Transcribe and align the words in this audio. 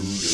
Road. 0.00 0.29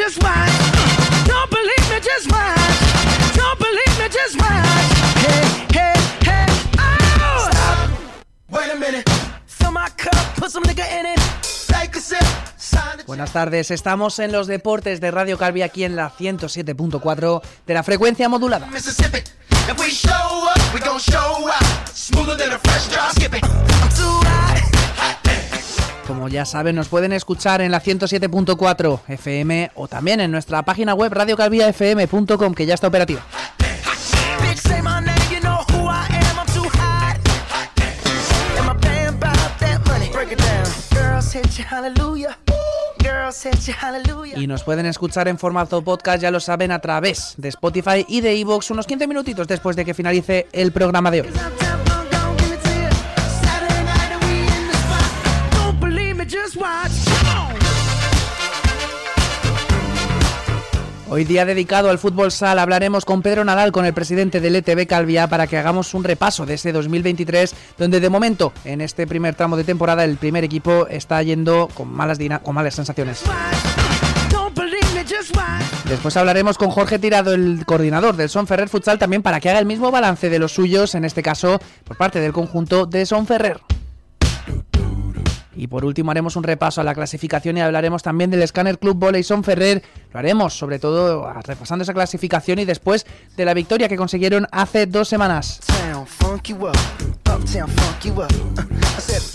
Just 0.00 0.22
watch. 0.22 0.56
Don't 1.26 1.50
believe 1.50 1.86
me, 1.90 1.98
just 2.00 2.26
watch. 2.32 3.36
Don't 3.36 3.58
believe 3.58 3.94
me, 4.00 4.08
just 4.08 4.34
watch. 4.40 4.90
Hey, 5.24 5.44
hey, 5.76 5.94
hey, 6.24 6.46
oh! 6.78 7.48
Stop. 7.50 7.90
Wait 8.48 8.72
a 8.72 8.76
minute. 8.76 9.06
Fill 9.44 9.72
my 9.72 9.90
cup, 9.98 10.36
put 10.36 10.50
some 10.50 10.62
nigga 10.64 10.86
in 10.98 11.04
it. 11.04 11.20
Take 11.68 11.96
a 11.96 12.00
sip. 12.00 12.24
Sign 12.56 12.96
the 12.96 13.04
Buenas 13.04 13.32
tardes, 13.32 13.70
estamos 13.70 14.18
en 14.20 14.32
los 14.32 14.46
deportes 14.46 15.02
de 15.02 15.10
Radio 15.10 15.36
Calvi 15.36 15.60
aquí 15.60 15.84
en 15.84 15.96
la 15.96 16.10
107.4 16.10 17.42
de 17.66 17.74
la 17.74 17.82
frecuencia 17.82 18.28
modulada. 18.30 18.66
Mississippi. 18.68 19.18
If 19.68 19.78
we 19.78 19.90
show 19.90 20.48
up, 20.48 20.74
we 20.74 20.80
gon' 20.80 20.98
show 20.98 21.46
out. 21.46 21.88
Smoother 21.92 22.36
than 22.38 22.52
a 22.52 22.58
fresh 22.58 22.88
drop. 22.88 23.12
Skip 23.12 23.34
it. 23.34 23.44
I'm 23.44 23.88
too 23.90 24.26
hot. 24.26 24.49
Como 26.10 26.26
ya 26.26 26.44
saben, 26.44 26.74
nos 26.74 26.88
pueden 26.88 27.12
escuchar 27.12 27.60
en 27.60 27.70
la 27.70 27.80
107.4 27.80 29.00
FM 29.06 29.70
o 29.76 29.86
también 29.86 30.18
en 30.18 30.32
nuestra 30.32 30.64
página 30.64 30.92
web 30.92 31.12
radiocalviafm.com 31.12 32.52
que 32.52 32.66
ya 32.66 32.74
está 32.74 32.88
operativa. 32.88 33.22
Y 44.34 44.46
nos 44.48 44.64
pueden 44.64 44.86
escuchar 44.86 45.28
en 45.28 45.38
formato 45.38 45.80
podcast, 45.82 46.20
ya 46.20 46.32
lo 46.32 46.40
saben, 46.40 46.72
a 46.72 46.80
través 46.80 47.34
de 47.36 47.50
Spotify 47.50 48.04
y 48.08 48.20
de 48.20 48.34
iVoox 48.34 48.72
unos 48.72 48.88
15 48.88 49.06
minutitos 49.06 49.46
después 49.46 49.76
de 49.76 49.84
que 49.84 49.94
finalice 49.94 50.48
el 50.50 50.72
programa 50.72 51.12
de 51.12 51.20
hoy. 51.20 51.28
Hoy 61.12 61.24
día 61.24 61.44
dedicado 61.44 61.90
al 61.90 61.98
fútbol 61.98 62.30
sal 62.30 62.60
hablaremos 62.60 63.04
con 63.04 63.20
Pedro 63.20 63.44
Nadal, 63.44 63.72
con 63.72 63.84
el 63.84 63.92
presidente 63.92 64.40
del 64.40 64.54
ETB 64.54 64.86
Calvia, 64.86 65.26
para 65.26 65.48
que 65.48 65.58
hagamos 65.58 65.92
un 65.92 66.04
repaso 66.04 66.46
de 66.46 66.54
ese 66.54 66.70
2023, 66.70 67.52
donde 67.76 67.98
de 67.98 68.08
momento, 68.08 68.52
en 68.64 68.80
este 68.80 69.08
primer 69.08 69.34
tramo 69.34 69.56
de 69.56 69.64
temporada, 69.64 70.04
el 70.04 70.18
primer 70.18 70.44
equipo 70.44 70.86
está 70.86 71.20
yendo 71.24 71.68
con 71.74 71.92
malas, 71.92 72.20
con 72.44 72.54
malas 72.54 72.76
sensaciones. 72.76 73.24
Después 75.88 76.16
hablaremos 76.16 76.56
con 76.56 76.70
Jorge 76.70 77.00
Tirado, 77.00 77.34
el 77.34 77.64
coordinador 77.66 78.14
del 78.14 78.28
Son 78.28 78.46
Ferrer 78.46 78.68
Futsal, 78.68 79.00
también 79.00 79.22
para 79.22 79.40
que 79.40 79.50
haga 79.50 79.58
el 79.58 79.66
mismo 79.66 79.90
balance 79.90 80.30
de 80.30 80.38
los 80.38 80.52
suyos, 80.52 80.94
en 80.94 81.04
este 81.04 81.24
caso 81.24 81.58
por 81.82 81.96
parte 81.96 82.20
del 82.20 82.32
conjunto 82.32 82.86
de 82.86 83.04
Son 83.04 83.26
Ferrer. 83.26 83.60
Y 85.60 85.66
por 85.66 85.84
último 85.84 86.10
haremos 86.10 86.36
un 86.36 86.42
repaso 86.42 86.80
a 86.80 86.84
la 86.84 86.94
clasificación 86.94 87.58
y 87.58 87.60
hablaremos 87.60 88.02
también 88.02 88.30
del 88.30 88.48
Scanner 88.48 88.78
Club 88.78 88.96
Volley 88.96 89.22
Son 89.22 89.44
Ferrer. 89.44 89.82
Lo 90.10 90.18
haremos 90.18 90.54
sobre 90.54 90.78
todo 90.78 91.26
ah, 91.26 91.38
repasando 91.44 91.82
esa 91.82 91.92
clasificación 91.92 92.60
y 92.60 92.64
después 92.64 93.04
de 93.36 93.44
la 93.44 93.52
victoria 93.52 93.86
que 93.86 93.98
consiguieron 93.98 94.46
hace 94.52 94.86
dos 94.86 95.06
semanas. 95.08 95.60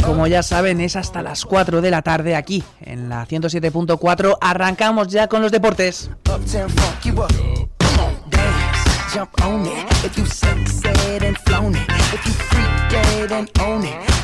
Como 0.04 0.26
ya 0.26 0.42
saben, 0.42 0.82
es 0.82 0.96
hasta 0.96 1.22
las 1.22 1.46
4 1.46 1.82
de 1.82 1.92
la 1.92 2.02
tarde 2.02 2.36
aquí, 2.36 2.64
en 2.82 3.08
la 3.08 3.28
107.4. 3.28 4.40
Arrancamos 4.42 5.10
ya 5.10 5.28
con 5.28 5.44
los 5.44 5.52
deportes. 5.52 6.10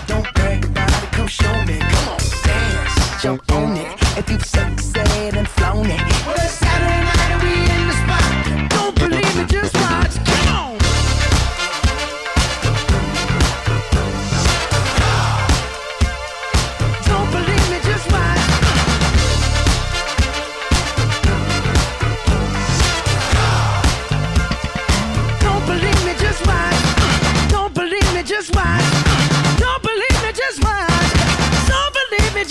Don't 0.07 0.65
about 0.65 1.03
it, 1.03 1.11
come 1.13 1.27
show 1.27 1.65
me. 1.65 1.90
Jump 3.21 3.51
on 3.51 3.77
it. 3.77 4.17
If 4.17 4.31
you 4.31 4.39
succeed 4.39 5.35
and 5.35 5.47
flown 5.47 5.85
it, 5.85 5.99
Saturday 6.49 7.01
night 7.05 7.10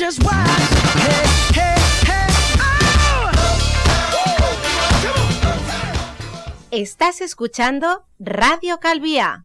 oh! 0.03 0.31
Estás 6.71 7.21
escuchando 7.21 8.07
Radio 8.19 8.81
Calvía. 8.81 9.45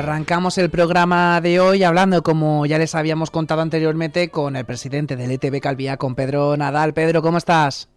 arrancamos 0.00 0.56
el 0.58 0.70
programa 0.70 1.40
de 1.40 1.60
hoy 1.60 1.84
hablando, 1.84 2.22
como 2.22 2.64
ya 2.66 2.78
les 2.78 2.94
habíamos 2.94 3.30
contado 3.30 3.60
anteriormente, 3.60 4.30
con 4.30 4.56
el 4.56 4.64
presidente 4.64 5.14
del 5.16 5.30
ETB 5.30 5.60
Calvía, 5.60 5.96
con 5.96 6.14
Pedro 6.14 6.56
Nadal. 6.56 6.94
Pedro, 6.94 7.22
¿cómo 7.22 7.38
estás? 7.38 7.88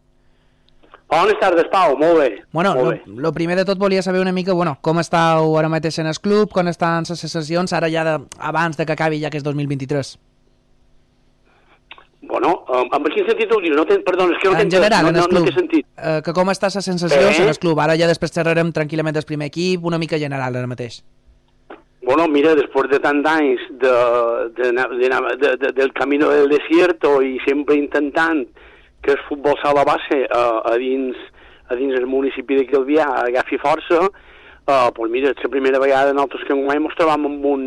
Bones 1.09 1.39
tardes, 1.39 1.65
Pau, 1.71 1.95
molt 1.97 2.17
bé. 2.17 2.43
Bueno, 2.51 2.73
molt 2.73 2.83
lo, 2.85 2.89
bé. 2.91 3.01
lo 3.05 3.31
primer 3.33 3.55
de 3.57 3.65
tot 3.65 3.77
volia 3.77 4.01
saber 4.01 4.19
una 4.19 4.31
mica, 4.31 4.51
bueno, 4.53 4.79
com 4.81 4.97
estàu 4.99 5.57
ara 5.59 5.69
mateix 5.69 5.99
en 6.01 6.07
el 6.09 6.17
club, 6.17 6.49
com 6.49 6.67
estan 6.71 7.05
les 7.05 7.21
sessions, 7.21 7.73
ara 7.73 7.89
ja 7.91 8.03
de, 8.07 8.15
abans 8.39 8.77
de 8.77 8.85
que 8.87 8.95
acabi 8.95 9.21
ja 9.21 9.29
que 9.29 9.37
és 9.37 9.43
2023. 9.45 10.17
Bueno, 12.23 12.63
en 12.71 13.03
quin 13.13 13.27
sentit 13.29 13.51
ho 13.51 13.59
dius? 13.61 13.75
No 13.77 13.85
ten, 13.85 14.01
perdona, 14.01 14.33
és 14.33 14.41
que 14.41 14.49
no 14.49 14.57
en 14.57 14.71
general, 14.71 15.05
no, 15.05 15.11
no, 15.21 15.27
no 15.27 15.43
t'he 15.45 15.53
sentit. 15.53 15.85
Eh, 15.97 16.21
que 16.25 16.33
com 16.33 16.49
està 16.49 16.71
les 16.73 16.85
sensacions 16.85 17.37
Eh? 17.37 17.43
en 17.43 17.49
el 17.51 17.59
club? 17.59 17.77
Ara 17.83 17.97
ja 17.99 18.07
després 18.09 18.33
xerrarem 18.33 18.71
tranquil·lament 18.73 19.13
del 19.13 19.27
primer 19.29 19.51
equip, 19.53 19.85
una 19.85 19.99
mica 20.01 20.17
general 20.17 20.55
ara 20.55 20.65
mateix. 20.71 21.03
Bueno, 22.03 22.27
mira, 22.27 22.51
després 22.59 22.89
de 22.91 22.99
tant 22.99 23.21
d'anys 23.23 23.61
de, 23.79 23.91
de, 24.57 24.71
de, 24.75 25.09
de, 25.39 25.51
de, 25.61 25.69
del 25.77 25.93
camino 25.95 26.27
del 26.33 26.49
desierto 26.51 27.21
i 27.23 27.37
sempre 27.45 27.77
intentant 27.79 28.43
que 29.03 29.13
el 29.15 29.21
futbol 29.29 29.55
sala 29.61 29.85
base 29.87 30.25
a, 30.27 30.43
a 30.67 30.73
dins 30.81 31.15
a 31.71 31.77
dins 31.79 31.95
el 31.95 32.05
municipi 32.11 32.57
de 32.59 32.65
Calvià 32.67 33.05
agafi 33.23 33.55
força, 33.61 34.01
uh, 34.03 34.89
pues 34.95 35.11
mira, 35.11 35.31
és 35.31 35.45
la 35.45 35.51
primera 35.53 35.79
vegada 35.79 36.11
nosaltres 36.11 36.43
que 36.43 36.51
enguany 36.55 36.81
ens 36.83 36.97
trobam 36.99 37.29
amb 37.29 37.47
un, 37.47 37.63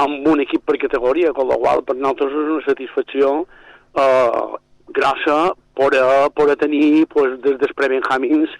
amb 0.00 0.28
un 0.32 0.40
equip 0.44 0.64
per 0.64 0.78
categoria, 0.80 1.34
amb 1.34 1.52
la 1.52 1.60
qual 1.60 1.84
per 1.84 1.98
nosaltres 1.98 2.32
és 2.32 2.54
una 2.56 2.64
satisfacció 2.64 3.34
uh, 3.44 4.56
grossa 4.96 5.38
per, 5.76 5.92
per 6.32 6.48
tenir 6.64 7.04
pues, 7.12 7.36
des 7.44 7.60
dels 7.60 7.76
prebenjamins 7.76 8.56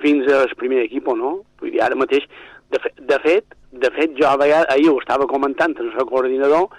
fins 0.00 0.28
al 0.32 0.56
primer 0.56 0.86
equip, 0.88 1.12
no? 1.20 1.42
Vull 1.60 1.76
dir, 1.76 1.84
ara 1.84 2.00
mateix, 2.00 2.24
de, 2.74 2.82
fe, 2.82 2.92
de 2.98 3.18
fet, 3.22 3.56
de 3.84 3.90
fet, 3.94 4.14
jo 4.18 4.28
a 4.28 4.36
vegades, 4.40 4.70
ahir 4.74 4.90
ho 4.90 4.98
estava 5.00 5.30
comentant 5.30 5.74
amb 5.78 5.98
el 5.98 6.08
coordinador, 6.10 6.70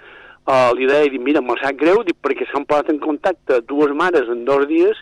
uh, 0.46 0.70
li 0.76 0.88
deia, 0.88 1.10
dic, 1.12 1.22
mira, 1.24 1.42
me'l 1.44 1.60
sap 1.62 1.78
greu, 1.80 2.02
dic, 2.06 2.18
perquè 2.24 2.48
s'han 2.50 2.68
posat 2.68 2.92
en 2.92 3.00
contacte 3.02 3.62
dues 3.70 3.94
mares 3.96 4.28
en 4.32 4.44
dos 4.48 4.66
dies 4.70 5.00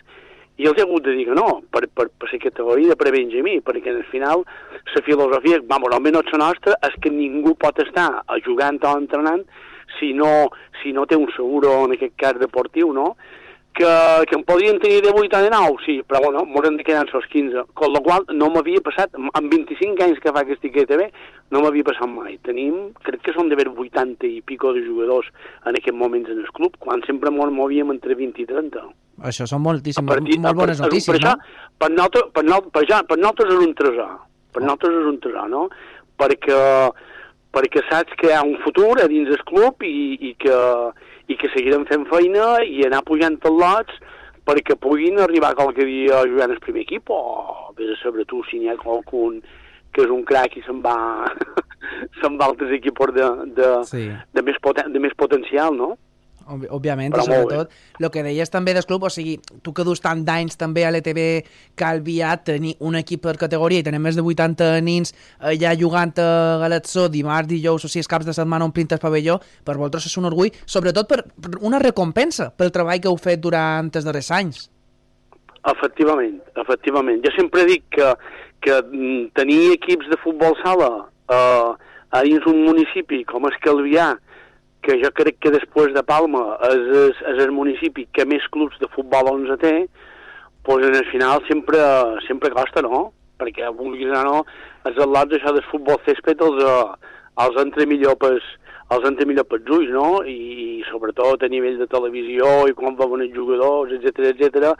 i 0.55 0.69
els 0.69 0.77
he 0.79 0.85
hagut 0.85 1.03
de 1.03 1.11
dir 1.17 1.25
que 1.27 1.35
no, 1.35 1.61
per, 1.71 1.83
per, 1.91 2.07
per 2.15 2.29
la 2.31 2.39
categoria 2.39 2.93
de 2.93 2.99
prebenjamí, 2.99 3.57
perquè 3.65 3.91
al 3.91 4.05
final 4.07 4.45
la 4.95 5.01
filosofia, 5.03 5.59
vamos, 5.67 5.91
almenys 5.91 6.31
la 6.31 6.45
nostra, 6.45 6.77
és 6.87 6.95
que 7.03 7.11
ningú 7.11 7.57
pot 7.59 7.81
estar 7.83 8.07
jugant 8.45 8.79
o 8.87 8.93
entrenant 8.95 9.43
si 9.99 10.13
no, 10.15 10.49
si 10.81 10.93
no 10.95 11.05
té 11.05 11.19
un 11.19 11.27
seguro, 11.35 11.81
en 11.85 11.95
aquest 11.95 12.15
cas 12.19 12.39
deportiu, 12.39 12.93
no? 12.95 13.15
Que, 13.75 13.91
que 14.29 14.35
em 14.37 14.43
podien 14.47 14.79
tenir 14.79 15.01
de 15.03 15.11
8 15.11 15.37
o 15.37 15.41
de 15.43 15.49
9, 15.51 15.75
sí, 15.85 15.95
però 16.07 16.21
bueno, 16.23 16.45
m'hauran 16.47 16.77
de 16.79 16.83
quedar 16.87 17.03
els 17.05 17.27
15, 17.31 17.65
con 17.75 17.91
la 17.93 17.99
qual 18.05 18.23
no 18.33 18.47
m'havia 18.53 18.81
passat, 18.85 19.13
amb 19.15 19.51
25 19.51 20.03
anys 20.05 20.21
que 20.23 20.31
fa 20.33 20.45
que 20.47 20.55
estic 20.55 20.77
a 20.81 20.85
TV, 20.89 21.09
no 21.51 21.61
m'havia 21.63 21.83
passat 21.87 22.07
mai. 22.09 22.37
Tenim, 22.47 22.93
crec 23.05 23.21
que 23.27 23.33
són 23.35 23.49
d'haver 23.51 23.67
80 23.73 24.27
i 24.27 24.41
pico 24.47 24.71
de 24.73 24.83
jugadors 24.85 25.27
en 25.65 25.75
aquests 25.75 25.97
moments 25.99 26.31
en 26.31 26.39
el 26.43 26.51
club, 26.55 26.77
quan 26.79 27.03
sempre 27.05 27.29
ens 27.33 27.51
movíem 27.53 27.91
entre 27.91 28.15
20 28.15 28.41
i 28.41 28.47
30. 28.49 28.85
Això 29.29 29.45
són 29.47 29.61
moltíssimes, 29.63 30.09
partir- 30.11 30.39
molt 30.43 30.57
bones 30.59 30.79
per- 30.79 30.87
notícies, 30.89 31.11
per 31.19 31.21
no? 31.23 31.35
Això, 31.35 31.75
per, 31.79 31.91
nosaltres, 31.91 32.31
per, 32.33 32.43
no, 32.47 32.61
per, 32.71 32.85
ja, 32.89 33.03
per 33.03 33.17
nosaltres 33.19 33.53
és 33.53 33.67
un 33.67 33.75
tresor. 33.75 34.15
Per 34.55 34.61
nosaltres 34.63 35.01
és 35.01 35.11
un 35.13 35.19
tresor, 35.23 35.49
no? 35.51 35.67
Perquè, 36.17 36.59
perquè 37.55 37.81
saps 37.89 38.15
que 38.19 38.27
hi 38.31 38.35
ha 38.35 38.41
un 38.43 38.57
futur 38.63 38.93
a 39.03 39.07
dins 39.11 39.29
del 39.31 39.43
club 39.47 39.83
i, 39.87 39.95
i, 40.29 40.33
que, 40.39 40.55
i 41.27 41.37
que 41.37 41.49
seguirem 41.53 41.85
fent 41.89 42.05
feina 42.11 42.61
i 42.63 42.83
anar 42.85 43.03
pujant 43.07 43.37
els 43.41 43.59
lots 43.61 43.99
perquè 44.45 44.75
puguin 44.77 45.17
arribar 45.19 45.55
qualque 45.57 45.85
dia 45.85 46.19
a 46.19 46.27
jugar 46.29 46.49
en 46.49 46.55
el 46.55 46.61
primer 46.61 46.83
equip 46.85 47.09
o 47.09 47.21
vés 47.77 47.95
a 47.95 48.01
saber 48.03 48.25
tu 48.29 48.43
si 48.49 48.59
n'hi 48.61 48.69
ha 48.69 48.77
qualcun 48.77 49.39
que 49.95 50.03
és 50.03 50.11
un 50.11 50.25
crac 50.27 50.57
i 50.59 50.61
se'n 50.65 50.81
va 50.85 50.97
se'n 52.21 52.37
va 52.37 52.49
altres 52.51 52.73
equips 52.77 53.13
de, 53.15 53.29
de, 53.57 53.69
Sí. 53.89 54.05
de, 54.33 54.41
més 54.45 54.59
poten, 54.61 54.91
de 54.93 54.99
més 54.99 55.15
potencial, 55.17 55.73
no? 55.75 55.95
Òbviament, 56.45 57.13
Però 57.15 57.23
i 57.23 57.25
sobretot, 57.25 57.71
el 57.99 58.09
que 58.13 58.23
deies 58.25 58.51
també 58.53 58.75
del 58.77 58.85
club, 58.85 59.07
o 59.07 59.09
sigui, 59.09 59.39
tu 59.65 59.73
que 59.73 59.85
dus 59.87 60.01
tant 60.03 60.21
d'anys 60.27 60.59
també 60.61 60.83
a 60.85 60.91
l'ETB 60.93 61.19
Calvià, 61.79 62.35
tenir 62.45 62.75
un 62.85 62.99
equip 62.99 63.23
per 63.25 63.33
categoria 63.41 63.81
i 63.81 63.87
tenir 63.87 64.01
més 64.03 64.17
de 64.17 64.21
80 64.21 64.69
nins 64.85 65.15
allà 65.39 65.73
jugant 65.79 66.13
a 66.21 66.27
Galatzó 66.61 67.07
dimarts, 67.09 67.49
dijous 67.49 67.87
o 67.87 67.89
si 67.89 68.03
és 68.03 68.11
caps 68.11 68.29
de 68.29 68.35
setmana 68.37 68.67
omplint 68.67 68.93
el 68.93 69.01
pavelló, 69.01 69.39
per 69.65 69.77
vosaltres 69.79 70.05
és 70.11 70.17
un 70.21 70.29
orgull, 70.29 70.53
sobretot 70.69 71.09
per, 71.09 71.23
per 71.25 71.57
una 71.65 71.81
recompensa 71.81 72.51
pel 72.53 72.73
treball 72.75 73.01
que 73.01 73.09
heu 73.09 73.17
fet 73.17 73.41
durant 73.41 73.89
els 73.89 74.05
darrers 74.05 74.31
anys. 74.35 74.69
Efectivament, 75.65 76.37
efectivament. 76.61 77.23
Jo 77.25 77.33
sempre 77.33 77.65
dic 77.65 77.87
que, 77.97 78.13
que 78.61 78.77
mm, 78.83 79.31
tenir 79.37 79.73
equips 79.79 80.11
de 80.11 80.21
futbol 80.21 80.53
sala 80.61 80.91
eh, 81.33 81.71
a 82.15 82.21
dins 82.25 82.45
un 82.49 82.61
municipi 82.67 83.23
com 83.25 83.47
és 83.49 83.57
Calvià, 83.65 84.13
que 84.85 84.99
jo 85.01 85.11
crec 85.17 85.39
que 85.41 85.53
després 85.53 85.93
de 85.95 86.03
Palma 86.05 86.43
és, 86.69 86.83
és, 87.01 87.21
és 87.33 87.41
el 87.45 87.53
municipi 87.55 88.05
que 88.13 88.25
més 88.29 88.45
clubs 88.53 88.77
de 88.81 88.89
futbol 88.93 89.31
11 89.33 89.57
té, 89.63 89.73
doncs 90.67 90.87
en 90.89 90.97
el 90.97 91.07
final 91.11 91.41
sempre, 91.49 91.79
sempre 92.27 92.53
costa, 92.53 92.83
no? 92.85 93.07
Perquè, 93.41 93.67
vulguis 93.75 94.13
o 94.13 94.21
no, 94.25 94.43
els 94.87 95.01
atlats 95.01 95.37
això 95.37 95.51
del 95.55 95.65
futbol 95.71 95.99
césped 96.05 96.41
els, 96.45 96.61
eh, 96.63 97.15
els 97.45 97.57
entra 97.65 97.89
millor 97.89 98.15
pels, 98.21 98.45
els 98.93 99.07
entra 99.09 99.25
millor 99.25 99.47
pels 99.49 99.71
ulls, 99.73 99.89
no? 99.93 100.09
I, 100.29 100.65
sobretot 100.89 101.43
a 101.43 101.49
nivell 101.49 101.79
de 101.79 101.87
televisió 101.89 102.65
i 102.69 102.75
quan 102.77 102.97
veuen 102.99 103.23
els 103.25 103.33
jugadors, 103.35 103.93
etc 103.97 104.31
etc. 104.31 104.73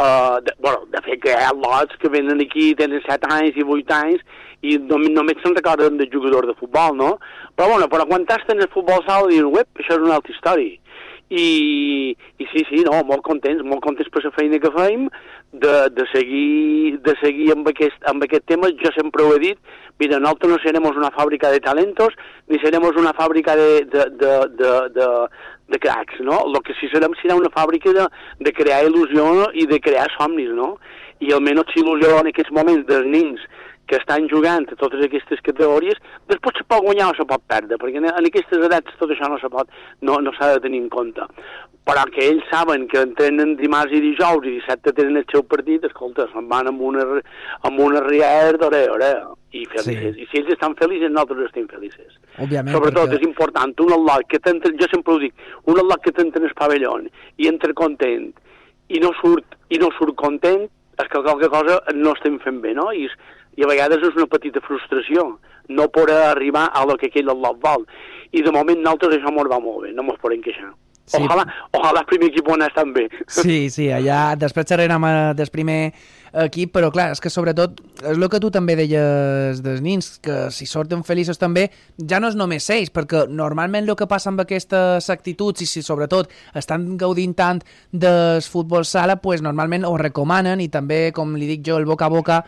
Uh, 0.00 0.40
de, 0.44 0.54
bueno, 0.64 0.86
de 0.92 1.02
fet 1.04 1.20
que 1.24 1.34
hi 1.34 1.44
ha 1.44 1.52
lots 1.56 1.98
que 2.00 2.08
venen 2.12 2.40
aquí, 2.40 2.70
tenen 2.78 3.02
7 3.04 3.28
anys 3.36 3.58
i 3.60 3.66
8 3.66 3.96
anys 3.98 4.24
i 4.66 4.76
només, 4.80 5.12
només 5.16 5.40
se'n 5.42 5.56
recorden 5.56 5.98
del 6.00 6.10
jugador 6.12 6.48
de 6.48 6.56
futbol, 6.56 6.96
no? 6.96 7.10
Però 7.56 7.70
bueno, 7.72 7.88
però 7.92 8.06
quan 8.08 8.24
estàs 8.24 8.48
en 8.52 8.64
el 8.64 8.70
futbol 8.72 9.04
sala 9.06 9.28
dius, 9.30 9.48
uep, 9.48 9.68
això 9.80 9.96
és 9.96 10.06
una 10.06 10.16
altra 10.20 10.34
història. 10.36 10.76
I, 11.30 12.16
i 12.42 12.46
sí, 12.50 12.64
sí, 12.66 12.80
no, 12.82 12.96
molt 13.06 13.22
contents, 13.22 13.62
molt 13.62 13.84
contents 13.84 14.10
per 14.10 14.24
la 14.24 14.32
feina 14.34 14.58
que 14.58 14.72
feim, 14.74 15.06
de, 15.52 15.90
de, 15.90 16.04
seguir, 16.12 16.98
de 17.02 17.14
seguir 17.20 17.50
amb 17.52 17.68
aquest, 17.68 17.96
amb 18.10 18.22
aquest 18.24 18.46
tema, 18.46 18.70
jo 18.82 18.92
sempre 18.94 19.24
ho 19.24 19.34
he 19.34 19.40
dit, 19.42 19.58
mira, 19.98 20.20
nosaltres 20.20 20.52
no 20.52 20.58
serem 20.62 20.86
una 20.90 21.10
fàbrica 21.14 21.50
de 21.50 21.60
talentos, 21.64 22.14
ni 22.48 22.60
serem 22.62 22.86
una 22.88 23.14
fàbrica 23.16 23.56
de, 23.58 23.70
de, 23.90 24.06
de, 24.20 24.34
de, 24.60 24.72
de, 24.94 25.08
de 25.74 25.78
cracs, 25.82 26.20
no? 26.20 26.38
El 26.46 26.60
que 26.66 26.76
sí 26.78 26.90
serem 26.92 27.16
serà 27.20 27.38
una 27.38 27.50
fàbrica 27.54 27.92
de, 27.96 28.06
de 28.40 28.54
crear 28.54 28.84
il·lusió 28.86 29.50
i 29.54 29.66
de 29.70 29.80
crear 29.82 30.08
somnis, 30.16 30.52
no? 30.54 30.76
I 31.20 31.34
almenys 31.36 31.74
il·lusió 31.76 32.20
en 32.20 32.30
aquests 32.30 32.54
moments 32.56 32.86
dels 32.88 33.10
nins 33.10 33.42
que 33.90 33.98
estan 33.98 34.28
jugant 34.30 34.68
a 34.70 34.76
totes 34.78 35.02
aquestes 35.02 35.40
categories, 35.42 35.98
després 36.30 36.60
se 36.60 36.66
pot 36.70 36.84
guanyar 36.84 37.08
o 37.10 37.16
se 37.18 37.26
pot 37.26 37.42
perdre, 37.50 37.74
perquè 37.82 37.98
en, 37.98 38.06
en 38.06 38.28
aquestes 38.30 38.62
edats 38.70 38.94
tot 39.00 39.10
això 39.10 39.26
no 39.32 39.40
se 39.42 39.50
pot, 39.50 39.66
no, 40.06 40.20
no 40.22 40.30
s'ha 40.36 40.52
de 40.54 40.62
tenir 40.68 40.78
en 40.84 40.88
compte. 40.92 41.26
Però 41.90 42.04
que 42.14 42.22
ells 42.28 42.44
saben 42.52 42.84
que 42.86 43.00
entrenen 43.02 43.56
dimarts 43.58 43.90
i 43.96 44.02
dijous 44.04 44.44
i 44.46 44.52
dissabte 44.60 44.92
tenen 44.94 45.16
el 45.18 45.24
seu 45.32 45.42
partit, 45.48 45.82
escolta, 45.88 46.28
se'n 46.30 46.46
van 46.52 46.68
amb 46.70 46.84
una, 46.86 47.06
amb 47.66 47.80
una 47.82 48.02
riera 48.06 48.52
d'ore, 48.60 48.84
ore, 48.94 49.10
i 49.56 49.64
felices. 49.72 50.14
Sí. 50.14 50.22
I 50.22 50.28
si 50.30 50.38
ells 50.42 50.52
estan 50.54 50.76
felices, 50.78 51.10
nosaltres 51.10 51.48
estem 51.48 51.66
felices. 51.72 52.14
Òbviament, 52.38 52.76
Sobretot 52.76 53.08
perquè- 53.08 53.18
és 53.18 53.26
important, 53.26 53.74
un 53.82 53.96
al·lot 53.96 54.28
que 54.30 54.38
t'entra, 54.38 54.70
jo 54.78 54.86
sempre 54.92 55.16
ho 55.16 55.18
dic, 55.24 55.34
un 55.66 55.80
al·lot 55.82 56.04
que 56.04 56.12
t'entra 56.14 56.38
en 56.44 56.46
el 56.46 56.54
pavelló 56.54 56.92
i 57.38 57.48
entra 57.50 57.74
content 57.74 58.30
i 58.88 59.00
no 59.02 59.10
surt, 59.18 59.56
i 59.74 59.78
no 59.82 59.90
surt 59.98 60.14
content, 60.20 60.68
és 61.00 61.08
que 61.08 61.22
qualque 61.24 61.48
cosa 61.48 61.80
no 61.96 62.12
estem 62.12 62.38
fent 62.44 62.60
bé, 62.62 62.74
no? 62.76 62.92
I, 62.92 63.06
és- 63.08 63.18
i 63.60 63.64
a 63.64 63.68
vegades 63.68 64.00
és 64.08 64.16
una 64.16 64.30
petita 64.32 64.62
frustració 64.64 65.34
no 65.70 65.90
poder 65.92 66.22
arribar 66.30 66.70
a 66.72 66.84
lo 66.88 66.96
que 66.98 67.10
aquell 67.10 67.28
al·lot 67.30 67.58
vol. 67.62 67.84
I 68.32 68.44
de 68.46 68.52
moment 68.54 68.78
nosaltres 68.80 69.18
això 69.18 69.32
mos 69.34 69.50
va 69.50 69.60
molt 69.60 69.84
bé, 69.84 69.92
no 69.92 70.06
mos 70.06 70.18
podem 70.22 70.40
queixar. 70.42 70.70
Sí. 71.10 71.18
Ojalà, 71.18 71.42
ojalà 71.74 72.04
el 72.04 72.06
primer 72.06 72.28
equip 72.30 72.48
ho 72.48 72.54
anés 72.54 72.72
tan 72.74 72.92
bé. 72.94 73.08
Sí, 73.26 73.66
sí, 73.74 73.88
allà 73.90 74.36
després 74.38 74.68
xerrarem 74.70 75.06
eh, 75.08 75.14
del 75.34 75.50
primer 75.50 75.78
equip, 76.44 76.70
però 76.76 76.92
clar, 76.94 77.08
és 77.16 77.18
que 77.22 77.32
sobretot 77.32 77.80
és 78.04 78.14
el 78.14 78.28
que 78.30 78.38
tu 78.38 78.52
també 78.54 78.76
deies 78.78 79.58
dels 79.64 79.82
nins, 79.82 80.12
que 80.22 80.36
si 80.54 80.68
sorten 80.70 81.02
feliços 81.02 81.40
també, 81.40 81.66
ja 81.98 82.20
no 82.22 82.30
és 82.30 82.38
només 82.38 82.68
ells, 82.70 82.92
perquè 82.94 83.24
normalment 83.26 83.90
el 83.90 83.98
que 83.98 84.06
passa 84.10 84.30
amb 84.30 84.44
aquestes 84.44 85.10
actituds 85.10 85.66
i 85.66 85.66
si 85.66 85.82
sobretot 85.82 86.30
estan 86.54 86.92
gaudint 87.00 87.34
tant 87.34 87.64
del 87.90 88.38
futbol 88.46 88.86
sala, 88.86 89.18
pues 89.18 89.42
normalment 89.42 89.88
ho 89.88 89.96
recomanen 89.98 90.62
i 90.62 90.70
també, 90.70 91.08
com 91.10 91.34
li 91.34 91.50
dic 91.50 91.66
jo, 91.66 91.82
el 91.82 91.90
boca 91.90 92.06
a 92.06 92.14
boca 92.14 92.40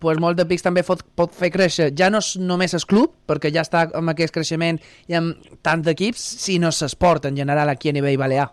pues 0.00 0.20
molt 0.22 0.38
de 0.38 0.46
pics 0.48 0.64
també 0.64 0.82
pot, 0.86 1.02
pot 1.16 1.34
fer 1.36 1.52
créixer 1.52 1.90
ja 1.96 2.08
no 2.10 2.22
és 2.24 2.34
només 2.40 2.74
el 2.74 2.86
club, 2.88 3.12
perquè 3.28 3.52
ja 3.54 3.64
està 3.66 3.86
amb 3.94 4.12
aquest 4.12 4.34
creixement 4.34 4.80
i 5.08 5.18
amb 5.18 5.52
tants 5.62 5.90
equips, 5.92 6.24
sinó 6.44 6.72
l'esport 6.72 7.28
en 7.28 7.36
general 7.36 7.68
aquí 7.68 7.90
a 7.90 7.96
nivell 7.96 8.18
balear. 8.20 8.48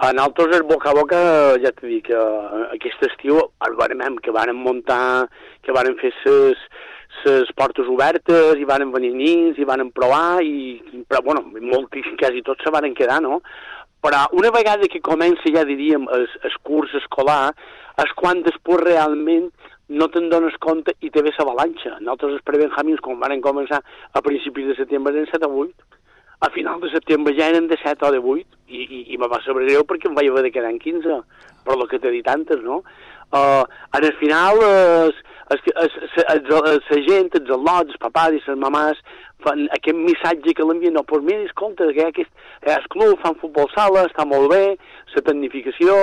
A 0.00 0.14
nosaltres 0.16 0.56
el 0.56 0.62
boca 0.64 0.88
a 0.88 0.94
boca, 0.96 1.18
ja 1.60 1.72
t'he 1.76 1.88
dit 1.88 2.06
que 2.06 2.16
eh, 2.16 2.60
aquest 2.72 3.02
estiu 3.04 3.36
el 3.66 3.74
vàrem, 3.76 4.16
que 4.24 4.32
vàrem 4.32 4.56
muntar, 4.56 5.26
que 5.60 5.74
vàrem 5.76 5.98
fer 6.00 6.08
ses, 6.22 6.62
ses 7.20 7.50
portes 7.52 7.84
obertes, 7.84 8.56
i 8.56 8.64
vàrem 8.64 8.94
venir 8.94 9.10
nins, 9.12 9.60
i 9.60 9.68
vàrem 9.68 9.90
provar, 9.92 10.40
i, 10.40 10.80
però, 11.04 11.20
bueno, 11.26 11.44
moltíssim, 11.52 12.16
quasi 12.16 12.40
tots 12.46 12.64
se 12.64 12.72
varen 12.72 12.96
quedar, 12.96 13.20
no? 13.20 13.42
Però 14.00 14.22
una 14.40 14.48
vegada 14.56 14.88
que 14.88 15.02
comença, 15.04 15.52
ja 15.52 15.66
diríem, 15.68 16.08
el, 16.16 16.24
el 16.48 16.56
curs 16.64 16.96
escolar, 16.96 17.52
és 18.00 18.16
quan 18.16 18.40
després 18.46 18.80
realment 18.80 19.50
no 19.90 20.06
te'n 20.08 20.28
dones 20.30 20.56
compte 20.62 20.94
i 21.02 21.10
te 21.10 21.22
ve 21.22 21.32
l'avalanxa. 21.36 21.96
Nosaltres 21.98 22.38
els 22.38 22.46
prebenjamins, 22.46 23.02
quan 23.02 23.18
van 23.22 23.40
començar 23.42 23.80
a 24.12 24.22
principis 24.22 24.68
de 24.70 24.76
setembre, 24.78 25.14
eren 25.16 25.30
7 25.30 25.48
o 25.48 25.64
8. 25.66 25.88
A 26.46 26.48
final 26.54 26.80
de 26.80 26.88
setembre 26.92 27.34
ja 27.36 27.50
eren 27.52 27.66
de 27.68 27.76
7 27.82 28.06
o 28.06 28.12
de 28.14 28.20
8, 28.22 28.60
i, 28.70 28.84
i, 28.84 29.00
i 29.14 29.18
me 29.20 29.28
va 29.28 29.42
saber 29.44 29.66
greu 29.66 29.84
perquè 29.84 30.08
em 30.08 30.14
vaig 30.16 30.30
haver 30.30 30.46
de 30.46 30.52
quedar 30.54 30.70
en 30.70 30.78
15, 30.80 31.18
per 31.66 31.76
lo 31.76 31.88
que 31.90 31.98
t'he 31.98 32.14
dit 32.14 32.30
antes, 32.30 32.62
no? 32.64 32.80
Uh, 33.30 33.66
en 33.98 34.06
el 34.06 34.14
final, 34.22 34.62
la 35.50 37.00
gent, 37.08 37.32
els 37.34 37.50
al·lots, 37.56 37.90
els 37.90 37.98
papàs 38.02 38.36
i 38.36 38.42
les 38.46 38.58
mamàs, 38.60 39.00
fan 39.44 39.64
aquest 39.74 39.96
missatge 39.96 40.54
que 40.54 40.66
l'envien, 40.66 40.94
no, 40.94 41.02
doncs 41.08 41.26
mira, 41.26 41.44
escolta, 41.48 41.88
que 41.96 42.04
aquest, 42.06 42.30
que 42.62 42.72
el 42.74 42.86
club 42.92 43.20
fan 43.22 43.38
futbol 43.40 43.68
sala, 43.74 44.04
està 44.08 44.26
molt 44.28 44.50
bé, 44.52 44.76
la 45.14 45.22
tecnificació, 45.26 45.96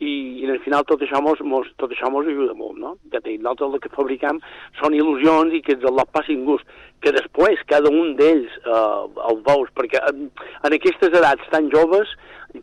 i, 0.00 0.12
i 0.42 0.48
al 0.50 0.58
final 0.64 0.86
tot 0.88 1.04
això 1.04 1.20
mos, 1.22 1.42
mos, 1.46 1.68
tot 1.78 1.92
això 1.94 2.10
mos 2.10 2.26
ajuda 2.26 2.56
molt, 2.58 2.78
no? 2.82 2.94
Ja 3.12 3.20
t'he 3.20 3.36
dit, 3.36 3.42
nosaltres 3.44 3.78
el 3.78 3.84
que 3.84 3.94
fabricam 3.94 4.40
són 4.80 4.96
il·lusions 4.98 5.54
i 5.54 5.62
que 5.64 5.76
els 5.76 5.86
al·lots 5.90 6.14
passin 6.16 6.42
gust, 6.48 6.66
que 7.04 7.14
després 7.14 7.62
cada 7.70 7.92
un 7.92 8.16
d'ells 8.18 8.56
eh, 8.64 9.04
el 9.30 9.42
veus, 9.46 9.70
perquè 9.78 10.02
en, 10.10 10.26
en 10.66 10.78
aquestes 10.78 11.14
edats 11.22 11.52
tan 11.54 11.70
joves 11.74 12.16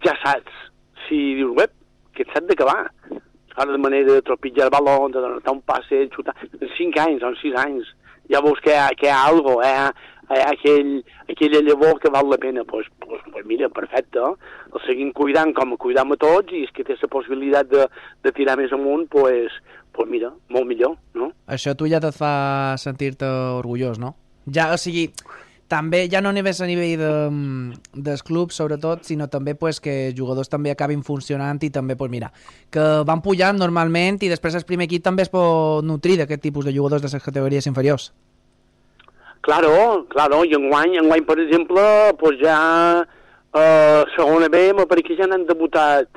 ja 0.03 0.17
saps, 0.25 0.65
si 1.05 1.21
dius, 1.39 1.55
web, 1.55 1.71
que 2.15 2.25
et 2.25 2.35
sap 2.35 2.47
d'acabar, 2.49 2.89
ara 3.55 3.71
de 3.71 3.81
manera 3.81 4.13
de 4.13 4.21
tropitjar 4.21 4.67
el 4.67 4.73
baló, 4.73 4.97
de 5.09 5.21
donar 5.21 5.53
un 5.53 5.61
passe, 5.61 6.07
xutar, 6.15 6.35
en 6.59 6.69
5 6.77 7.05
anys 7.05 7.23
en 7.23 7.37
6 7.41 7.55
anys, 7.63 7.93
ja 8.31 8.41
veus 8.41 8.59
que 8.63 8.73
hi 8.73 8.79
ha, 8.79 8.89
que 8.97 9.07
hi 9.07 9.13
ha 9.13 9.23
algo, 9.29 9.61
eh? 9.63 9.75
hi 10.29 10.41
ha 10.41 10.49
aquell, 10.51 10.91
aquella 11.29 11.61
llavor 11.61 11.99
que 12.01 12.09
val 12.09 12.29
la 12.29 12.39
pena, 12.41 12.63
doncs 12.63 12.89
pues, 12.99 13.07
pues, 13.07 13.21
pues 13.31 13.45
mira, 13.45 13.69
perfecte, 13.69 14.19
el 14.73 14.83
seguim 14.87 15.11
cuidant 15.13 15.53
com 15.53 15.75
cuidam 15.77 16.15
a 16.15 16.19
tots 16.21 16.53
i 16.53 16.65
és 16.65 16.73
que 16.73 16.85
té 16.87 16.97
la 17.01 17.11
possibilitat 17.11 17.69
de, 17.71 17.87
de 18.25 18.33
tirar 18.35 18.57
més 18.59 18.73
amunt, 18.73 19.05
doncs 19.05 19.13
pues, 19.13 19.57
pues 19.95 20.11
mira, 20.11 20.33
molt 20.51 20.67
millor, 20.67 20.97
no? 21.13 21.31
Això 21.47 21.75
tu 21.77 21.87
ja 21.91 22.01
et 22.01 22.17
fa 22.17 22.75
sentir-te 22.81 23.29
orgullós, 23.61 24.01
no? 24.01 24.15
Ja, 24.45 24.71
o 24.73 24.77
sigui, 24.81 25.07
també 25.67 26.05
ja 26.11 26.21
no 26.21 26.31
només 26.35 26.59
a 26.61 26.67
nivell 26.69 26.99
de, 26.99 27.11
dels 28.07 28.21
clubs, 28.25 28.57
sobretot, 28.59 29.03
sinó 29.07 29.27
també 29.31 29.55
pues, 29.55 29.79
que 29.81 30.13
jugadors 30.17 30.49
també 30.51 30.71
acabin 30.71 31.01
funcionant 31.03 31.61
i 31.65 31.71
també, 31.73 31.95
pues, 31.97 32.11
mira, 32.11 32.31
que 32.69 32.83
van 33.07 33.23
pujant 33.25 33.57
normalment 33.57 34.21
i 34.21 34.29
després 34.29 34.55
el 34.55 34.67
primer 34.67 34.85
equip 34.89 35.03
també 35.03 35.25
es 35.25 35.33
pot 35.33 35.83
nutrir 35.85 36.19
d'aquest 36.21 36.43
tipus 36.43 36.65
de 36.65 36.75
jugadors 36.75 37.01
de 37.01 37.09
les 37.09 37.23
categories 37.23 37.67
inferiors. 37.67 38.11
Claro, 39.45 40.05
claro, 40.09 40.43
i 40.45 40.55
enguany, 40.57 40.97
enguany 41.01 41.25
per 41.25 41.39
exemple, 41.43 41.81
pues 42.17 42.37
ja 42.41 42.59
eh, 43.01 44.03
segona 44.15 44.49
B, 44.49 44.71
pareix 44.89 45.05
que 45.05 45.17
ja 45.17 45.27
n'han 45.29 45.45
debutat 45.49 46.09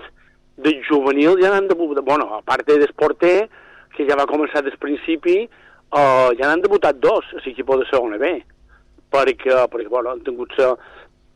de 0.64 0.74
juvenil, 0.88 1.36
ja 1.40 1.52
n'han 1.52 1.68
debutat, 1.68 2.04
bueno, 2.04 2.28
a 2.36 2.40
part 2.42 2.68
d'Esporter, 2.68 3.48
que 3.96 4.06
ja 4.08 4.16
va 4.16 4.28
començar 4.30 4.64
des 4.64 4.76
principi, 4.80 5.42
eh, 5.44 6.28
ja 6.40 6.48
n'han 6.48 6.64
debutat 6.64 7.00
dos 7.04 7.28
a 7.36 7.42
l'equip 7.44 7.68
de 7.68 7.90
segona 7.90 8.16
B, 8.16 8.32
perquè, 9.12 9.54
perquè 9.72 9.90
bueno, 9.92 10.12
han 10.12 10.24
tingut 10.26 10.54
la, 10.58 10.74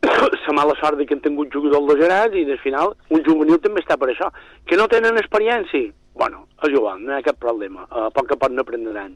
la 0.03 0.55
mala 0.59 0.75
sort 0.81 0.99
de 0.99 1.07
que 1.07 1.17
han 1.17 1.23
tingut 1.25 1.53
jugadors 1.53 1.89
de 1.93 1.99
gerats 2.03 2.37
i 2.39 2.45
al 2.45 2.61
final 2.63 2.95
un 3.09 3.23
juvenil 3.25 3.61
també 3.63 3.83
està 3.83 3.97
per 3.97 4.11
això. 4.13 4.29
Que 4.69 4.79
no 4.79 4.89
tenen 4.91 5.19
experiència? 5.21 5.91
Bueno, 6.13 6.45
a 6.61 6.69
jugar, 6.69 6.99
no 7.01 7.13
hi 7.13 7.17
ha 7.21 7.25
cap 7.25 7.39
problema, 7.41 7.87
a 7.89 8.09
poc 8.13 8.35
a 8.35 8.37
poc 8.37 8.53
n'aprenderan 8.53 9.15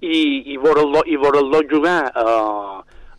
i, 0.00 0.52
i 0.52 0.56
veure'l 0.56 1.02
i 1.06 1.16
veure'l 1.20 1.68
jugar 1.68 2.10
a, 2.14 2.24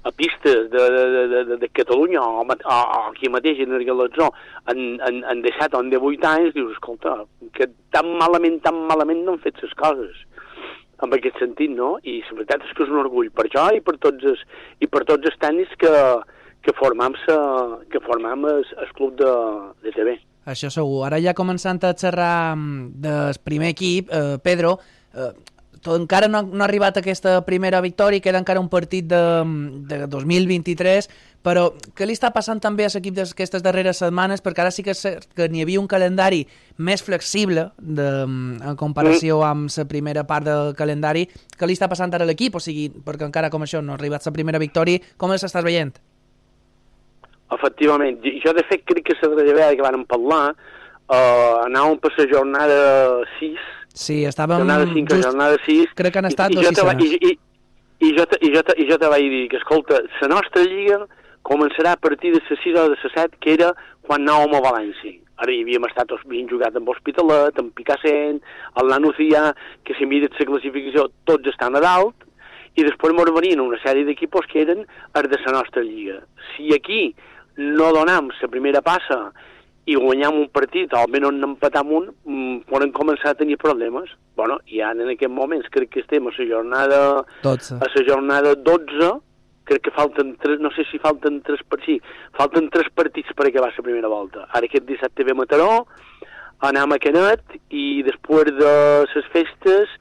a 0.04 0.12
pistes 0.18 0.70
de, 0.74 0.86
de, 0.96 1.28
de, 1.46 1.58
de 1.62 1.70
Catalunya 1.70 2.22
o, 2.22 2.42
o, 2.42 2.56
o 2.74 3.02
aquí 3.12 3.30
mateix 3.30 3.62
en 3.62 3.74
el 3.78 3.86
Galatzó 3.86 4.32
en, 4.68 5.00
en, 5.08 5.24
en 5.24 5.42
17 5.42 5.78
o 5.78 5.82
en 5.82 5.92
18 5.94 6.28
anys, 6.28 6.54
dius, 6.56 6.74
escolta, 6.74 7.22
que 7.54 7.70
tan 7.94 8.10
malament, 8.18 8.60
tan 8.66 8.82
malament 8.90 9.24
no 9.26 9.38
han 9.38 9.46
fet 9.46 9.62
les 9.62 9.78
coses 9.78 10.26
en 11.02 11.16
aquest 11.18 11.40
sentit, 11.42 11.72
no? 11.74 11.96
I 12.04 12.20
la 12.28 12.38
veritat 12.40 12.66
és 12.68 12.74
que 12.78 12.86
és 12.86 12.92
un 12.92 13.02
orgull 13.02 13.32
per 13.36 13.48
això 13.48 13.68
i 13.76 13.82
per 13.84 13.98
tots 14.04 14.28
els, 14.34 14.44
i 14.80 14.90
per 14.90 15.04
tots 15.10 15.30
els 15.30 15.40
tècnics 15.42 15.78
que, 15.82 15.94
que 16.66 16.76
formam, 16.78 17.16
sa, 17.26 17.38
que 17.92 18.02
formam 18.06 18.46
el, 18.52 18.66
el 18.86 18.92
club 18.98 19.18
de, 19.22 19.32
de 19.86 19.96
TV. 19.98 20.18
Això 20.52 20.72
segur. 20.74 21.04
Ara 21.06 21.22
ja 21.22 21.38
començant 21.38 21.82
a 21.86 21.94
xerrar 21.98 22.56
mm, 22.56 23.02
del 23.04 23.42
primer 23.46 23.74
equip, 23.76 24.10
eh, 24.10 24.38
Pedro, 24.42 24.78
eh, 25.14 25.34
tot, 25.82 25.98
encara 25.98 26.30
no, 26.30 26.44
no 26.46 26.64
ha 26.64 26.68
arribat 26.68 26.98
aquesta 27.02 27.40
primera 27.46 27.82
victòria, 27.82 28.22
queda 28.22 28.42
encara 28.42 28.62
un 28.62 28.70
partit 28.70 29.08
de, 29.10 29.22
de 29.90 30.06
2023, 30.08 31.10
però 31.42 31.72
què 31.98 32.06
li 32.06 32.14
està 32.14 32.30
passant 32.34 32.60
també 32.62 32.86
a 32.86 32.92
l'equip 32.94 33.16
d'aquestes 33.18 33.64
darreres 33.66 34.02
setmanes? 34.04 34.44
Perquè 34.46 34.62
ara 34.62 34.74
sí 34.74 34.86
que, 34.86 34.94
que 34.94 35.48
n'hi 35.50 35.64
havia 35.66 35.82
un 35.82 35.90
calendari 35.90 36.44
més 36.78 37.02
flexible 37.02 37.70
de, 37.78 38.08
en 38.28 38.78
comparació 38.78 39.40
mm. 39.40 39.50
amb 39.50 39.74
la 39.78 39.88
primera 39.90 40.26
part 40.30 40.46
del 40.46 40.76
calendari. 40.78 41.26
Què 41.58 41.70
li 41.70 41.78
està 41.78 41.90
passant 41.90 42.14
ara 42.14 42.28
a 42.28 42.30
l'equip? 42.30 42.56
O 42.56 42.64
sigui, 42.64 42.90
perquè 42.94 43.26
encara 43.26 43.50
com 43.50 43.66
això 43.66 43.82
no 43.82 43.96
ha 43.96 44.00
arribat 44.00 44.26
la 44.26 44.36
primera 44.38 44.62
victòria, 44.62 45.02
com 45.18 45.34
els 45.34 45.48
estàs 45.48 45.66
veient? 45.66 45.96
Efectivament. 47.52 48.22
Jo, 48.46 48.54
de 48.56 48.64
fet, 48.70 48.86
crec 48.88 49.10
que 49.10 49.18
la 49.20 49.36
darrera 49.42 49.76
que 49.76 49.84
vam 49.84 50.06
parlar 50.08 50.44
uh, 50.54 51.66
anàvem 51.66 51.98
per 52.00 52.14
la 52.18 52.28
jornada 52.32 52.82
6 53.40 53.70
Sí, 53.94 54.22
estàvem... 54.24 54.62
Jornada 54.62 54.86
5 54.88 55.10
just... 55.10 55.26
jornada 55.26 55.58
6... 55.66 55.96
Crec 56.00 56.14
que 56.14 56.22
han 56.22 56.30
estat 56.30 56.54
i, 56.54 56.56
dos 56.56 56.70
sistemes. 56.70 57.02
I, 57.04 57.18
i, 57.18 57.32
i, 58.08 58.12
jo 58.16 58.26
te, 58.30 58.40
i, 58.40 58.52
jo 58.54 58.62
te, 58.64 58.76
I 58.80 58.86
jo 58.88 58.98
te 59.02 59.10
vaig 59.12 59.26
dir 59.34 59.42
que, 59.52 59.60
escolta, 59.60 60.00
la 60.22 60.30
nostra 60.32 60.64
lliga 60.64 61.02
començarà 61.52 61.98
a 61.98 62.00
partir 62.00 62.32
de 62.32 62.40
les 62.40 62.64
6 62.64 62.80
o 62.80 62.88
de 62.88 62.96
les 62.96 63.04
7, 63.12 63.38
que 63.44 63.54
era 63.58 63.74
quan 64.08 64.24
anàvem 64.24 64.58
a 64.58 64.64
València. 64.70 65.20
Ara 65.42 65.54
hi 65.54 65.64
havíem 65.66 65.88
estat, 65.90 66.12
havíem 66.16 66.50
jugat 66.50 66.76
amb 66.78 66.90
Hospitalet, 66.94 67.58
amb 67.60 67.74
Picassent, 67.78 68.42
el 68.82 68.92
Nanucia, 68.94 69.52
que 69.86 69.98
si 69.98 70.06
mires 70.06 70.38
la 70.38 70.48
classificació 70.52 71.08
tots 71.30 71.50
estan 71.50 71.76
a 71.76 71.82
dalt, 71.84 72.28
i 72.78 72.86
després 72.88 73.12
ens 73.12 73.34
venien 73.36 73.64
una 73.64 73.80
sèrie 73.84 74.08
d'equipos 74.08 74.48
que 74.52 74.62
eren 74.64 74.86
els 74.86 75.32
de 75.32 75.40
la 75.46 75.56
nostra 75.58 75.84
lliga. 75.84 76.22
Si 76.52 76.72
aquí 76.76 77.02
no 77.58 77.92
donam 77.92 78.30
la 78.32 78.52
primera 78.54 78.82
passa 78.82 79.32
i 79.90 79.98
guanyam 79.98 80.38
un 80.38 80.48
partit, 80.54 80.94
o 80.94 81.02
almenys 81.02 81.42
n'empatam 81.42 81.92
un, 81.92 82.06
mm, 82.24 82.70
poden 82.70 82.94
començar 82.94 83.32
a 83.32 83.40
tenir 83.40 83.58
problemes. 83.58 84.10
Bueno, 84.38 84.60
i 84.68 84.80
ara 84.80 85.04
en 85.04 85.10
aquest 85.10 85.32
moments 85.32 85.68
crec 85.70 85.90
que 85.90 86.02
estem 86.02 86.28
a 86.28 86.32
la 86.38 86.48
jornada 86.48 87.26
12. 87.44 87.76
a 87.82 87.88
la 87.96 88.04
jornada 88.08 88.56
12, 88.56 89.12
crec 89.72 89.88
que 89.88 89.96
falten 89.96 90.36
tres, 90.44 90.60
no 90.60 90.72
sé 90.76 90.86
si 90.92 91.00
falten 91.00 91.42
tres 91.48 91.64
per 91.68 91.80
sí, 91.86 91.98
falten 92.38 92.70
tres 92.74 92.92
partits 92.96 93.34
per 93.38 93.48
acabar 93.48 93.72
la 93.72 93.86
primera 93.88 94.12
volta. 94.12 94.46
Ara 94.52 94.68
aquest 94.68 94.88
dissabte 94.90 95.26
ve 95.28 95.36
Mataró, 95.38 95.86
anem 96.68 96.94
a 96.94 97.00
Canet 97.02 97.58
i 97.74 98.04
després 98.08 98.52
de 98.58 98.74
les 99.14 99.30
festes 99.34 99.94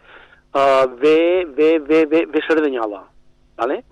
uh, 0.55 0.87
ve, 1.01 1.47
ve, 1.57 1.79
ve, 1.79 2.05
ve, 2.11 2.27
ve 2.27 2.43
Cerdanyola, 2.47 3.05
¿vale? 3.57 3.83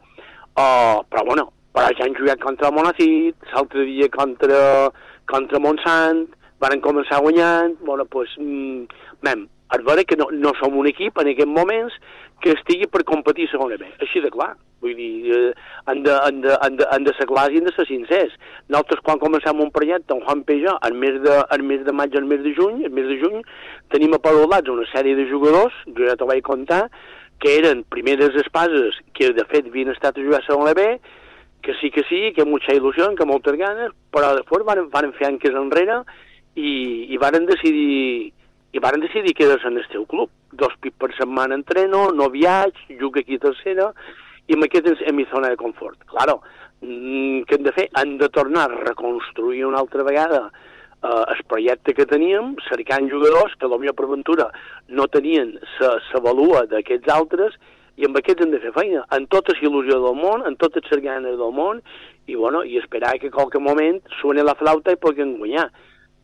Uh, 0.59 1.05
però 1.07 1.25
bueno, 1.25 1.53
però 1.73 1.93
ja 1.95 2.09
han 2.09 2.17
jugat 2.19 2.43
contra 2.43 2.69
el 2.69 2.75
Monacit, 2.75 3.37
l'altre 3.55 3.87
dia 3.87 4.11
contra 4.11 4.91
contra 5.29 5.61
Montsant, 5.61 6.25
van 6.59 6.81
començar 6.83 7.21
guanyant, 7.23 7.77
bueno, 7.85 8.07
doncs, 8.11 8.35
mm, 8.41 9.03
mem, 9.27 9.45
és 9.77 9.85
vera 9.85 10.05
que 10.09 10.17
no, 10.17 10.31
no 10.33 10.55
som 10.59 10.79
un 10.81 10.89
equip 10.89 11.19
en 11.21 11.29
aquests 11.33 11.53
moments 11.53 11.99
que 12.43 12.55
estigui 12.55 12.87
per 12.91 13.05
competir 13.05 13.49
a 13.49 13.53
segona 13.53 13.77
B, 13.81 13.89
així 14.05 14.23
de 14.25 14.31
clar. 14.33 14.55
Vull 14.79 14.95
dir, 14.95 15.11
eh, 15.35 15.53
han, 15.91 16.05
de, 16.07 16.15
han, 16.15 16.41
de, 16.45 16.55
han, 16.63 16.77
de, 16.79 16.87
han 16.95 17.07
de 17.07 17.13
ser 17.19 17.27
clars 17.27 17.51
i 17.51 17.59
han 17.59 17.67
de 17.67 17.75
ser 17.75 17.89
sincers. 17.89 18.37
Nosaltres, 18.71 19.03
quan 19.07 19.19
comencem 19.19 19.61
un 19.65 19.73
projecte, 19.75 20.15
en 20.15 20.23
Juan 20.23 20.45
Peja, 20.47 20.77
en 20.87 20.99
mes 21.03 21.19
de, 21.25 21.35
en 21.57 21.67
mes 21.67 21.83
de 21.85 21.95
maig, 22.01 22.15
en 22.15 22.29
mes 22.31 22.45
de 22.45 22.55
juny, 22.55 22.85
en 22.87 22.95
mes 22.95 23.09
de 23.11 23.19
juny, 23.19 23.43
tenim 23.91 24.15
aparolats 24.15 24.71
una 24.71 24.87
sèrie 24.93 25.19
de 25.19 25.27
jugadors, 25.33 25.75
jo 25.99 26.07
ja 26.07 26.15
t'ho 26.17 26.31
vaig 26.31 26.45
contar, 26.47 26.85
que 27.43 27.59
eren 27.59 27.83
primeres 27.91 28.39
espases 28.39 28.99
que, 29.15 29.33
de 29.35 29.47
fet, 29.51 29.67
havien 29.67 29.91
estat 29.91 30.17
a 30.17 30.23
jugar 30.23 30.43
a 30.43 30.47
segona 30.47 30.75
B, 30.79 30.87
que 31.63 31.75
sí 31.83 31.91
que 31.91 32.07
sí, 32.09 32.33
que 32.35 32.47
mucha 32.47 32.75
il·lusió, 32.75 33.11
que 33.19 33.27
moltes 33.27 33.59
ganes, 33.59 33.91
però 34.15 34.31
després 34.39 34.67
van, 34.67 34.87
van 34.95 35.13
fer 35.19 35.33
anques 35.33 35.59
enrere 35.59 36.05
i, 36.55 37.11
i 37.11 37.19
varen 37.19 37.51
decidir 37.51 38.33
i 38.73 38.83
varen 38.85 39.01
decidir 39.01 39.35
quedar-se 39.35 39.69
en 39.69 39.79
el 39.79 39.89
teu 39.93 40.07
club. 40.07 40.31
Dos 40.53 40.75
pits 40.81 40.97
per 40.99 41.13
setmana 41.17 41.57
entreno, 41.57 42.09
no 42.13 42.31
viatge, 42.33 42.99
jugo 43.01 43.21
aquí 43.21 43.37
a 43.37 43.45
tercera, 43.49 43.93
i 44.49 44.57
amb 44.57 44.65
aquest 44.65 44.89
és 44.95 45.05
mi 45.13 45.27
zona 45.33 45.53
de 45.53 45.61
confort. 45.61 45.99
Claro, 46.13 46.41
mm, 46.81 47.45
què 47.49 47.59
hem 47.59 47.65
de 47.65 47.73
fer? 47.77 47.89
Han 47.95 48.19
de 48.19 48.29
tornar 48.29 48.69
a 48.69 48.83
reconstruir 48.89 49.65
una 49.67 49.79
altra 49.79 50.03
vegada 50.03 50.51
eh, 51.03 51.25
el 51.35 51.45
projecte 51.47 51.95
que 51.95 52.07
teníem, 52.07 52.57
cercant 52.69 53.11
jugadors 53.11 53.55
que 53.59 53.69
potser 53.69 53.95
per 53.95 54.07
aventura 54.07 54.51
no 54.89 55.07
tenien 55.09 55.59
la 55.81 56.23
valua 56.25 56.65
d'aquests 56.67 57.13
altres 57.13 57.59
i 57.99 58.07
amb 58.07 58.17
aquests 58.19 58.45
hem 58.45 58.53
de 58.55 58.61
fer 58.63 58.73
feina, 58.77 59.03
en 59.11 59.27
tota 59.27 59.55
la 59.57 59.65
il·lusió 59.67 59.99
del 59.99 60.15
món, 60.15 60.45
en 60.47 60.55
totes 60.57 60.87
les 60.93 61.03
ganes 61.03 61.35
del 61.39 61.53
món, 61.55 61.81
i, 62.29 62.37
bueno, 62.37 62.63
i 62.63 62.79
esperar 62.79 63.17
que 63.19 63.27
a 63.27 63.35
qualque 63.35 63.59
moment 63.59 63.99
suene 64.21 64.45
la 64.47 64.55
flauta 64.55 64.95
i 64.95 65.01
puguin 65.01 65.39
guanyar. 65.41 65.67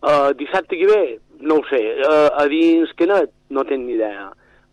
Uh, 0.05 0.31
dissabte 0.37 0.77
que 0.79 0.87
ve, 0.87 1.19
no 1.41 1.61
ho 1.61 1.67
sé, 1.71 1.83
uh, 2.05 2.31
a 2.41 2.47
dins 2.51 2.93
Canet, 2.99 3.33
no 3.51 3.65
tenc 3.69 3.87
ni 3.87 3.97
idea. 3.99 4.31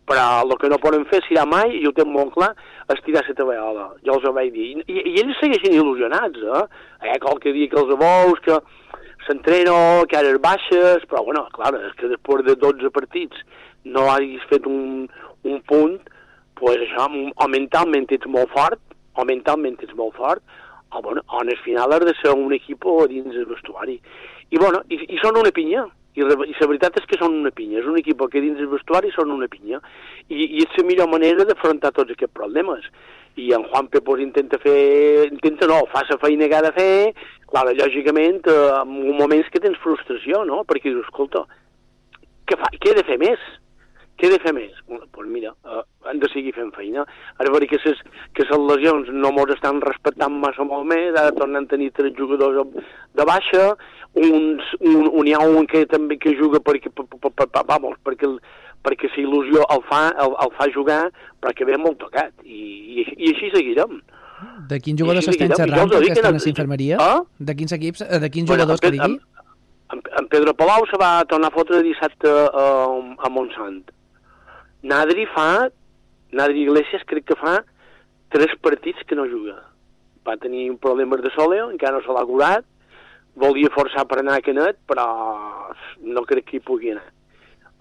Però 0.08 0.42
el 0.42 0.54
que 0.58 0.68
no 0.70 0.80
poden 0.82 1.04
fer 1.10 1.22
serà 1.26 1.44
mai, 1.48 1.76
i 1.78 1.86
ho 1.86 1.92
tenen 1.94 2.14
molt 2.14 2.32
clar, 2.34 2.50
és 2.90 3.02
tirar 3.06 3.22
la 3.26 3.36
tabaiola. 3.38 3.88
Jo 4.06 4.16
els 4.18 4.26
ho 4.26 4.32
vaig 4.34 4.50
dir. 4.54 4.70
I, 4.82 5.02
i 5.12 5.18
ells 5.22 5.38
segueixen 5.40 5.76
il·lusionats, 5.78 6.42
eh? 6.42 6.64
eh 7.06 7.18
qualque 7.22 7.54
dia 7.54 7.70
que 7.70 7.78
els 7.80 7.94
veus, 8.00 8.42
que 8.44 8.58
s'entreno, 9.26 9.76
que 10.10 10.18
ara 10.18 10.32
baixes, 10.42 11.06
però, 11.10 11.22
bueno, 11.28 11.46
clar, 11.54 11.74
és 11.86 11.94
que 12.00 12.10
després 12.10 12.44
de 12.48 12.56
12 12.58 12.90
partits 12.94 13.44
no 13.84 14.08
hagis 14.10 14.42
fet 14.50 14.66
un, 14.66 15.06
un 15.46 15.62
punt, 15.68 15.98
pues 16.58 16.82
això, 16.82 17.06
o 17.10 17.48
mentalment 17.50 18.10
ets 18.14 18.28
molt 18.30 18.50
fort, 18.54 18.82
o 19.18 19.24
mentalment 19.28 19.78
ets 19.82 19.94
molt 19.98 20.18
fort, 20.18 20.42
o, 20.92 21.00
bueno, 21.00 21.22
o 21.28 21.42
en 21.42 21.50
el 21.50 21.58
final 21.64 21.92
has 21.92 22.04
de 22.04 22.14
ser 22.20 22.34
un 22.36 22.52
equip 22.52 22.84
dins 23.08 23.34
el 23.34 23.46
vestuari. 23.46 24.00
I, 24.50 24.58
bueno, 24.58 24.82
i, 24.88 24.98
i 25.08 25.18
són 25.22 25.38
una 25.40 25.54
pinya, 25.54 25.86
i, 26.14 26.20
i 26.20 26.24
la 26.26 26.68
veritat 26.68 26.98
és 27.00 27.06
que 27.08 27.18
són 27.20 27.38
una 27.40 27.52
pinya, 27.54 27.80
és 27.80 27.88
un 27.88 27.96
equip 28.00 28.20
que 28.32 28.42
dins 28.44 28.60
el 28.60 28.70
vestuari 28.72 29.12
són 29.14 29.32
una 29.32 29.48
pinya, 29.52 29.80
i, 30.28 30.44
i 30.44 30.64
és 30.64 30.76
la 30.78 30.84
millor 30.88 31.08
manera 31.12 31.46
d'afrontar 31.48 31.92
tots 31.96 32.12
aquests 32.12 32.36
problemes. 32.36 32.84
I 33.40 33.48
en 33.56 33.64
Juanpe 33.70 34.02
pues, 34.04 34.20
intenta 34.20 34.58
fer, 34.60 35.30
intenta 35.30 35.68
no, 35.70 35.80
fa 35.92 36.04
la 36.08 36.18
feina 36.20 36.50
que 36.50 36.58
ha 36.58 36.66
de 36.66 36.74
fer, 36.76 36.92
clar, 37.48 37.64
lògicament, 37.72 38.42
eh, 38.44 38.60
en 38.82 39.16
moments 39.16 39.48
que 39.52 39.62
tens 39.64 39.80
frustració, 39.80 40.44
no?, 40.48 40.62
perquè 40.68 40.92
dius, 40.92 41.08
escolta, 41.08 41.46
què, 42.44 42.60
fa, 42.60 42.68
què 42.76 42.92
he 42.92 42.98
de 43.00 43.06
fer 43.08 43.16
més? 43.22 43.40
Què 44.22 44.28
he 44.30 44.36
de 44.36 44.38
fer 44.38 44.52
més? 44.54 44.74
Doncs 44.86 45.08
pues 45.10 45.26
mira, 45.26 45.50
uh, 45.66 45.80
hem 46.06 46.20
de 46.22 46.28
seguir 46.30 46.52
fent 46.54 46.68
feina. 46.76 47.02
Ara 47.42 47.50
veure 47.50 47.66
que 47.66 47.80
les, 47.82 48.02
que 48.38 48.44
les 48.46 48.60
lesions 48.68 49.08
no 49.10 49.32
mos 49.34 49.50
estan 49.50 49.80
respectant 49.82 50.36
massa 50.44 50.62
molt 50.62 50.86
més, 50.86 51.08
ara 51.10 51.32
tornem 51.34 51.64
a 51.66 51.70
tenir 51.72 51.88
tres 51.96 52.12
jugadors 52.14 52.76
de 53.18 53.24
baixa, 53.26 53.64
uns, 54.14 54.68
un, 54.78 55.08
un 55.10 55.26
hi 55.26 55.32
ha 55.34 55.40
un 55.42 55.66
que 55.66 55.82
també 55.90 56.20
que 56.22 56.36
juga 56.38 56.60
perquè, 56.62 56.92
per, 56.94 57.08
per, 57.10 57.32
per, 57.34 57.64
vamos, 57.66 57.96
perquè, 58.06 58.30
perquè 58.86 59.10
la 59.10 59.18
il·lusió 59.24 59.64
el 59.74 59.82
fa, 59.88 60.02
el, 60.22 60.36
el 60.44 60.52
fa 60.54 60.68
jugar, 60.76 61.00
però 61.42 61.54
que 61.58 61.66
ve 61.66 61.78
molt 61.82 61.98
tocat. 62.04 62.30
I, 62.46 62.60
i, 63.02 63.06
i 63.16 63.32
així 63.32 63.50
seguirem. 63.56 63.98
De 64.70 64.78
quins 64.84 65.02
jugadors 65.02 65.26
s'estan 65.26 65.56
xerrant 65.56 65.90
que 65.90 66.12
estan 66.12 66.30
a 66.30 66.36
la 66.36 66.44
infermeria? 66.52 67.00
Ah? 67.02 67.18
De 67.42 67.56
quins 67.58 67.74
equips? 67.74 68.04
De 68.06 68.30
quins 68.30 68.46
jugadors 68.46 68.78
bueno, 68.78 68.86
que 68.86 68.92
digui? 68.94 69.18
En, 69.90 70.04
en 70.20 70.30
Pedro 70.30 70.54
Palau 70.54 70.86
se 70.86 71.02
va 71.02 71.10
tornar 71.26 71.50
a 71.50 71.56
fotre 71.58 71.82
dissabte 71.82 72.30
a, 72.30 72.68
a 73.18 73.32
Montsant. 73.34 73.82
Nadri 74.82 75.26
fa, 75.30 75.68
Nadri 76.32 76.64
Iglesias 76.66 77.04
crec 77.06 77.28
que 77.28 77.38
fa 77.38 77.60
tres 78.34 78.54
partits 78.60 79.04
que 79.06 79.18
no 79.18 79.28
juga. 79.30 79.60
Va 80.26 80.36
tenir 80.36 80.70
un 80.70 80.78
problema 80.78 81.16
de 81.16 81.30
soleo, 81.34 81.70
encara 81.70 81.98
no 81.98 82.04
se 82.04 82.14
l'ha 82.14 82.24
curat, 82.26 82.66
volia 83.38 83.72
forçar 83.74 84.06
per 84.08 84.20
anar 84.20 84.38
a 84.38 84.44
Canet, 84.44 84.78
però 84.88 85.06
no 86.02 86.24
crec 86.28 86.48
que 86.50 86.58
hi 86.58 86.64
pugui 86.64 86.94
anar. 86.94 87.06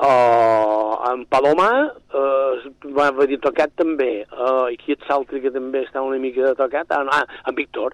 Uh, 0.01 0.95
en 1.11 1.27
Palomà 1.29 1.71
uh, 2.17 2.69
va 2.97 3.11
dir 3.29 3.37
tocat 3.41 3.75
també, 3.77 4.23
uh, 4.33 4.65
i 4.73 4.77
qui 4.81 4.95
ets 4.95 5.05
l'altre 5.11 5.41
que 5.43 5.51
també 5.53 5.83
està 5.85 6.01
una 6.01 6.17
mica 6.17 6.41
de 6.47 6.55
tocat? 6.57 6.89
Ah, 6.89 7.03
no, 7.05 7.13
ah, 7.13 7.41
en 7.45 7.57
Víctor 7.57 7.93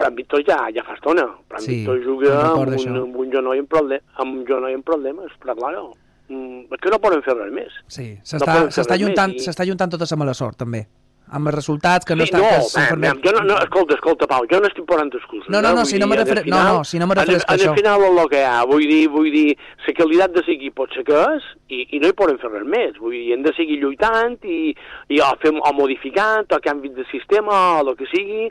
però 0.00 0.08
en 0.08 0.16
Víctor 0.16 0.40
ja, 0.48 0.56
ja 0.72 0.82
fa 0.86 0.94
estona. 0.96 1.26
Però 1.48 1.58
en 1.60 1.64
Sí, 1.66 1.74
Víctor 1.74 1.98
juga 2.00 2.36
amb 2.40 2.72
un, 2.72 2.96
amb 3.02 3.16
un 3.20 3.32
genoll 3.32 3.58
amb, 3.60 3.68
problem, 3.68 4.00
amb 4.16 4.38
un 4.38 4.46
genoll 4.48 4.76
amb 4.78 4.86
problemes, 4.86 5.34
però 5.42 5.56
clar, 5.58 5.74
és 5.76 5.98
que 6.30 6.90
no 6.94 6.98
poden 7.02 7.22
fer 7.26 7.34
res 7.36 7.52
més. 7.52 7.72
Sí, 7.88 8.12
No 8.16 8.24
s'està 8.70 8.94
res 8.96 9.00
juntant, 9.02 9.34
i- 9.34 9.68
juntant 9.68 9.90
tota 9.90 10.06
la 10.10 10.16
mala 10.24 10.34
sort, 10.34 10.56
també. 10.56 10.86
Amb 11.30 11.46
els 11.46 11.54
resultats 11.54 12.04
que 12.04 12.16
no 12.16 12.24
sí, 12.26 12.32
estan... 12.32 12.42
no, 12.42 12.48
que 12.48 12.96
man, 12.98 13.00
man, 13.14 13.20
jo 13.22 13.30
no, 13.36 13.40
no, 13.46 13.56
escolta, 13.62 13.94
escolta, 13.94 14.26
Pau, 14.26 14.42
jo 14.50 14.58
no 14.58 14.66
estic 14.66 14.82
posant 14.84 15.12
excuses. 15.14 15.46
No, 15.48 15.60
no, 15.62 15.70
no, 15.76 15.84
si 15.86 15.96
no 16.00 16.08
me 16.10 16.16
al 16.16 16.24
refer- 16.24 16.38
no, 16.40 16.42
final- 16.42 16.74
no, 16.78 16.82
si 16.84 16.98
no 16.98 17.06
me 17.06 17.14
refereix 17.14 17.44
a 17.46 17.54
això. 17.54 17.68
el 17.70 17.76
final 17.78 18.02
el 18.02 18.28
que 18.32 18.40
hi 18.40 18.46
ha, 18.48 18.64
vull 18.66 18.82
dir, 18.82 19.04
vull 19.08 19.30
dir, 19.30 19.56
la 19.86 19.94
qualitat 19.94 20.32
de 20.34 20.42
l'equip 20.48 20.74
pot 20.74 20.90
ser 20.96 21.04
que 21.06 21.14
és 21.36 21.46
i, 21.68 21.84
i 21.94 22.00
no 22.02 22.08
hi 22.10 22.16
poden 22.18 22.38
fer 22.42 22.50
res 22.50 22.66
més. 22.66 22.98
Vull 22.98 23.14
dir, 23.14 23.32
hem 23.36 23.44
de 23.46 23.52
seguir 23.54 23.78
lluitant 23.78 24.34
i, 24.42 24.74
i 25.08 25.20
o, 25.22 25.30
fem, 25.44 25.60
o 25.62 25.72
modificant, 25.78 26.50
o 26.50 26.58
canvi 26.66 26.90
de 26.98 27.06
sistema, 27.12 27.78
o 27.78 27.86
el 27.88 27.94
que 27.96 28.10
sigui, 28.10 28.50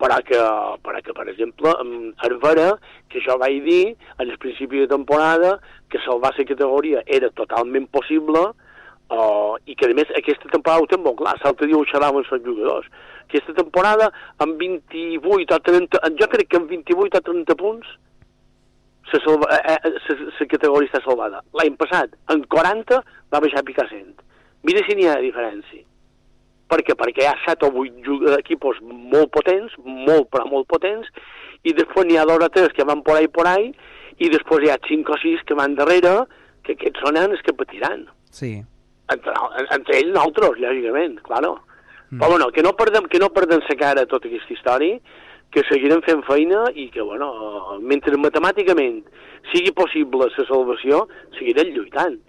però 0.00 0.16
que, 0.24 0.40
però 0.84 1.02
que 1.04 1.14
per 1.16 1.28
exemple, 1.28 1.74
amb 1.82 2.24
Hervera, 2.24 2.72
que 3.12 3.20
jo 3.24 3.36
vaig 3.40 3.60
dir 3.66 3.84
en 3.92 4.26
el 4.26 4.38
principi 4.40 4.80
de 4.80 4.88
temporada 4.88 5.58
que 5.92 6.00
salvar 6.06 6.32
la 6.38 6.46
categoria 6.48 7.04
era 7.06 7.30
totalment 7.36 7.86
possible 7.92 8.46
uh, 8.48 9.54
i 9.66 9.76
que 9.76 9.90
a 9.90 9.96
més 9.96 10.12
aquesta 10.16 10.48
temporada 10.52 10.84
ho 10.84 10.90
té 10.90 10.98
molt 11.00 11.18
clar, 11.20 11.36
l'altre 11.44 11.68
dia 11.68 11.76
ho 11.76 11.86
xerraven 11.90 12.24
els 12.24 12.46
jugadors. 12.46 12.88
Aquesta 13.28 13.54
temporada 13.54 14.08
amb 14.42 14.56
28 14.58 15.58
o 15.58 15.60
30, 15.68 16.00
jo 16.18 16.30
crec 16.32 16.48
que 16.50 16.62
amb 16.62 16.72
28 16.72 17.20
o 17.20 17.26
30 17.28 17.58
punts 17.60 17.98
la 19.10 19.56
eh, 19.58 19.78
eh, 19.82 20.30
sa 20.38 20.46
categoria 20.46 20.86
està 20.86 21.00
salvada. 21.02 21.40
L'any 21.58 21.74
passat, 21.78 22.12
en 22.30 22.44
40, 22.46 23.00
va 23.32 23.40
baixar 23.42 23.62
a 23.62 23.66
picar 23.66 23.88
100. 23.90 24.12
Mira 24.68 24.84
si 24.86 24.94
n'hi 24.94 25.08
ha 25.10 25.16
diferència. 25.18 25.82
Per 26.70 26.80
què? 26.86 26.94
Perquè 26.94 27.24
hi 27.24 27.28
ha 27.28 27.36
7 27.44 27.66
o 27.66 27.72
8 27.82 28.02
ju- 28.06 28.32
equipos 28.38 28.78
molt 28.86 29.30
potents, 29.34 29.72
molt 29.84 30.28
però 30.30 30.46
molt 30.48 30.68
potents, 30.70 31.08
i 31.66 31.74
després 31.76 32.06
n'hi 32.06 32.16
ha 32.20 32.24
dos 32.28 32.44
o 32.44 32.48
tres 32.48 32.70
que 32.76 32.86
van 32.86 33.02
por 33.02 33.16
ahí 33.18 33.26
por 33.28 33.48
ahí, 33.50 33.72
i 34.18 34.28
després 34.30 34.62
hi 34.64 34.70
ha 34.70 34.78
5 34.86 35.12
o 35.12 35.18
6 35.18 35.42
que 35.48 35.56
van 35.58 35.74
darrere, 35.74 36.12
que 36.62 36.76
aquests 36.76 37.02
són 37.02 37.16
els 37.18 37.42
que 37.42 37.52
patiran. 37.56 38.06
Sí. 38.30 38.60
Entre, 39.10 39.34
entre 39.74 39.96
ells 39.98 40.14
nosaltres, 40.14 40.60
lògicament, 40.62 41.18
claro. 41.26 41.56
Mm. 42.10 42.18
Però 42.20 42.30
bueno, 42.30 42.50
que 42.54 42.62
no 42.62 42.72
perdem, 42.78 43.08
que 43.10 43.18
no 43.18 43.30
perdem 43.34 43.60
la 43.68 43.76
cara 43.76 44.06
tota 44.06 44.28
aquesta 44.28 44.54
història, 44.54 45.00
que 45.50 45.64
seguirem 45.66 46.02
fent 46.06 46.22
feina 46.28 46.64
i 46.78 46.88
que, 46.94 47.02
bueno, 47.02 47.32
mentre 47.82 48.14
matemàticament 48.16 49.00
sigui 49.50 49.72
possible 49.74 50.28
la 50.28 50.44
salvació, 50.46 51.08
seguirem 51.38 51.72
lluitant. 51.74 52.20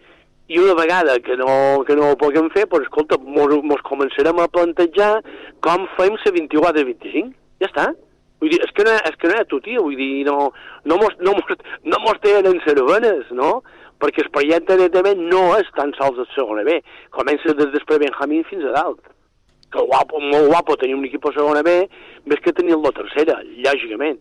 I 0.52 0.60
una 0.60 0.74
vegada 0.76 1.18
que 1.24 1.38
no, 1.40 1.84
que 1.88 1.96
no 1.96 2.12
ho 2.12 2.20
puguem 2.20 2.50
fer, 2.52 2.66
doncs, 2.68 2.90
escolta, 2.90 3.16
mos, 3.24 3.54
mos 3.64 3.84
començarem 3.88 4.42
a 4.44 4.50
plantejar 4.52 5.14
com 5.64 5.86
fem 5.96 6.18
la 6.20 6.34
24 6.38 6.82
i 6.82 6.88
25. 6.90 7.38
Ja 7.64 7.70
està. 7.70 7.86
Vull 8.42 8.52
dir, 8.52 8.60
és 8.66 8.74
que 8.76 8.84
no, 8.84 8.96
és 9.08 9.16
que 9.22 9.30
no 9.30 9.38
ha 9.38 9.46
tu, 9.48 9.62
tio, 9.64 9.84
vull 9.86 9.96
dir, 9.96 10.26
no, 10.28 10.50
no 10.90 10.98
mos, 10.98 11.14
no 11.22 11.36
mos, 11.38 11.52
no 11.86 12.00
mos 12.02 12.20
tenen 12.24 12.58
cervenes, 12.66 13.30
no? 13.38 13.60
Perquè 14.02 14.26
el 14.26 14.32
projecte 14.34 14.80
directament 14.80 15.22
no 15.30 15.44
és 15.60 15.70
tan 15.78 15.94
sols 16.00 16.18
el 16.24 16.28
segona 16.34 16.66
B, 16.66 16.80
comença 17.14 17.54
des 17.54 17.70
després 17.76 18.02
Benjamín 18.02 18.44
fins 18.50 18.66
a 18.66 18.74
dalt. 18.80 19.04
Que 19.72 19.86
guapo, 19.88 20.20
molt 20.26 20.50
guapo 20.50 20.76
tenir 20.82 20.98
un 20.98 21.06
equip 21.08 21.30
a 21.30 21.36
segona 21.38 21.62
B, 21.64 21.78
més 22.26 22.42
que 22.44 22.52
tenir 22.58 22.76
la 22.82 22.92
tercera, 22.98 23.38
lògicament. 23.70 24.20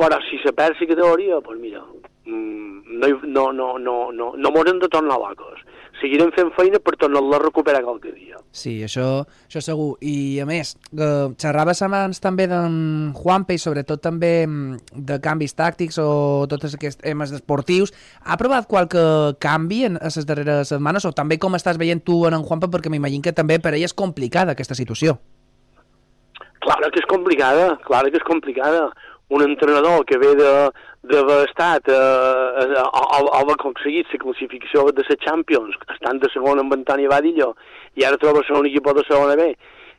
Però 0.00 0.18
si 0.26 0.40
se 0.42 0.50
perd 0.56 0.80
la 0.80 0.90
categoria, 0.94 1.38
doncs 1.44 1.60
mira, 1.60 1.84
no, 2.26 3.06
hi- 3.08 3.28
no, 3.28 3.52
no, 3.52 3.78
no, 3.78 4.10
no, 4.12 4.32
no 4.36 4.50
mos 4.50 4.66
hem 4.70 4.78
de 4.80 4.88
tornar 4.88 5.18
locos. 5.20 5.60
Seguirem 6.00 6.32
fent 6.34 6.50
feina 6.56 6.80
per 6.82 6.96
tornar-la 6.98 7.36
a 7.38 7.42
recuperar 7.42 7.80
qualque 7.84 8.10
dia. 8.12 8.36
Sí, 8.50 8.80
això, 8.84 9.24
això 9.48 9.60
segur. 9.62 9.94
I 10.02 10.40
a 10.42 10.46
més, 10.46 10.74
eh, 10.92 11.28
xerraves 11.40 11.80
abans 11.86 12.18
també 12.20 12.48
d'en 12.50 13.12
Juanpe 13.14 13.54
i 13.54 13.58
sobretot 13.62 14.02
també 14.02 14.32
mm, 14.46 14.98
de 15.06 15.20
canvis 15.22 15.54
tàctics 15.56 15.98
o 16.02 16.46
tots 16.50 16.74
aquests 16.74 16.98
temes 17.04 17.32
esportius. 17.32 17.94
Ha 18.26 18.36
provat 18.36 18.66
qualque 18.68 19.04
canvi 19.38 19.84
en 19.86 20.00
les 20.02 20.26
darreres 20.26 20.68
setmanes 20.74 21.06
o 21.06 21.12
també 21.12 21.38
com 21.38 21.54
estàs 21.54 21.78
veient 21.78 22.02
tu 22.04 22.24
en 22.26 22.34
en 22.34 22.42
Juanpe 22.44 22.66
perquè 22.68 22.90
m'imagino 22.90 23.22
que 23.22 23.32
també 23.32 23.60
per 23.62 23.72
ell 23.74 23.84
és 23.86 23.94
complicada 23.94 24.52
aquesta 24.52 24.74
situació. 24.74 25.18
Claro 26.64 26.88
que 26.90 26.98
és 27.00 27.06
complicada, 27.06 27.78
claro 27.84 28.10
que 28.10 28.16
és 28.16 28.24
complicada. 28.24 28.86
Un 29.34 29.42
entrenador 29.42 30.04
que 30.06 30.18
ve 30.22 30.34
de 30.38 30.50
d'haver 31.10 31.40
estat, 31.48 31.88
eh, 31.88 31.94
eh, 31.94 32.80
o- 32.80 33.08
o 33.24 33.34
haver 33.36 33.56
aconseguit 33.58 34.06
la 34.12 34.18
classificació 34.22 34.84
de 34.92 35.02
la 35.08 35.16
Champions, 35.24 35.74
estant 35.94 36.20
de 36.22 36.30
segon 36.32 36.60
amb 36.62 36.72
Antoni 36.72 37.06
Badillo, 37.06 37.54
i 37.94 38.04
ara 38.04 38.16
troba 38.16 38.44
ser 38.46 38.56
un 38.56 38.66
equip 38.66 38.86
de 38.94 39.04
segona 39.08 39.34
B, 39.36 39.56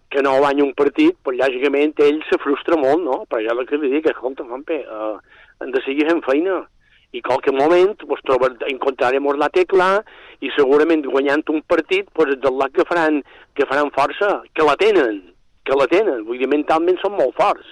que 0.09 0.21
no 0.23 0.37
guanya 0.39 0.63
un 0.63 0.73
partit, 0.73 1.17
pues, 1.21 1.37
lògicament 1.37 1.99
ell 1.99 2.23
se 2.29 2.39
frustra 2.39 2.75
molt, 2.77 3.03
no? 3.03 3.25
Però 3.29 3.43
jo 3.43 3.59
el 3.59 3.67
que 3.67 3.77
li 3.77 3.89
dic, 3.91 4.07
escolta, 4.09 4.43
Juanpe, 4.43 4.79
eh, 4.81 5.17
hem 5.61 5.71
de 5.71 5.81
seguir 5.83 6.07
fent 6.09 6.23
feina. 6.23 6.63
I 7.11 7.21
qualque 7.21 7.51
moment 7.51 7.95
pues, 8.07 8.21
trobar, 8.23 8.55
encontrarem 8.67 9.23
la 9.37 9.47
tecla 9.49 10.03
i 10.41 10.49
segurament 10.55 11.05
guanyant 11.05 11.43
un 11.49 11.61
partit 11.61 12.09
pues, 12.13 12.29
és 12.33 12.43
lot 12.43 12.73
que 12.73 12.83
faran, 12.83 13.21
que 13.55 13.65
faran 13.65 13.91
força, 13.91 14.41
que 14.53 14.63
la 14.63 14.75
tenen, 14.75 15.21
que 15.63 15.75
la 15.75 15.87
tenen, 15.87 16.25
vull 16.25 16.37
dir, 16.37 16.47
mentalment 16.47 16.97
són 16.99 17.13
molt 17.15 17.35
forts, 17.37 17.65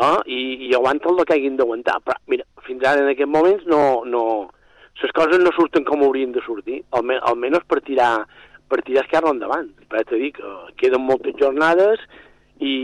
eh? 0.00 0.16
I, 0.26 0.40
i 0.68 0.72
aguanten 0.76 1.18
el 1.18 1.26
que 1.28 1.36
hagin 1.36 1.58
d'aguantar. 1.58 1.98
Però, 2.06 2.16
mira, 2.32 2.46
fins 2.66 2.86
ara 2.86 3.04
en 3.04 3.12
aquests 3.12 3.32
moments 3.32 3.66
no, 3.70 3.82
no, 4.08 4.24
les 5.02 5.14
coses 5.16 5.42
no 5.42 5.52
surten 5.56 5.86
com 5.88 6.02
haurien 6.04 6.32
de 6.34 6.42
sortir, 6.44 6.82
Alme, 6.96 7.18
almenys 7.30 7.66
per 7.68 7.80
tirar, 7.86 8.26
per 8.68 8.82
tirar 8.86 9.04
esquerra 9.06 9.32
endavant. 9.34 9.70
Però 9.90 10.02
t'he 10.06 10.20
dit 10.20 10.36
que 10.36 10.56
queden 10.82 11.06
moltes 11.06 11.38
jornades 11.40 12.02
i, 12.60 12.74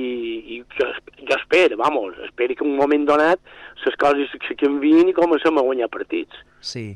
i 0.57 0.63
jo, 0.79 0.89
jo 1.21 1.37
espero, 1.37 1.77
vamos, 1.77 2.17
espero 2.25 2.57
que 2.57 2.65
en 2.65 2.73
un 2.73 2.81
moment 2.81 3.05
donat 3.09 3.41
les 3.85 3.99
coses 4.01 4.33
se 4.49 4.57
canvien 4.59 5.11
i 5.11 5.17
comencem 5.17 5.59
a 5.59 5.65
guanyar 5.67 5.93
partits. 5.93 6.41
Sí. 6.65 6.89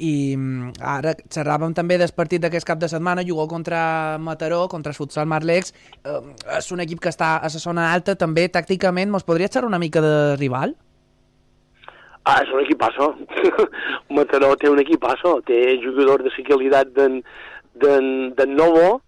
I 0.00 0.12
mm, 0.36 0.74
ara 0.80 1.12
xerràvem 1.28 1.74
també 1.76 1.98
del 2.00 2.12
partit 2.16 2.40
d'aquest 2.42 2.66
cap 2.68 2.80
de 2.80 2.88
setmana, 2.88 3.24
jugó 3.26 3.46
contra 3.48 4.16
Mataró, 4.18 4.66
contra 4.72 4.94
futsal 4.96 5.28
Marlex. 5.28 5.74
Eh, 6.04 6.20
és 6.56 6.70
un 6.72 6.80
equip 6.80 7.02
que 7.04 7.12
està 7.12 7.36
a 7.38 7.50
la 7.50 7.62
zona 7.62 7.90
alta, 7.92 8.16
també 8.16 8.48
tàcticament. 8.48 9.12
Mos 9.12 9.26
podria 9.28 9.50
xerrar 9.52 9.68
una 9.68 9.82
mica 9.82 10.00
de 10.04 10.14
rival? 10.40 10.74
Ah, 12.24 12.40
és 12.44 12.50
un 12.52 12.64
equipasso. 12.64 13.12
Mataró 14.16 14.54
té 14.56 14.68
un 14.70 14.80
equipasso, 14.80 15.38
té 15.46 15.78
jugadors 15.82 16.24
de 16.26 16.32
la 16.32 16.48
qualitat 16.48 16.92
d'en 16.96 18.54
Novo 18.56 19.00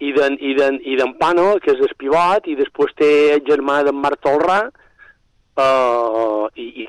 i 0.00 0.12
d'en 0.16 1.12
Pano, 1.20 1.46
que 1.62 1.72
és 1.72 1.80
el 1.80 1.94
pivot, 1.96 2.48
i 2.48 2.56
després 2.56 2.92
té 2.96 3.10
el 3.36 3.44
germà 3.48 3.82
d'en 3.84 3.96
Marc 3.96 4.20
Tolrà, 4.24 4.66
uh, 5.56 6.46
i, 6.56 6.66
i. 6.82 6.86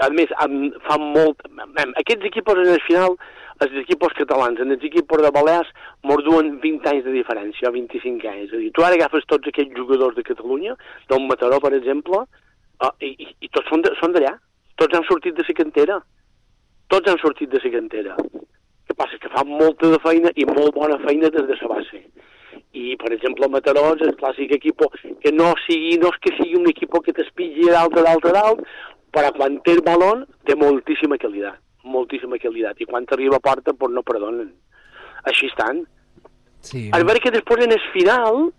A 0.00 0.10
més, 0.14 0.32
am, 0.44 0.56
fan 0.86 1.04
molt... 1.14 1.44
am, 1.50 1.94
Aquests 2.02 2.26
equips 2.30 2.56
en 2.56 2.74
el 2.74 2.82
final 2.86 3.16
els 3.60 3.74
equips 3.82 4.14
catalans 4.16 4.60
en 4.64 4.72
els 4.72 4.84
equips 4.88 5.20
de 5.20 5.30
Balears 5.36 5.68
mos 6.08 6.22
duen 6.24 6.54
20 6.62 6.86
anys 6.94 7.04
de 7.04 7.12
diferència, 7.12 7.68
o 7.68 7.74
25 7.74 8.28
anys. 8.30 8.46
És 8.48 8.54
a 8.56 8.60
dir, 8.62 8.70
tu 8.72 8.84
ara 8.86 8.96
agafes 8.96 9.26
tots 9.28 9.50
aquests 9.50 9.76
jugadors 9.76 10.16
de 10.16 10.24
Catalunya, 10.24 10.76
d'un 11.10 11.26
Mataró, 11.28 11.58
per 11.60 11.74
exemple, 11.76 12.22
uh, 12.80 12.92
i, 13.04 13.12
i, 13.20 13.28
i 13.44 13.50
tots 13.52 13.68
són 13.68 13.84
de- 13.84 13.92
són 14.00 14.16
d'allà. 14.16 14.32
Tots 14.80 14.96
han 14.96 15.04
sortit 15.04 15.36
de 15.36 15.44
la 15.44 15.56
cantera. 15.58 15.98
Tots 16.88 17.12
han 17.12 17.20
sortit 17.20 17.52
de 17.52 17.60
la 17.62 17.72
cantera. 17.76 18.16
El 18.16 18.88
que 18.88 18.96
passa 18.96 19.18
és 19.18 19.20
que 19.22 19.32
fan 19.36 19.52
molta 19.52 19.92
de 19.92 20.00
feina 20.02 20.32
i 20.34 20.48
molt 20.48 20.72
bona 20.74 20.96
feina 21.04 21.28
des 21.28 21.44
de 21.46 21.58
la 21.60 21.68
base. 21.74 22.00
I, 22.72 22.94
per 23.00 23.10
exemple, 23.12 23.46
el 23.46 23.50
Mataró 23.50 23.88
és 23.96 24.02
el 24.06 24.14
clàssic 24.18 24.52
equip 24.54 24.84
que 25.22 25.32
no, 25.34 25.50
sigui, 25.64 25.96
no 25.98 26.12
és 26.14 26.18
que 26.22 26.30
sigui 26.36 26.58
un 26.60 26.68
equip 26.70 26.94
que 27.02 27.14
t'espitgi 27.16 27.66
dalt, 27.66 27.96
dalt, 27.98 28.28
a 28.30 28.34
dalt, 28.36 28.62
però 29.10 29.32
quan 29.34 29.58
té 29.66 29.74
el 29.74 29.82
balón 29.86 30.22
té 30.46 30.54
moltíssima 30.58 31.18
qualitat, 31.18 31.58
moltíssima 31.82 32.38
qualitat, 32.38 32.78
i 32.78 32.86
quan 32.86 33.08
arriba 33.10 33.40
a 33.40 33.42
porta 33.42 33.74
pues 33.74 33.92
no 33.94 34.06
perdonen. 34.06 34.52
Així 35.26 35.50
estan. 35.50 35.82
Sí, 36.62 36.88
A 36.94 37.02
veure 37.02 37.20
que 37.20 37.34
després 37.34 37.66
en 37.66 37.74
el 37.74 37.82
final, 37.90 38.50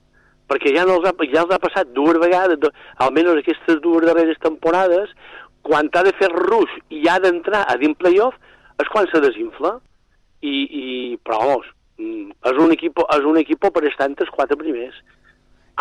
perquè 0.51 0.75
ja, 0.75 0.83
no 0.85 0.99
els 0.99 1.07
ha, 1.07 1.15
ja 1.31 1.45
els 1.45 1.55
ha 1.55 1.61
passat 1.63 1.93
dues 1.95 2.19
vegades, 2.19 2.59
do, 2.59 2.71
almenys 2.99 3.39
aquestes 3.39 3.79
dues 3.79 4.03
darreres 4.05 4.41
temporades, 4.43 5.13
quan 5.63 5.87
ha 5.93 6.03
de 6.03 6.11
fer 6.19 6.31
rush 6.33 6.73
i 6.89 7.05
ha 7.07 7.19
d'entrar 7.21 7.63
a 7.69 7.77
dins 7.79 7.95
playoff, 7.97 8.35
és 8.81 8.89
quan 8.91 9.07
se 9.07 9.21
desinfla. 9.23 9.77
I, 10.41 10.55
i 10.65 10.85
però, 11.21 11.37
vamos, 11.45 11.67
és 12.51 12.61
un 12.61 12.71
equip, 12.75 13.01
és 13.17 13.25
un 13.27 13.37
equip 13.41 13.59
per 13.71 13.83
estar 13.89 14.07
entre 14.09 14.25
els 14.27 14.33
quatre 14.35 14.57
primers. 14.57 14.95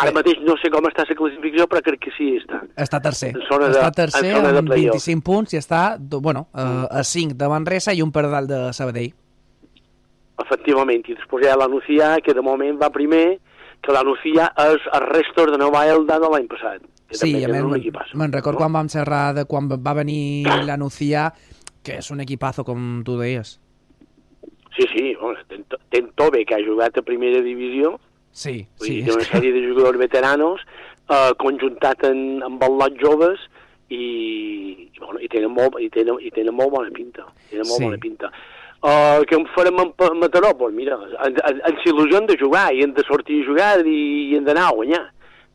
Ara 0.00 0.12
mateix 0.16 0.38
no 0.46 0.54
sé 0.60 0.70
com 0.72 0.86
està 0.88 1.04
la 1.08 1.16
classificació, 1.16 1.66
però 1.68 1.82
crec 1.84 2.00
que 2.06 2.12
sí 2.16 2.30
està. 2.38 2.60
Està 2.78 3.00
tercer. 3.04 3.32
En 3.34 3.42
de- 3.42 3.70
està 3.72 3.90
tercer 3.92 4.30
en 4.36 4.46
amb 4.46 4.68
playoff. 4.70 4.96
25 4.96 5.24
punts 5.26 5.52
i 5.54 5.58
està, 5.58 5.98
bueno, 5.98 6.46
uh, 6.54 6.86
a 6.88 7.02
5 7.04 7.34
de 7.36 7.48
Manresa 7.48 7.92
i 7.92 8.00
un 8.02 8.12
per 8.12 8.28
dalt 8.30 8.48
de 8.48 8.72
Sabadell. 8.72 9.12
Efectivament, 10.40 11.04
i 11.04 11.14
després 11.18 11.44
hi 11.44 11.50
ha 11.50 11.56
la 11.58 11.68
Nucía, 11.68 12.16
que 12.24 12.32
de 12.32 12.40
moment 12.40 12.78
va 12.80 12.88
primer, 12.90 13.40
que 13.82 13.92
la 13.92 14.02
Nucía 14.02 14.52
és 14.72 14.86
el 14.94 15.06
restos 15.10 15.52
de 15.52 15.58
Nova 15.58 15.86
Elda 15.88 16.18
de 16.20 16.30
l'any 16.32 16.48
passat. 16.48 16.80
Sí, 17.10 17.34
a 17.34 17.48
és 17.48 17.50
més, 17.50 18.14
me'n 18.14 18.32
record 18.32 18.56
quan 18.56 18.72
vam 18.72 18.88
xerrar 18.88 19.34
de 19.34 19.44
quan 19.44 19.68
va 19.68 19.94
venir 19.98 20.46
la 20.64 20.76
Nucía, 20.78 21.32
que 21.82 21.98
és 21.98 22.10
un 22.10 22.20
equipazo, 22.20 22.64
com 22.64 23.02
tu 23.04 23.18
deies. 23.18 23.58
Sí, 24.76 24.86
sí, 24.94 25.16
ten, 25.90 26.10
Tobe, 26.14 26.44
que 26.46 26.54
ha 26.54 26.64
jugat 26.64 26.96
a 26.98 27.02
primera 27.02 27.40
divisió, 27.42 27.98
Sí, 28.30 28.66
sí. 28.78 29.00
dir, 29.02 29.12
una 29.12 29.24
sèrie 29.26 29.50
de 29.52 29.64
jugadors 29.68 29.98
veteranos, 29.98 30.60
eh, 31.10 31.32
conjuntat 31.38 32.04
en, 32.06 32.42
amb 32.46 32.62
els 32.62 32.76
lots 32.78 33.00
joves, 33.02 33.40
i, 33.90 34.00
i, 34.94 34.98
bueno, 35.00 35.18
i, 35.20 35.28
tenen 35.28 35.50
molt, 35.50 35.80
i, 35.82 35.88
tenen, 35.90 36.20
i 36.22 36.30
tenen 36.30 36.54
molt 36.54 36.70
bona 36.70 36.90
pinta. 36.94 37.26
Tenen 37.50 37.66
molt 37.66 37.80
Sí. 37.80 37.84
bona 37.88 37.98
pinta. 37.98 38.30
Uh, 38.80 39.20
què 39.28 39.36
en 39.36 39.44
farem 39.52 39.76
Pa- 39.98 40.14
Mataró? 40.14 40.54
Pues 40.56 40.72
mira, 40.72 40.96
ens, 41.26 41.36
ens, 41.50 41.82
il·lusió 41.84 42.22
de 42.26 42.36
jugar, 42.40 42.70
i 42.72 42.80
hem 42.84 42.94
de 42.96 43.02
sortir 43.04 43.42
a 43.42 43.46
jugar 43.50 43.72
i, 43.84 44.30
i 44.30 44.36
hem 44.38 44.44
d'anar 44.46 44.68
a 44.70 44.76
guanyar. 44.76 45.02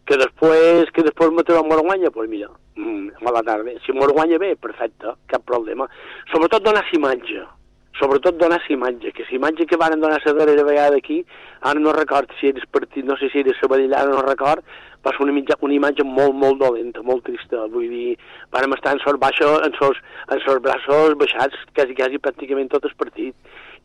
Que 0.05 0.17
després, 0.21 0.91
que 0.93 1.01
després 1.01 1.31
Mataró 1.33 1.63
mos 1.65 1.81
guanya, 1.81 2.11
pues 2.11 2.29
mira, 2.29 2.51
mm, 2.75 3.23
mala 3.25 3.41
tarda. 3.41 3.71
Si 3.85 3.91
mos 3.93 4.11
guanya 4.13 4.37
bé, 4.37 4.55
perfecte, 4.55 5.15
cap 5.25 5.41
problema. 5.47 5.87
Sobretot 6.31 6.61
donar 6.67 6.83
imatge, 6.93 7.41
sobretot 7.99 8.37
donar 8.37 8.61
imatge, 8.69 9.11
que 9.13 9.23
la 9.23 9.35
imatge 9.37 9.65
que 9.65 9.77
varen 9.77 10.01
donar 10.01 10.21
la 10.25 10.33
darrera 10.33 10.63
vegada 10.63 10.97
aquí, 10.97 11.25
ara 11.61 11.79
no 11.79 11.93
record 11.93 12.29
si 12.39 12.47
eres 12.47 12.65
partit, 12.71 13.05
no 13.05 13.15
sé 13.17 13.29
si 13.29 13.39
eres 13.39 13.57
Sabadell, 13.61 13.93
ara 13.93 14.09
no 14.11 14.21
record, 14.21 14.63
va 15.05 15.11
ser 15.13 15.21
una, 15.21 15.31
mitja, 15.33 15.55
una 15.61 15.73
imatge 15.75 16.03
molt, 16.03 16.33
molt 16.33 16.57
dolenta, 16.59 17.03
molt 17.05 17.23
trista, 17.27 17.67
vull 17.71 17.87
dir, 17.89 18.17
vàrem 18.51 18.73
estar 18.73 18.95
en 18.95 18.99
sos, 19.03 19.19
baixos, 19.21 19.61
en 19.67 19.73
sos, 19.79 19.99
en 20.33 20.41
sos 20.41 20.59
braços 20.65 21.15
baixats 21.21 21.55
quasi, 21.77 21.93
quasi 21.95 22.17
pràcticament 22.19 22.71
tot 22.73 22.85
el 22.89 22.95
partit, 22.97 23.35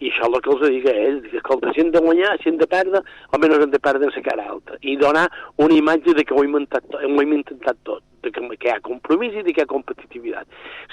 i 0.00 0.08
això 0.08 0.24
és 0.26 0.34
el 0.34 0.40
que 0.40 0.50
els 0.54 0.62
dic 0.72 0.86
a 0.88 0.94
ells, 0.96 1.26
que 1.30 1.36
escolta, 1.42 1.74
si 1.76 1.82
hem 1.84 1.90
de 1.92 2.00
guanyar, 2.00 2.34
si 2.40 2.48
hem 2.48 2.56
de 2.56 2.66
perdre, 2.66 3.02
almenys 3.36 3.66
hem 3.66 3.70
de 3.74 3.82
perdre 3.84 4.08
en 4.08 4.14
la 4.16 4.22
cara 4.30 4.46
alta, 4.56 4.78
i 4.80 4.96
donar 4.96 5.26
una 5.60 5.76
imatge 5.76 6.14
de 6.16 6.24
que 6.24 6.34
ho 6.34 6.42
hem 6.42 6.56
intentat, 6.56 6.88
tot- 6.90 7.04
ho 7.04 7.20
hem 7.20 7.34
intentat 7.36 7.76
tot, 7.84 8.02
de 8.24 8.32
que, 8.32 8.48
que 8.56 8.68
hi 8.68 8.72
ha 8.72 8.80
compromís 8.80 9.36
i 9.36 9.42
de 9.44 9.52
que 9.52 9.60
hi 9.60 9.68
ha 9.68 9.74
competitivitat. 9.76 10.48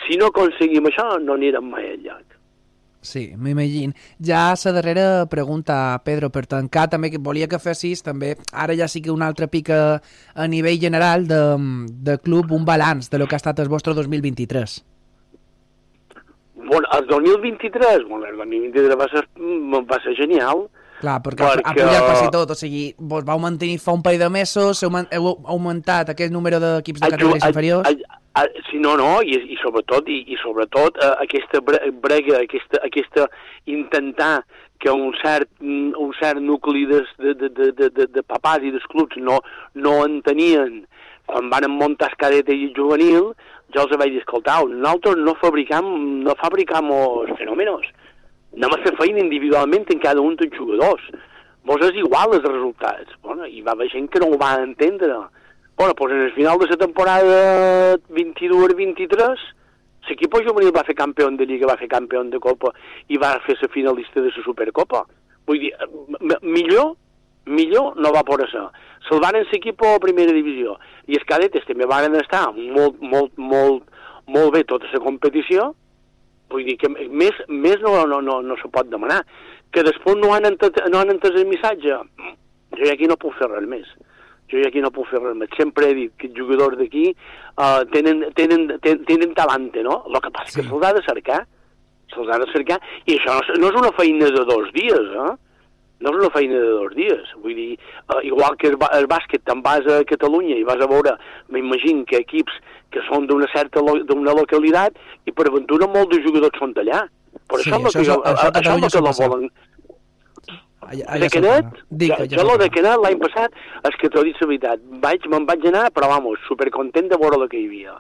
Si 0.06 0.20
no 0.20 0.28
aconseguim 0.28 0.92
això, 0.92 1.08
no 1.24 1.40
anirem 1.40 1.72
mai 1.72 1.88
enlloc. 1.96 2.37
Sí, 3.08 3.22
m'imagino. 3.40 3.94
Ja 4.20 4.54
la 4.66 4.72
darrera 4.76 5.26
pregunta, 5.32 5.78
Pedro, 6.04 6.30
per 6.30 6.46
tancar, 6.52 6.90
també 6.92 7.08
que 7.14 7.22
volia 7.24 7.48
que 7.48 7.60
fessis, 7.64 8.02
també, 8.04 8.34
ara 8.52 8.76
ja 8.76 8.88
sí 8.92 9.00
que 9.02 9.12
un 9.14 9.22
altre 9.24 9.48
pic 9.48 9.70
a, 9.72 10.02
a 10.36 10.48
nivell 10.52 10.80
general 10.82 11.24
de, 11.30 11.40
de 12.10 12.18
club, 12.20 12.52
un 12.52 12.66
balanç 12.68 13.08
de 13.10 13.18
lo 13.22 13.28
que 13.28 13.36
ha 13.36 13.42
estat 13.44 13.60
el 13.64 13.70
vostre 13.72 13.94
2023. 13.96 14.84
Bueno, 16.56 16.88
el 17.00 17.08
2023, 17.08 18.04
bueno, 18.10 18.26
el 18.26 18.36
2023 18.38 18.98
va 19.00 19.08
ser, 19.08 19.24
mm, 19.40 19.74
va 19.90 20.02
ser 20.04 20.16
genial, 20.16 20.68
Clar, 21.00 21.22
perquè, 21.22 21.44
ha- 21.46 21.52
ha 21.54 21.56
Perquè- 21.62 21.84
pujat 21.86 22.06
quasi 22.10 22.30
tot, 22.34 22.52
o 22.52 22.56
sigui, 22.56 22.96
vos 22.98 23.24
vau 23.24 23.38
mantenir 23.40 23.78
fa 23.80 23.94
un 23.94 24.02
parell 24.02 24.20
de 24.20 24.30
mesos, 24.34 24.82
heu, 24.84 24.90
heu 25.12 25.28
augmentat 25.46 26.10
aquest 26.10 26.34
número 26.34 26.60
d'equips 26.60 27.00
de 27.00 27.10
categories 27.12 27.46
inferiors... 27.46 27.88
a- 27.88 28.17
a- 28.42 28.64
sí, 28.70 28.78
no, 28.84 28.96
no, 29.00 29.10
i, 29.26 29.36
i 29.54 29.58
sobretot, 29.62 30.08
i, 30.10 30.20
i 30.34 30.38
sobretot 30.42 30.98
eh, 31.02 31.12
aquesta 31.26 31.62
bre- 31.66 31.92
brega, 32.06 32.40
aquesta, 32.46 32.82
aquesta 32.86 33.28
intentar 33.66 34.44
que 34.80 34.92
un 34.94 35.14
cert, 35.22 35.50
mm, 35.60 35.94
un 35.98 36.14
cert 36.20 36.40
nucli 36.44 36.86
de, 36.86 37.02
de, 37.18 37.34
de, 37.34 37.50
de, 37.72 37.90
de, 37.90 38.08
de, 38.14 38.24
papàs 38.24 38.62
i 38.64 38.72
dels 38.76 38.86
clubs 38.92 39.18
no, 39.18 39.40
no 39.74 40.00
en 40.06 40.20
tenien 40.26 40.84
quan 41.28 41.50
van 41.52 41.66
muntar 41.74 42.08
el 42.14 42.20
cadet 42.22 42.50
i 42.54 42.70
juvenil, 42.76 43.34
jo 43.76 43.82
els 43.84 43.96
vaig 44.00 44.14
dir, 44.14 44.22
escoltau, 44.22 44.70
nosaltres 44.72 45.18
no 45.20 45.34
fabricam, 45.42 45.90
no 46.24 46.36
fabricam 46.40 46.88
els 46.96 47.34
fenòmenos, 47.42 47.90
anem 48.56 48.76
a 48.78 48.80
fer 48.86 48.94
feina 48.96 49.20
individualment 49.26 49.90
en 49.92 50.00
cada 50.00 50.24
un 50.24 50.38
dels 50.40 50.56
jugadors. 50.56 51.04
Vos 51.68 51.84
és 51.84 51.98
igual 52.00 52.32
els 52.38 52.46
resultats. 52.48 53.12
Bueno, 53.26 53.44
I 53.46 53.60
va 53.66 53.74
haver 53.76 53.90
gent 53.92 54.08
que 54.14 54.22
no 54.24 54.30
ho 54.32 54.38
va 54.40 54.54
entendre. 54.64 55.18
Bueno, 55.78 55.94
doncs 55.94 56.14
en 56.14 56.22
el 56.22 56.34
final 56.34 56.58
de 56.58 56.68
la 56.68 56.78
temporada 56.78 57.98
22-23, 58.10 59.42
l'equip 60.10 60.38
juvenil 60.48 60.74
va 60.74 60.84
fer 60.88 60.96
campió 60.98 61.30
de 61.30 61.46
Lliga, 61.46 61.68
va 61.70 61.78
fer 61.78 61.88
campió 61.92 62.24
de 62.24 62.40
Copa 62.40 62.72
i 63.08 63.18
va 63.22 63.36
fer 63.46 63.56
la 63.62 63.70
finalista 63.70 64.20
de 64.20 64.32
la 64.32 64.44
Supercopa. 64.44 65.04
Vull 65.46 65.60
dir, 65.62 65.72
millor, 66.42 66.96
millor 67.46 67.94
no 67.96 68.12
va 68.12 68.26
poder 68.26 68.50
ser. 68.50 68.66
Se'l 69.08 69.22
van 69.22 69.38
l'equip 69.38 69.84
a 69.86 70.00
primera 70.02 70.34
divisió 70.34 70.80
i 71.06 71.20
els 71.20 71.28
cadetes 71.30 71.70
també 71.70 71.86
van 71.86 72.16
estar 72.18 72.48
molt, 72.56 72.98
molt, 73.00 73.38
molt, 73.38 73.84
molt 74.26 74.54
bé 74.58 74.64
tota 74.66 74.90
la 74.92 75.04
competició, 75.06 75.76
Vull 76.50 76.64
dir 76.64 76.78
que 76.80 76.90
més, 76.90 77.36
més 77.50 77.82
no, 77.84 77.94
no, 78.08 78.22
no, 78.24 78.40
no 78.42 78.56
se 78.62 78.70
pot 78.72 78.88
demanar. 78.88 79.20
Que 79.76 79.84
després 79.84 80.16
no 80.16 80.32
han, 80.34 80.48
entès, 80.48 80.78
no 80.92 81.02
han 81.02 81.12
entès 81.12 81.36
el 81.36 81.48
missatge, 81.50 81.98
jo 82.78 82.92
aquí 82.94 83.10
no 83.10 83.20
puc 83.20 83.36
fer 83.40 83.50
res 83.52 83.68
més. 83.68 83.90
Jo 84.52 84.62
aquí 84.68 84.80
no 84.80 84.92
puc 84.96 85.10
fer 85.12 85.20
res 85.20 85.36
més. 85.36 85.50
Sempre 85.58 85.90
he 85.92 85.94
dit 85.98 86.14
que 86.18 86.28
els 86.30 86.38
jugadors 86.40 86.78
d'aquí 86.80 87.10
uh, 87.12 87.82
tenen, 87.92 88.22
tenen, 88.38 88.68
tenen, 88.80 89.04
tenen 89.10 89.34
talante, 89.36 89.84
no? 89.84 90.04
El 90.08 90.22
que 90.24 90.32
passa 90.32 90.54
sí. 90.54 90.62
que 90.62 90.68
se'ls 90.70 90.86
ha 90.88 90.94
de 90.96 91.04
cercar. 91.08 91.42
Se'ls 92.14 92.30
ha 92.32 92.40
de 92.40 92.48
cercar. 92.54 92.78
I 93.06 93.18
això 93.18 93.36
no, 93.36 93.42
és- 93.44 93.60
no 93.60 93.68
és 93.74 93.82
una 93.82 93.92
feina 93.98 94.30
de 94.32 94.46
dos 94.48 94.72
dies, 94.78 95.12
eh? 95.26 95.34
no 96.00 96.12
és 96.14 96.18
una 96.22 96.30
feina 96.30 96.54
de 96.62 96.70
dos 96.78 96.96
dies. 96.96 97.34
Vull 97.44 97.56
dir, 97.58 97.72
uh, 98.14 98.22
igual 98.24 98.56
que 98.62 98.68
el, 98.72 98.78
el 99.00 99.08
bàsquet 99.12 99.44
te'n 99.44 99.62
vas 99.66 99.84
a 99.92 100.00
Catalunya 100.08 100.56
i 100.62 100.64
vas 100.64 100.80
a 100.80 100.88
veure, 100.88 101.18
m'imagino 101.50 102.06
que 102.06 102.22
equips 102.24 102.54
que 102.94 103.02
són 103.10 103.26
d'una 103.28 103.50
certa 103.52 103.82
lo, 103.84 103.98
d'una 104.08 104.32
localitat 104.38 104.96
i 105.28 105.34
per 105.36 105.50
aventura 105.50 105.90
molts 105.92 106.14
de 106.16 106.22
jugadors 106.24 106.56
són 106.62 106.72
d'allà. 106.78 107.04
Per 107.50 107.60
Sí, 107.60 107.70
això, 107.72 107.82
això 107.84 108.00
això, 108.00 108.00
és- 108.00 108.08
que, 108.24 108.30
això 108.32 108.48
a 108.48 108.48
això, 108.48 108.48
això 108.48 108.62
Catalunya 108.62 108.88
és 108.88 108.96
el 108.96 109.42
que 109.42 109.52
volen. 110.82 111.02
Allà, 111.04 111.06
De 111.06 111.26
allà 111.26 111.30
Canet. 111.30 111.66
Dic, 111.90 112.10
jo, 112.10 112.16
allà 112.16 112.28
jo 112.36 112.44
lo 112.44 112.50
se'l 112.56 112.60
de. 112.60 112.70
Canet 112.70 113.00
l'any 113.04 113.18
passat, 113.20 113.52
és 113.90 113.96
que 114.02 114.10
t'ho 114.10 114.24
dic 114.24 114.42
la 114.42 114.48
veritat, 114.48 114.80
vaig, 115.02 115.26
me'n 115.28 115.46
vaig 115.46 115.66
anar, 115.68 115.90
però 115.92 116.08
vamos, 116.10 116.40
supercontent 116.48 117.10
de 117.10 117.18
veure 117.18 117.42
el 117.42 117.50
que 117.50 117.58
hi 117.60 117.66
havia. 117.68 117.98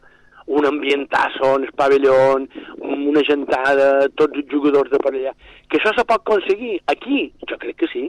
Un 0.47 0.65
ambientasso 0.65 1.55
en 1.57 1.63
el 1.65 1.71
pavelló, 1.75 2.13
una 2.79 3.21
gentada, 3.27 4.07
tots 4.15 4.37
els 4.37 4.47
jugadors 4.49 4.89
de 4.91 4.97
per 5.03 5.11
allà. 5.13 5.33
Que 5.69 5.77
això 5.81 5.91
se 5.97 6.05
pot 6.05 6.21
aconseguir 6.21 6.79
aquí? 6.87 7.33
Jo 7.49 7.57
crec 7.57 7.75
que 7.81 7.87
sí. 7.91 8.05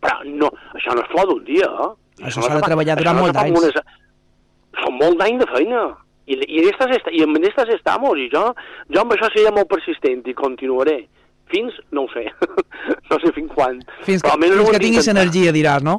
Però 0.00 0.22
no, 0.24 0.48
això 0.74 0.94
no 0.96 1.02
és 1.04 1.10
flor 1.12 1.26
d'un 1.28 1.44
dia, 1.44 1.66
eh? 1.68 1.90
Això 2.24 2.40
no 2.40 2.46
s'ha 2.48 2.56
de 2.56 2.62
treballar 2.62 2.96
això 2.96 3.02
durant 3.04 3.20
molts 3.20 3.38
anys. 3.38 3.60
unes- 3.60 4.00
Són 4.82 4.94
molt 4.96 5.18
d'anys 5.20 5.38
de 5.44 5.46
feina. 5.52 5.82
I, 6.26 6.34
i, 6.48 6.62
en 6.62 6.68
estas, 6.70 6.90
est- 6.96 7.10
i 7.12 7.22
en 7.22 7.36
aquestes 7.36 7.68
estamos, 7.74 8.16
i 8.18 8.28
jo, 8.32 8.54
jo 8.88 9.00
amb 9.02 9.12
això 9.12 9.28
seré 9.34 9.50
molt 9.52 9.68
persistent 9.68 10.26
i 10.26 10.34
continuaré. 10.34 11.08
Fins, 11.52 11.74
no 11.92 12.06
ho 12.06 12.08
sé, 12.14 12.24
no 13.10 13.18
sé 13.20 13.32
fins 13.36 13.52
quan. 13.52 13.82
Fins 14.06 14.22
que, 14.22 14.26
Però 14.30 14.38
almenys 14.38 14.56
fins 14.56 14.70
que 14.72 14.80
tinguis 14.86 15.04
d'intentar. 15.06 15.22
energia, 15.28 15.52
diràs, 15.52 15.84
no? 15.84 15.98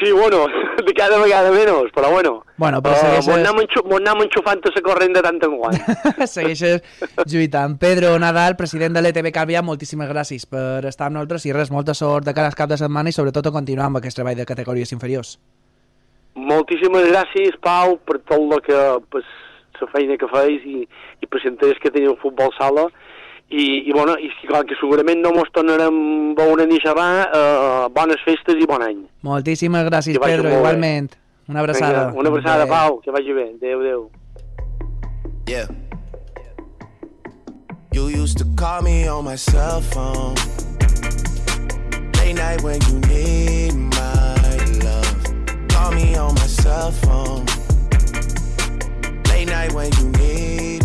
Sí, 0.00 0.10
bueno, 0.14 0.44
de 0.86 0.92
cada 1.00 1.18
vegada 1.18 1.50
menys, 1.50 1.90
però 1.94 2.10
bueno. 2.12 2.44
Bueno, 2.56 2.78
però 2.82 2.94
Uh, 2.94 3.00
segueixes- 3.00 3.26
M'ho 3.28 3.34
anem, 3.38 3.58
anem 3.98 4.22
enxufant 4.24 4.60
a 4.64 4.72
la 4.74 4.82
corrent 4.86 5.14
de 5.16 5.22
tant 5.26 5.40
en 5.46 5.56
quant. 5.58 5.78
Segueixes 6.34 6.82
lluitant. 7.26 7.74
Pedro 7.82 8.12
Nadal, 8.22 8.56
president 8.56 8.94
de 8.96 9.02
l'ETB 9.02 9.32
Calvià, 9.34 9.62
moltíssimes 9.66 10.08
gràcies 10.08 10.46
per 10.46 10.86
estar 10.88 11.08
amb 11.10 11.18
nosaltres 11.18 11.46
i 11.46 11.52
res, 11.52 11.70
molta 11.74 11.92
sort 11.94 12.24
de 12.24 12.34
cara 12.34 12.48
al 12.52 12.54
cap 12.58 12.70
de 12.70 12.78
setmana 12.80 13.10
i 13.10 13.16
sobretot 13.16 13.46
a 13.50 13.54
continuar 13.54 13.86
amb 13.90 13.98
aquest 14.00 14.16
treball 14.20 14.38
de 14.38 14.46
categories 14.46 14.92
inferiors. 14.94 15.36
Moltíssimes 16.34 17.08
gràcies, 17.10 17.58
Pau, 17.60 17.96
per 18.06 18.20
tot 18.30 18.38
el 18.40 18.62
que, 18.62 18.80
pues, 19.10 19.26
la 19.80 19.88
feina 19.90 20.16
que 20.20 20.28
feis 20.30 20.62
i, 20.68 20.84
i 21.20 21.26
per 21.26 21.40
que 21.82 21.90
teniu 21.90 22.12
al 22.14 22.20
futbol 22.22 22.50
sala 22.56 22.86
i, 23.50 23.88
i, 23.88 23.92
bueno, 23.92 24.14
i 24.18 24.30
si, 24.38 24.46
clar, 24.46 24.62
que 24.64 24.76
segurament 24.78 25.20
no 25.24 25.32
mos 25.34 25.50
tornarem 25.52 25.96
a 26.30 26.34
veure 26.38 26.66
ni 26.70 26.78
xerrar, 26.82 27.28
eh, 27.34 27.88
bones 27.94 28.22
festes 28.24 28.60
i 28.62 28.66
bon 28.70 28.82
any. 28.86 29.02
Moltíssimes 29.26 29.84
gràcies, 29.90 30.18
Pedro, 30.22 30.44
molt 30.44 30.54
bé. 30.54 30.58
igualment. 30.60 31.16
Una 31.50 31.60
abraçada. 31.64 32.06
Vinga, 32.10 32.20
una 32.20 32.28
abraçada, 32.30 32.62
Adéu. 32.62 32.74
Pau, 32.74 33.00
que 33.00 33.10
vagi 33.10 33.32
bé. 33.32 33.48
Adéu, 33.56 33.80
adéu. 33.80 34.10
Yeah. 35.48 35.66
You 37.92 38.06
used 38.06 38.38
to 38.38 38.44
call 38.54 38.82
me 38.82 39.08
on 39.08 39.24
my 39.24 39.34
cell 39.34 39.80
phone. 39.80 40.36
Late 42.18 42.34
night 42.36 42.62
when 42.62 42.78
you 42.86 43.00
need 43.08 43.74
my 43.74 44.56
love. 44.84 45.68
Call 45.68 45.90
me 45.90 46.14
on 46.14 46.34
my 46.34 46.46
cell 46.46 46.92
phone. 46.92 47.44
Late 49.28 49.48
night 49.48 49.72
when 49.72 49.90
you 49.98 50.08
need 50.20 50.84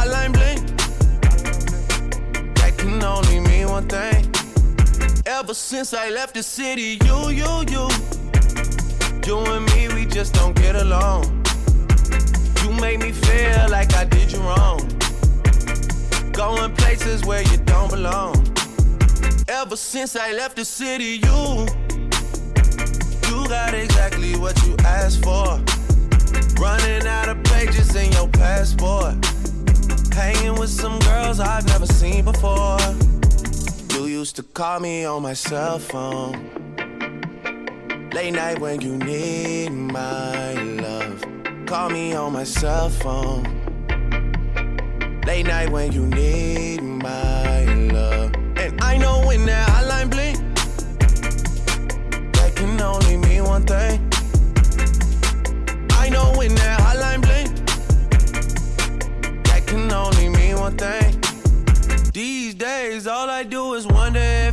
Hotline 0.00 0.32
blink, 0.32 0.60
that 2.56 2.76
can 2.78 3.02
only 3.02 3.40
mean 3.40 3.68
one 3.68 3.86
thing. 3.86 4.24
Ever 5.26 5.54
since 5.54 5.92
I 5.92 6.08
left 6.10 6.34
the 6.34 6.42
city, 6.42 6.98
you, 7.04 7.28
you, 7.30 7.52
you. 7.68 7.88
You 9.26 9.38
and 9.54 9.64
me, 9.72 9.88
we 9.94 10.06
just 10.06 10.34
don't 10.34 10.56
get 10.56 10.76
along. 10.76 11.24
You 12.62 12.72
make 12.80 12.98
me 13.00 13.12
feel 13.12 13.68
like 13.68 13.94
I 13.94 14.04
did 14.04 14.32
you 14.32 14.40
wrong. 14.40 14.80
Going 16.32 16.74
places 16.76 17.24
where 17.24 17.42
you 17.42 17.58
don't 17.58 17.90
belong. 17.90 18.34
Ever 19.48 19.76
since 19.76 20.16
I 20.16 20.32
left 20.32 20.56
the 20.56 20.64
city, 20.64 21.20
you. 21.26 21.66
You 23.28 23.48
got 23.48 23.74
exactly 23.74 24.36
what 24.36 24.56
you 24.66 24.74
asked 24.84 25.22
for. 25.22 25.62
Call 34.60 34.78
me 34.78 35.06
on 35.06 35.22
my 35.22 35.32
cell 35.32 35.78
phone. 35.78 36.34
Late 38.12 38.34
night 38.34 38.58
when 38.58 38.78
you 38.82 38.94
need 38.98 39.70
my 39.70 40.52
love. 40.52 41.24
Call 41.64 41.88
me 41.88 42.12
on 42.12 42.34
my 42.34 42.44
cell 42.44 42.90
phone. 42.90 43.42
Late 45.26 45.46
night 45.46 45.70
when 45.70 45.92
you 45.92 46.04
need 46.04 46.82
my 46.82 47.64
love. 47.90 48.34
And 48.56 48.78
I 48.82 48.98
know 48.98 49.22
when 49.26 49.46
that 49.46 49.66
hotline 49.66 50.10
blink, 50.10 50.36
that 52.34 52.54
can 52.54 52.78
only 52.82 53.16
mean 53.16 53.44
one 53.44 53.64
thing. 53.64 53.98
I 55.92 56.10
know 56.10 56.34
when 56.36 56.54
that 56.56 56.80
hotline 56.80 57.22
blink, 57.22 57.48
that 59.46 59.66
can 59.66 59.90
only 59.90 60.28
mean 60.28 60.58
one 60.58 60.76
thing. 60.76 61.18
These 62.12 62.56
days, 62.56 63.06
all 63.06 63.30
I 63.30 63.42
do 63.44 63.72
is 63.72 63.86
wonder 63.86 64.49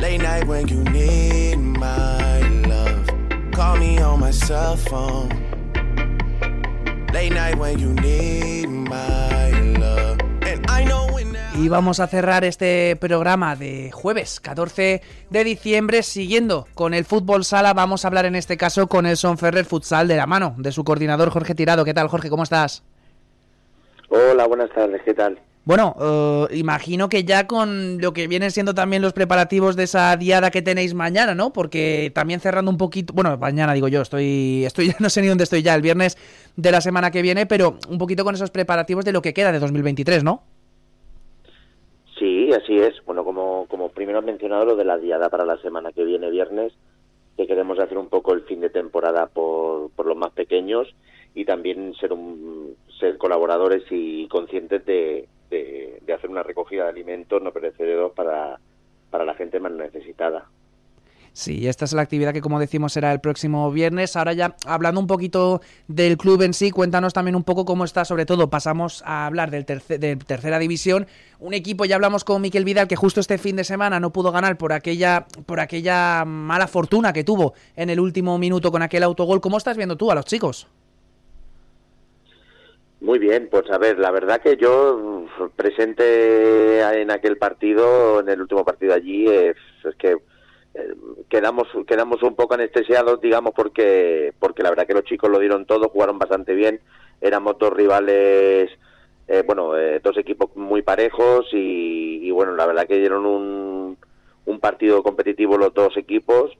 Late 0.00 0.18
night 0.22 0.46
when 0.46 0.66
you 0.68 0.82
need 0.92 1.56
my 1.58 2.40
love. 2.68 3.06
Call 3.52 3.76
me 3.78 3.98
on 4.00 4.20
my 4.20 4.32
cell 4.32 4.76
phone. 4.76 5.28
Late 7.12 7.30
night 7.34 7.56
when 7.58 7.78
you 7.78 7.92
need 7.94 8.68
my 8.68 9.50
love. 9.78 10.18
And 10.46 10.64
I 10.70 10.84
know 10.84 11.06
when 11.12 11.32
that- 11.32 11.54
Y 11.56 11.68
vamos 11.68 11.98
a 12.00 12.06
cerrar 12.06 12.44
este 12.44 12.96
programa 13.00 13.56
de 13.56 13.90
jueves 13.92 14.38
14 14.40 15.02
de 15.30 15.44
diciembre 15.44 16.02
siguiendo 16.04 16.66
con 16.74 16.94
el 16.94 17.04
fútbol 17.04 17.44
sala. 17.44 17.74
Vamos 17.74 18.04
a 18.04 18.08
hablar 18.08 18.24
en 18.26 18.36
este 18.36 18.56
caso 18.56 18.86
con 18.86 19.04
el 19.06 19.16
Sonferrer 19.16 19.64
Futsal 19.64 20.06
de 20.06 20.16
la 20.16 20.26
mano 20.26 20.54
de 20.58 20.70
su 20.70 20.84
coordinador 20.84 21.30
Jorge 21.30 21.54
Tirado. 21.56 21.84
¿Qué 21.84 21.94
tal 21.94 22.08
Jorge? 22.08 22.30
¿Cómo 22.30 22.44
estás? 22.44 22.84
Hola, 24.10 24.46
buenas 24.46 24.70
tardes, 24.70 25.02
¿qué 25.04 25.12
tal? 25.12 25.38
Bueno, 25.68 25.94
eh, 26.00 26.56
imagino 26.56 27.10
que 27.10 27.24
ya 27.24 27.46
con 27.46 28.00
lo 28.00 28.14
que 28.14 28.26
vienen 28.26 28.50
siendo 28.50 28.72
también 28.72 29.02
los 29.02 29.12
preparativos 29.12 29.76
de 29.76 29.82
esa 29.82 30.16
diada 30.16 30.50
que 30.50 30.62
tenéis 30.62 30.94
mañana, 30.94 31.34
¿no? 31.34 31.52
Porque 31.52 32.10
también 32.14 32.40
cerrando 32.40 32.70
un 32.70 32.78
poquito, 32.78 33.12
bueno, 33.12 33.36
mañana 33.36 33.74
digo 33.74 33.86
yo, 33.86 34.00
estoy, 34.00 34.64
estoy, 34.64 34.92
no 34.98 35.10
sé 35.10 35.20
ni 35.20 35.26
dónde 35.26 35.44
estoy 35.44 35.60
ya, 35.60 35.74
el 35.74 35.82
viernes 35.82 36.16
de 36.56 36.72
la 36.72 36.80
semana 36.80 37.10
que 37.10 37.20
viene, 37.20 37.44
pero 37.44 37.76
un 37.90 37.98
poquito 37.98 38.24
con 38.24 38.34
esos 38.34 38.50
preparativos 38.50 39.04
de 39.04 39.12
lo 39.12 39.20
que 39.20 39.34
queda 39.34 39.52
de 39.52 39.58
2023, 39.58 40.24
¿no? 40.24 40.42
Sí, 42.18 42.50
así 42.50 42.78
es. 42.78 42.94
Bueno, 43.04 43.22
como, 43.22 43.66
como 43.68 43.90
primero 43.90 44.20
has 44.20 44.24
mencionado 44.24 44.64
lo 44.64 44.74
de 44.74 44.86
la 44.86 44.96
diada 44.96 45.28
para 45.28 45.44
la 45.44 45.58
semana 45.58 45.92
que 45.92 46.04
viene, 46.04 46.30
viernes, 46.30 46.72
que 47.36 47.46
queremos 47.46 47.78
hacer 47.78 47.98
un 47.98 48.08
poco 48.08 48.32
el 48.32 48.40
fin 48.44 48.62
de 48.62 48.70
temporada 48.70 49.26
por, 49.26 49.90
por 49.90 50.06
los 50.06 50.16
más 50.16 50.32
pequeños 50.32 50.88
y 51.34 51.44
también 51.44 51.92
ser, 52.00 52.14
un, 52.14 52.74
ser 52.98 53.18
colaboradores 53.18 53.82
y 53.90 54.26
conscientes 54.28 54.86
de, 54.86 55.28
de, 55.50 56.00
de 56.04 56.12
hacer 56.12 56.30
una 56.30 56.42
recogida 56.42 56.84
de 56.84 56.90
alimentos 56.90 57.42
no 57.42 57.52
perecederos 57.52 58.12
para, 58.12 58.58
para 59.10 59.24
la 59.24 59.34
gente 59.34 59.60
más 59.60 59.72
necesitada. 59.72 60.46
Sí, 61.34 61.68
esta 61.68 61.84
es 61.84 61.92
la 61.92 62.02
actividad 62.02 62.32
que, 62.32 62.40
como 62.40 62.58
decimos, 62.58 62.92
será 62.92 63.12
el 63.12 63.20
próximo 63.20 63.70
viernes. 63.70 64.16
Ahora 64.16 64.32
ya 64.32 64.56
hablando 64.66 65.00
un 65.00 65.06
poquito 65.06 65.60
del 65.86 66.16
club 66.16 66.42
en 66.42 66.52
sí, 66.52 66.72
cuéntanos 66.72 67.12
también 67.12 67.36
un 67.36 67.44
poco 67.44 67.64
cómo 67.64 67.84
está, 67.84 68.04
sobre 68.04 68.26
todo 68.26 68.50
pasamos 68.50 69.04
a 69.06 69.24
hablar 69.26 69.52
del 69.52 69.64
terce- 69.64 69.98
de 69.98 70.16
tercera 70.16 70.58
división. 70.58 71.06
Un 71.38 71.54
equipo, 71.54 71.84
ya 71.84 71.94
hablamos 71.94 72.24
con 72.24 72.42
Miquel 72.42 72.64
Vidal, 72.64 72.88
que 72.88 72.96
justo 72.96 73.20
este 73.20 73.38
fin 73.38 73.54
de 73.54 73.62
semana 73.62 74.00
no 74.00 74.10
pudo 74.10 74.32
ganar 74.32 74.58
por 74.58 74.72
aquella, 74.72 75.26
por 75.46 75.60
aquella 75.60 76.24
mala 76.24 76.66
fortuna 76.66 77.12
que 77.12 77.22
tuvo 77.22 77.54
en 77.76 77.90
el 77.90 78.00
último 78.00 78.36
minuto 78.36 78.72
con 78.72 78.82
aquel 78.82 79.04
autogol. 79.04 79.40
¿Cómo 79.40 79.58
estás 79.58 79.76
viendo 79.76 79.96
tú 79.96 80.10
a 80.10 80.16
los 80.16 80.24
chicos? 80.24 80.66
Muy 83.00 83.18
bien, 83.20 83.48
pues 83.48 83.70
a 83.70 83.78
ver, 83.78 83.98
la 83.98 84.10
verdad 84.10 84.40
que 84.40 84.56
yo 84.56 84.96
uf, 85.24 85.52
presente 85.54 86.80
en 87.00 87.10
aquel 87.12 87.38
partido, 87.38 88.18
en 88.20 88.28
el 88.28 88.40
último 88.40 88.64
partido 88.64 88.92
allí, 88.92 89.28
es, 89.28 89.56
es 89.84 89.94
que 89.96 90.16
eh, 90.74 90.94
quedamos 91.28 91.68
quedamos 91.86 92.22
un 92.24 92.34
poco 92.34 92.54
anestesiados, 92.54 93.20
digamos, 93.20 93.52
porque 93.54 94.32
porque 94.40 94.64
la 94.64 94.70
verdad 94.70 94.86
que 94.86 94.94
los 94.94 95.04
chicos 95.04 95.30
lo 95.30 95.38
dieron 95.38 95.64
todo, 95.64 95.90
jugaron 95.90 96.18
bastante 96.18 96.54
bien, 96.54 96.80
éramos 97.20 97.56
dos 97.58 97.72
rivales, 97.72 98.70
eh, 99.28 99.42
bueno, 99.46 99.76
eh, 99.78 100.00
dos 100.02 100.16
equipos 100.18 100.54
muy 100.56 100.82
parejos 100.82 101.46
y, 101.52 102.26
y 102.26 102.30
bueno, 102.32 102.56
la 102.56 102.66
verdad 102.66 102.88
que 102.88 102.98
dieron 102.98 103.24
un, 103.26 103.96
un 104.46 104.60
partido 104.60 105.04
competitivo 105.04 105.56
los 105.56 105.72
dos 105.72 105.96
equipos 105.96 106.50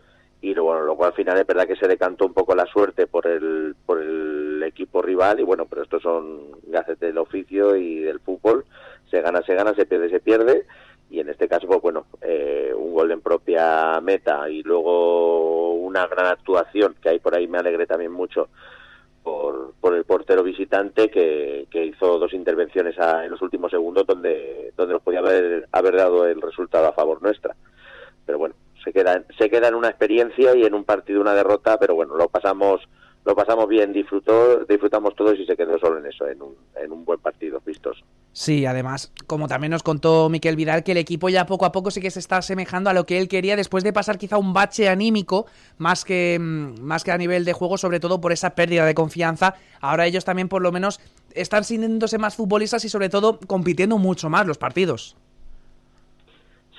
y 0.41 0.55
luego, 0.55 0.81
luego 0.83 1.05
al 1.05 1.15
final 1.15 1.37
es 1.39 1.47
verdad 1.47 1.67
que 1.67 1.77
se 1.77 1.89
decantó 1.89 2.27
un 2.27 2.33
poco 2.35 2.55
la 2.55 2.67
suerte 2.67 3.09
por 3.09 3.27
el, 3.27 3.75
por 3.85 4.01
el 4.01 4.48
equipo 4.63 5.03
rival 5.03 5.41
y 5.41 5.45
bueno, 5.45 5.67
pero 5.67 5.83
estos 5.83 6.03
son 6.03 6.53
gajes 6.65 6.99
del 7.01 7.19
oficio 7.19 7.77
y 7.77 8.01
del 8.01 8.21
fútbol, 8.21 8.65
se 9.11 9.21
gana, 9.21 9.43
se 9.43 9.55
gana, 9.55 9.75
se 9.75 9.87
pierde, 9.87 10.11
se 10.11 10.21
pierde 10.21 10.67
y 11.11 11.21
en 11.21 11.31
este 11.31 11.49
caso, 11.49 11.67
pues 11.67 11.81
bueno, 11.81 12.07
eh, 12.21 12.73
un 12.77 12.93
gol 12.93 13.11
en 13.11 13.21
propia 13.21 14.01
meta 14.01 14.49
y 14.51 14.63
luego 14.63 15.73
una 15.75 16.07
gran 16.07 16.27
actuación, 16.27 16.97
que 17.01 17.09
ahí 17.09 17.19
por 17.19 17.35
ahí 17.35 17.49
me 17.49 17.59
alegré 17.59 17.87
también 17.87 18.13
mucho 18.13 18.49
por, 19.23 19.73
por 19.81 19.95
el 19.95 20.05
portero 20.05 20.43
visitante 20.43 21.11
que, 21.11 21.67
hizo 21.73 22.19
dos 22.19 22.35
intervenciones 22.35 22.97
en 22.99 23.31
los 23.31 23.41
últimos 23.41 23.71
segundos 23.71 24.07
donde, 24.07 24.73
donde 24.77 24.95
nos 24.95 25.03
podía 25.03 25.21
haber, 25.21 25.67
haber 25.73 25.97
dado 25.97 26.27
el 26.27 26.43
resultado 26.43 26.89
a 26.89 26.93
favor 26.93 27.23
nuestra. 27.23 27.57
Pero 28.27 28.39
bueno, 28.39 28.55
se 28.85 28.93
queda, 28.93 29.25
se 29.39 29.49
queda 29.49 29.69
en 29.69 29.75
una 29.75 29.89
experiencia 29.89 30.55
y 30.55 30.65
en 30.65 30.75
un 30.75 30.85
partido 30.85 31.21
una 31.23 31.35
derrota, 31.35 31.79
pero 31.79 31.95
bueno, 31.95 32.17
lo 32.17 32.29
pasamos 32.29 32.87
lo 33.25 33.35
pasamos 33.35 33.69
bien, 33.69 33.93
disfrutó, 33.93 34.65
disfrutamos 34.65 35.15
todos 35.15 35.39
y 35.39 35.45
se 35.45 35.57
quedó 35.57 35.79
solo 35.79 35.99
en 35.99 36.07
eso, 36.07 36.27
en 36.27 36.41
un, 36.41 36.57
en 36.77 36.93
un 36.93 37.05
buen 37.05 37.21
partido, 37.21 37.61
vistoso. 37.65 38.05
Sí, 38.33 38.67
además, 38.67 39.13
como 39.27 39.49
también 39.49 39.73
nos 39.73 39.83
contó 39.83 40.29
Miquel 40.29 40.57
Vidal, 40.57 40.85
que 40.85 40.93
el 40.93 40.99
equipo 40.99 41.29
ya 41.29 41.45
poco 41.45 41.65
a 41.67 41.73
poco 41.73 41.91
sí 41.91 42.01
que 42.01 42.11
se 42.11 42.21
está 42.21 42.37
asemejando 42.39 42.89
a 42.89 42.93
lo 42.93 43.05
que 43.05 43.19
él 43.19 43.29
quería 43.29 43.57
después 43.57 43.85
de 43.85 43.93
pasar 43.93 44.17
quizá 44.17 44.39
un 44.39 44.53
bache 44.53 44.89
anímico, 44.89 45.47
más 45.77 46.05
que, 46.05 46.39
mm, 46.41 46.81
más 46.81 47.05
que 47.05 47.11
a 47.11 47.19
nivel 47.19 47.45
de 47.45 47.53
juego, 47.53 47.77
sobre 47.77 48.01
todo 48.01 48.21
por 48.21 48.33
esa 48.33 48.55
pérdida 48.55 48.87
de 48.87 48.95
confianza. 48.95 49.55
Ahora 49.81 50.07
ellos 50.07 50.25
también 50.25 50.49
por 50.49 50.63
lo 50.63 50.73
menos 50.73 51.01
están 51.35 51.65
sintiéndose 51.65 52.19
más 52.19 52.37
futbolistas 52.37 52.85
y 52.85 52.89
sobre 52.89 53.09
todo 53.09 53.41
compitiendo 53.47 53.99
mucho 53.99 54.31
más 54.31 54.47
los 54.47 54.59
partidos. 54.59 55.17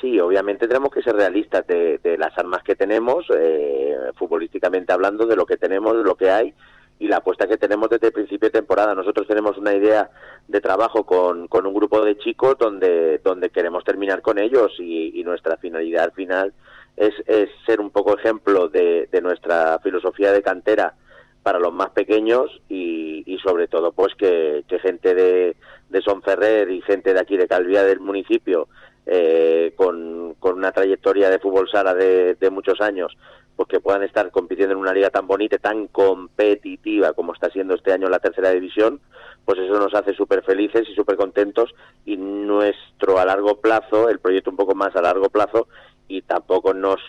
Sí, 0.01 0.19
obviamente 0.19 0.67
tenemos 0.67 0.91
que 0.91 1.01
ser 1.01 1.15
realistas 1.15 1.67
de, 1.67 1.99
las 2.17 2.37
armas 2.37 2.63
que 2.63 2.75
tenemos, 2.75 3.25
eh, 3.35 3.97
futbolísticamente 4.15 4.93
hablando, 4.93 5.25
de 5.25 5.35
lo 5.35 5.45
que 5.45 5.57
tenemos, 5.57 5.97
de 5.97 6.03
lo 6.03 6.15
que 6.15 6.29
hay 6.29 6.53
y 6.99 7.07
la 7.07 7.17
apuesta 7.17 7.47
que 7.47 7.57
tenemos 7.57 7.89
desde 7.89 8.07
el 8.07 8.13
principio 8.13 8.47
de 8.47 8.59
temporada. 8.59 8.93
Nosotros 8.93 9.27
tenemos 9.27 9.57
una 9.57 9.73
idea 9.73 10.09
de 10.47 10.61
trabajo 10.61 11.05
con, 11.05 11.47
con 11.47 11.65
un 11.65 11.73
grupo 11.73 12.03
de 12.03 12.17
chicos 12.17 12.57
donde, 12.57 13.19
donde 13.19 13.49
queremos 13.49 13.83
terminar 13.83 14.21
con 14.21 14.37
ellos 14.37 14.73
y, 14.79 15.23
nuestra 15.23 15.57
finalidad 15.57 16.05
al 16.05 16.11
final 16.13 16.53
es, 16.97 17.13
es, 17.27 17.49
ser 17.65 17.79
un 17.79 17.91
poco 17.91 18.17
ejemplo 18.17 18.67
de, 18.67 19.07
de, 19.11 19.21
nuestra 19.21 19.77
filosofía 19.79 20.31
de 20.31 20.41
cantera 20.41 20.95
para 21.43 21.59
los 21.59 21.71
más 21.71 21.91
pequeños 21.91 22.49
y, 22.67 23.23
y 23.27 23.37
sobre 23.39 23.67
todo 23.67 23.91
pues 23.91 24.15
que, 24.15 24.63
que 24.67 24.79
gente 24.79 25.13
de, 25.13 25.55
de 25.89 26.01
Sonferrer 26.01 26.71
y 26.71 26.81
gente 26.81 27.13
de 27.13 27.19
aquí 27.19 27.37
de 27.37 27.47
Calvía 27.47 27.83
del 27.83 27.99
municipio 27.99 28.69
eh, 29.11 29.73
con, 29.75 30.35
con, 30.35 30.57
una 30.57 30.71
trayectoria 30.71 31.29
de 31.29 31.39
fútbol 31.39 31.67
sala 31.67 31.95
de, 31.95 32.35
de, 32.35 32.49
muchos 32.51 32.79
años, 32.79 33.17
pues 33.55 33.67
que 33.67 33.79
puedan 33.79 34.03
estar 34.03 34.29
compitiendo 34.29 34.73
en 34.73 34.79
una 34.79 34.93
liga 34.93 35.09
tan 35.09 35.25
bonita, 35.25 35.57
tan 35.57 35.87
competitiva 35.87 37.13
como 37.13 37.33
está 37.33 37.49
siendo 37.49 37.73
este 37.73 37.91
año 37.91 38.07
la 38.07 38.19
tercera 38.19 38.51
división, 38.51 39.01
pues 39.45 39.57
eso 39.57 39.79
nos 39.79 39.95
hace 39.95 40.13
súper 40.13 40.43
felices 40.43 40.87
y 40.87 40.93
súper 40.93 41.15
contentos 41.15 41.73
y 42.05 42.17
nuestro 42.17 43.17
a 43.17 43.25
largo 43.25 43.59
plazo, 43.59 44.09
el 44.09 44.19
proyecto 44.19 44.51
un 44.51 44.57
poco 44.57 44.75
más 44.75 44.95
a 44.95 45.01
largo 45.01 45.29
plazo 45.29 45.67
y 46.07 46.21
tampoco 46.21 46.75
nos 46.75 46.99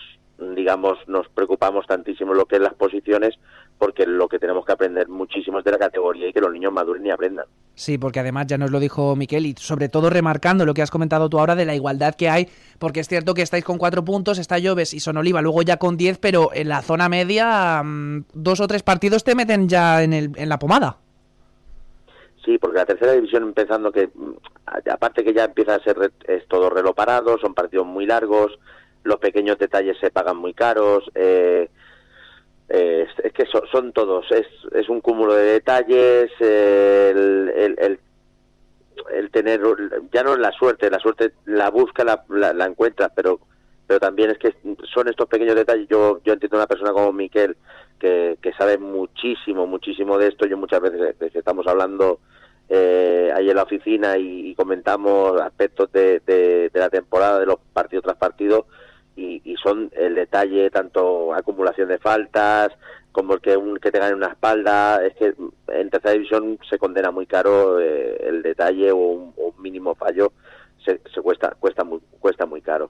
digamos, 0.55 0.97
nos 1.07 1.27
preocupamos 1.29 1.85
tantísimo 1.85 2.33
lo 2.33 2.45
que 2.45 2.55
es 2.55 2.61
las 2.61 2.73
posiciones, 2.73 3.35
porque 3.77 4.05
lo 4.05 4.27
que 4.27 4.39
tenemos 4.39 4.65
que 4.65 4.71
aprender 4.71 5.07
muchísimo 5.07 5.59
es 5.59 5.65
de 5.65 5.71
la 5.71 5.77
categoría 5.77 6.27
y 6.27 6.33
que 6.33 6.41
los 6.41 6.51
niños 6.51 6.73
maduren 6.73 7.05
y 7.05 7.11
aprendan. 7.11 7.45
Sí, 7.75 7.97
porque 7.97 8.19
además 8.19 8.47
ya 8.47 8.57
nos 8.57 8.71
lo 8.71 8.79
dijo 8.79 9.15
Miquel 9.15 9.45
y 9.45 9.55
sobre 9.57 9.89
todo 9.89 10.09
remarcando 10.09 10.65
lo 10.65 10.73
que 10.73 10.81
has 10.81 10.91
comentado 10.91 11.29
tú 11.29 11.39
ahora 11.39 11.55
de 11.55 11.65
la 11.65 11.75
igualdad 11.75 12.15
que 12.15 12.29
hay, 12.29 12.47
porque 12.79 12.99
es 12.99 13.07
cierto 13.07 13.33
que 13.33 13.41
estáis 13.41 13.63
con 13.63 13.77
cuatro 13.77 14.03
puntos, 14.03 14.39
está 14.39 14.57
Lloves 14.57 14.93
y 14.93 14.99
Son 14.99 15.17
Oliva, 15.17 15.41
luego 15.41 15.61
ya 15.61 15.77
con 15.77 15.97
diez, 15.97 16.17
pero 16.17 16.49
en 16.53 16.69
la 16.69 16.81
zona 16.81 17.07
media 17.07 17.81
mm, 17.83 18.25
dos 18.33 18.59
o 18.59 18.67
tres 18.67 18.83
partidos 18.83 19.23
te 19.23 19.35
meten 19.35 19.69
ya 19.69 20.03
en, 20.03 20.13
el, 20.13 20.31
en 20.35 20.49
la 20.49 20.59
pomada. 20.59 20.97
Sí, 22.43 22.57
porque 22.57 22.79
la 22.79 22.85
tercera 22.85 23.11
división 23.11 23.43
empezando 23.43 23.91
que, 23.91 24.07
mm, 24.07 24.31
aparte 24.91 25.23
que 25.23 25.33
ya 25.33 25.45
empieza 25.45 25.75
a 25.75 25.83
ser 25.83 26.11
es 26.27 26.47
todo 26.47 26.69
reloj 26.71 26.95
parado, 26.95 27.37
son 27.37 27.53
partidos 27.53 27.85
muy 27.85 28.07
largos, 28.07 28.57
los 29.03 29.17
pequeños 29.17 29.57
detalles 29.57 29.97
se 29.99 30.11
pagan 30.11 30.37
muy 30.37 30.53
caros, 30.53 31.09
eh, 31.15 31.69
eh, 32.69 33.07
es, 33.23 33.33
que 33.33 33.45
son 33.45 33.91
todos, 33.91 34.31
es, 34.31 34.47
es 34.73 34.89
un 34.89 35.01
cúmulo 35.01 35.33
de 35.33 35.43
detalles, 35.43 36.31
el, 36.39 37.51
el, 37.77 39.31
tener, 39.31 39.61
ya 40.11 40.23
no 40.23 40.33
es 40.33 40.39
la 40.39 40.51
suerte, 40.51 40.89
la 40.89 40.99
suerte 40.99 41.33
la 41.45 41.69
busca, 41.69 42.03
la, 42.03 42.23
la, 42.29 42.65
encuentra, 42.65 43.09
pero 43.09 43.39
pero 43.87 43.99
también 43.99 44.29
es 44.29 44.37
que 44.37 44.55
son 44.93 45.09
estos 45.09 45.27
pequeños 45.27 45.55
detalles. 45.55 45.85
Yo, 45.89 46.21
yo 46.23 46.31
entiendo 46.31 46.55
a 46.55 46.61
una 46.61 46.67
persona 46.67 46.93
como 46.93 47.11
Miquel 47.11 47.57
que, 47.99 48.37
que 48.41 48.53
sabe 48.53 48.77
muchísimo, 48.77 49.67
muchísimo 49.67 50.17
de 50.17 50.29
esto. 50.29 50.45
Yo 50.45 50.55
muchas 50.55 50.79
veces 50.79 51.35
estamos 51.35 51.67
hablando 51.67 52.21
eh, 52.73 53.29
ahí 53.35 53.49
en 53.49 53.55
la 53.57 53.63
oficina 53.63 54.17
y, 54.17 54.55
comentamos 54.55 55.41
aspectos 55.41 55.91
de, 55.91 56.21
de, 56.21 56.69
de, 56.69 56.79
la 56.79 56.89
temporada, 56.89 57.37
de 57.37 57.45
los 57.45 57.57
partidos 57.73 58.05
tras 58.05 58.15
partidos, 58.15 58.63
y, 59.15 59.41
son 59.61 59.91
el 59.95 60.15
detalle, 60.15 60.69
tanto 60.71 61.33
acumulación 61.33 61.89
de 61.89 61.99
faltas, 61.99 62.71
como 63.11 63.35
el 63.35 63.41
que, 63.41 63.55
un, 63.57 63.77
que 63.77 63.91
te 63.91 63.99
gane 63.99 64.15
una 64.15 64.27
espalda, 64.27 65.05
es 65.05 65.13
que 65.15 65.35
en 65.67 65.89
tercera 65.89 66.13
división 66.13 66.57
se 66.67 66.77
condena 66.77 67.11
muy 67.11 67.25
caro 67.25 67.79
eh, 67.79 68.17
el 68.27 68.41
detalle 68.41 68.91
o 68.91 68.97
un, 68.97 69.33
mínimo 69.59 69.93
fallo, 69.93 70.31
se, 70.83 70.97
cuesta, 71.21 71.55
cuesta, 71.59 71.83
muy, 71.83 71.99
cuesta 72.19 72.47
muy 72.47 72.61
caro. 72.61 72.89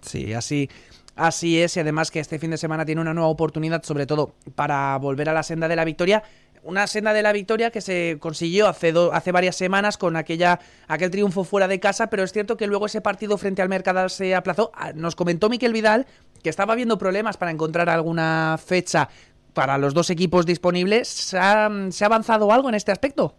Sí, 0.00 0.32
así, 0.32 0.68
así 1.14 1.62
es, 1.62 1.76
y 1.76 1.80
además 1.80 2.10
que 2.10 2.18
este 2.18 2.40
fin 2.40 2.50
de 2.50 2.56
semana 2.56 2.84
tiene 2.84 3.00
una 3.00 3.14
nueva 3.14 3.28
oportunidad, 3.28 3.84
sobre 3.84 4.06
todo 4.06 4.32
para 4.56 4.96
volver 4.98 5.28
a 5.28 5.32
la 5.32 5.44
senda 5.44 5.68
de 5.68 5.76
la 5.76 5.84
victoria 5.84 6.24
una 6.62 6.86
senda 6.86 7.12
de 7.12 7.22
la 7.22 7.32
victoria 7.32 7.70
que 7.70 7.80
se 7.80 8.18
consiguió 8.20 8.68
hace, 8.68 8.92
hace 9.12 9.32
varias 9.32 9.56
semanas 9.56 9.96
con 9.98 10.16
aquella, 10.16 10.60
aquel 10.86 11.10
triunfo 11.10 11.44
fuera 11.44 11.68
de 11.68 11.80
casa, 11.80 12.08
pero 12.10 12.22
es 12.22 12.32
cierto 12.32 12.56
que 12.56 12.66
luego 12.66 12.86
ese 12.86 13.00
partido 13.00 13.38
frente 13.38 13.62
al 13.62 13.68
Mercadal 13.68 14.10
se 14.10 14.34
aplazó. 14.34 14.70
Ah, 14.74 14.92
nos 14.94 15.16
comentó 15.16 15.48
Miquel 15.48 15.72
Vidal 15.72 16.06
que 16.42 16.50
estaba 16.50 16.72
habiendo 16.72 16.98
problemas 16.98 17.36
para 17.36 17.50
encontrar 17.50 17.88
alguna 17.88 18.56
fecha 18.64 19.08
para 19.54 19.78
los 19.78 19.94
dos 19.94 20.10
equipos 20.10 20.46
disponibles. 20.46 21.08
¿Se 21.08 21.38
ha, 21.38 21.66
avanzado 21.66 22.52
algo 22.52 22.68
en 22.68 22.74
este 22.74 22.92
aspecto? 22.92 23.34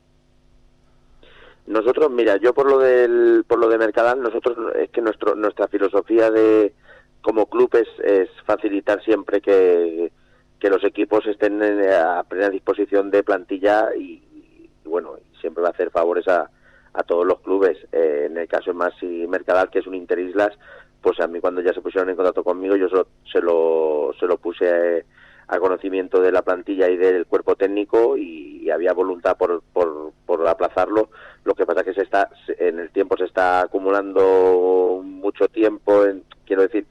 Nosotros, 1.67 2.09
mira, 2.11 2.37
yo 2.37 2.53
por 2.53 2.69
lo 2.69 2.79
del 2.79 3.45
por 3.47 3.59
lo 3.59 3.69
de 3.69 3.77
Mercadal, 3.77 4.21
nosotros 4.21 4.57
es 4.75 4.89
que 4.89 5.01
nuestro 5.01 5.35
nuestra 5.35 5.67
filosofía 5.67 6.31
de 6.31 6.73
como 7.21 7.45
club 7.45 7.69
es 8.03 8.29
facilitar 8.45 9.03
siempre 9.03 9.39
que 9.39 10.11
que 10.59 10.69
los 10.69 10.83
equipos 10.83 11.25
estén 11.25 11.61
a 11.61 12.23
plena 12.23 12.49
disposición 12.49 13.09
de 13.11 13.23
plantilla 13.23 13.95
y, 13.95 14.69
bueno, 14.83 15.15
siempre 15.39 15.61
va 15.61 15.69
a 15.69 15.71
hacer 15.71 15.89
favores 15.89 16.27
a, 16.27 16.49
a 16.93 17.03
todos 17.03 17.25
los 17.25 17.39
clubes. 17.39 17.77
Eh, 17.91 18.27
en 18.29 18.37
el 18.37 18.47
caso 18.47 18.71
de 18.71 18.77
Masi 18.77 19.25
Mercadal, 19.27 19.69
que 19.69 19.79
es 19.79 19.87
un 19.87 19.95
Interislas, 19.95 20.57
pues 21.01 21.19
a 21.19 21.27
mí 21.27 21.39
cuando 21.39 21.61
ya 21.61 21.73
se 21.73 21.81
pusieron 21.81 22.09
en 22.09 22.15
contacto 22.15 22.43
conmigo, 22.43 22.75
yo 22.75 22.89
se 22.89 22.95
lo, 23.41 24.13
se 24.19 24.25
lo, 24.27 24.37
puse 24.37 25.05
a 25.47 25.59
conocimiento 25.59 26.21
de 26.21 26.31
la 26.31 26.41
plantilla 26.41 26.89
y 26.89 26.97
del 26.97 27.25
cuerpo 27.25 27.55
técnico 27.55 28.17
y, 28.17 28.47
había 28.69 28.93
voluntad 28.93 29.35
por, 29.35 29.63
por, 29.73 30.11
por, 30.27 30.47
aplazarlo. 30.47 31.09
Lo 31.43 31.55
que 31.55 31.65
pasa 31.65 31.83
que 31.83 31.95
se 31.95 32.03
está, 32.03 32.29
en 32.59 32.77
el 32.77 32.91
tiempo 32.91 33.17
se 33.17 33.23
está 33.23 33.61
acumulando 33.61 35.01
mucho 35.03 35.47
tiempo, 35.47 36.05
en, 36.05 36.23
quiero 36.45 36.61
decir, 36.61 36.85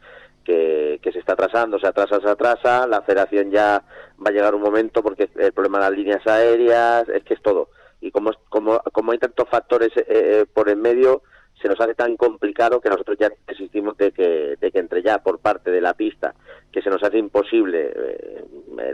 que, 0.48 1.12
se 1.12 1.18
está 1.18 1.34
atrasando, 1.34 1.78
se 1.78 1.86
atrasa, 1.86 2.20
se 2.20 2.28
atrasa, 2.28 2.86
la 2.86 3.02
federación 3.02 3.50
ya 3.50 3.82
va 4.18 4.30
a 4.30 4.32
llegar 4.32 4.54
un 4.54 4.62
momento 4.62 5.02
porque 5.02 5.28
el 5.36 5.52
problema 5.52 5.78
de 5.78 5.84
las 5.84 5.98
líneas 5.98 6.26
aéreas, 6.26 7.08
es 7.08 7.22
que 7.24 7.34
es 7.34 7.42
todo. 7.42 7.68
Y 8.00 8.10
como, 8.10 8.30
como, 8.48 8.80
como 8.92 9.12
hay 9.12 9.18
tantos 9.18 9.48
factores 9.48 9.90
eh, 9.96 10.06
eh, 10.08 10.46
por 10.52 10.68
en 10.68 10.80
medio, 10.80 11.22
se 11.60 11.68
nos 11.68 11.80
hace 11.80 11.94
tan 11.94 12.16
complicado 12.16 12.80
que 12.80 12.88
nosotros 12.88 13.18
ya 13.18 13.30
desistimos 13.46 13.96
de 13.96 14.12
que, 14.12 14.56
de 14.60 14.70
que 14.70 14.78
entre 14.78 15.02
ya 15.02 15.18
por 15.18 15.40
parte 15.40 15.70
de 15.70 15.80
la 15.80 15.94
pista, 15.94 16.34
que 16.70 16.80
se 16.80 16.90
nos 16.90 17.02
hace 17.02 17.18
imposible 17.18 17.92
eh, 17.94 18.44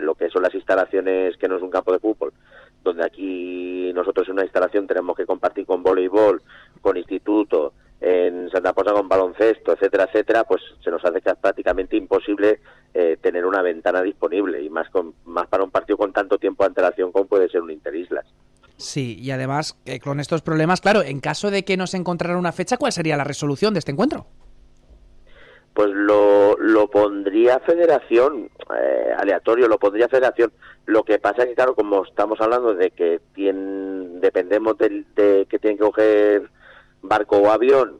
lo 0.00 0.14
que 0.14 0.30
son 0.30 0.42
las 0.42 0.54
instalaciones, 0.54 1.36
que 1.36 1.48
no 1.48 1.56
es 1.56 1.62
un 1.62 1.70
campo 1.70 1.92
de 1.92 1.98
fútbol, 1.98 2.32
donde 2.82 3.04
aquí 3.04 3.92
nosotros 3.94 4.26
en 4.28 4.34
una 4.34 4.44
instalación 4.44 4.86
tenemos 4.86 5.16
que 5.16 5.26
compartir 5.26 5.66
con 5.66 5.82
voleibol, 5.82 6.42
con 6.80 6.96
instituto, 6.96 7.74
en 8.00 8.50
Santa 8.50 8.72
Posa 8.72 8.92
con 8.92 9.08
baloncesto, 9.08 9.72
etcétera, 9.72 10.04
etcétera, 10.04 10.44
pues 10.44 10.62
se 10.82 10.90
nos 10.90 11.04
hace 11.04 11.20
prácticamente 11.40 11.96
imposible 11.96 12.60
eh, 12.92 13.16
tener 13.20 13.46
una 13.46 13.62
ventana 13.62 14.02
disponible 14.02 14.62
y 14.62 14.68
más 14.68 14.90
con 14.90 15.14
más 15.24 15.46
para 15.46 15.64
un 15.64 15.70
partido 15.70 15.96
con 15.96 16.12
tanto 16.12 16.38
tiempo 16.38 16.64
de 16.64 16.68
antelación 16.68 17.12
como 17.12 17.26
puede 17.26 17.48
ser 17.48 17.62
un 17.62 17.70
Interislas. 17.70 18.26
Sí, 18.76 19.18
y 19.20 19.30
además 19.30 19.78
eh, 19.86 20.00
con 20.00 20.20
estos 20.20 20.42
problemas, 20.42 20.80
claro, 20.80 21.02
en 21.02 21.20
caso 21.20 21.50
de 21.50 21.64
que 21.64 21.76
no 21.76 21.86
se 21.86 21.96
encontrara 21.96 22.36
una 22.36 22.52
fecha, 22.52 22.76
¿cuál 22.76 22.92
sería 22.92 23.16
la 23.16 23.24
resolución 23.24 23.72
de 23.72 23.78
este 23.78 23.92
encuentro? 23.92 24.26
Pues 25.72 25.90
lo, 25.90 26.56
lo 26.58 26.88
pondría 26.88 27.58
Federación, 27.60 28.50
eh, 28.76 29.12
aleatorio, 29.16 29.66
lo 29.66 29.78
pondría 29.78 30.08
Federación. 30.08 30.52
Lo 30.86 31.02
que 31.02 31.18
pasa 31.18 31.42
es 31.42 31.48
que, 31.48 31.54
claro, 31.54 31.74
como 31.74 32.04
estamos 32.04 32.40
hablando 32.40 32.74
de 32.74 32.90
que 32.90 33.20
tienen, 33.34 34.20
dependemos 34.20 34.78
de, 34.78 35.04
de 35.16 35.46
que 35.46 35.58
tienen 35.58 35.78
que 35.78 35.84
coger 35.84 36.50
barco 37.04 37.36
o 37.38 37.50
avión, 37.50 37.98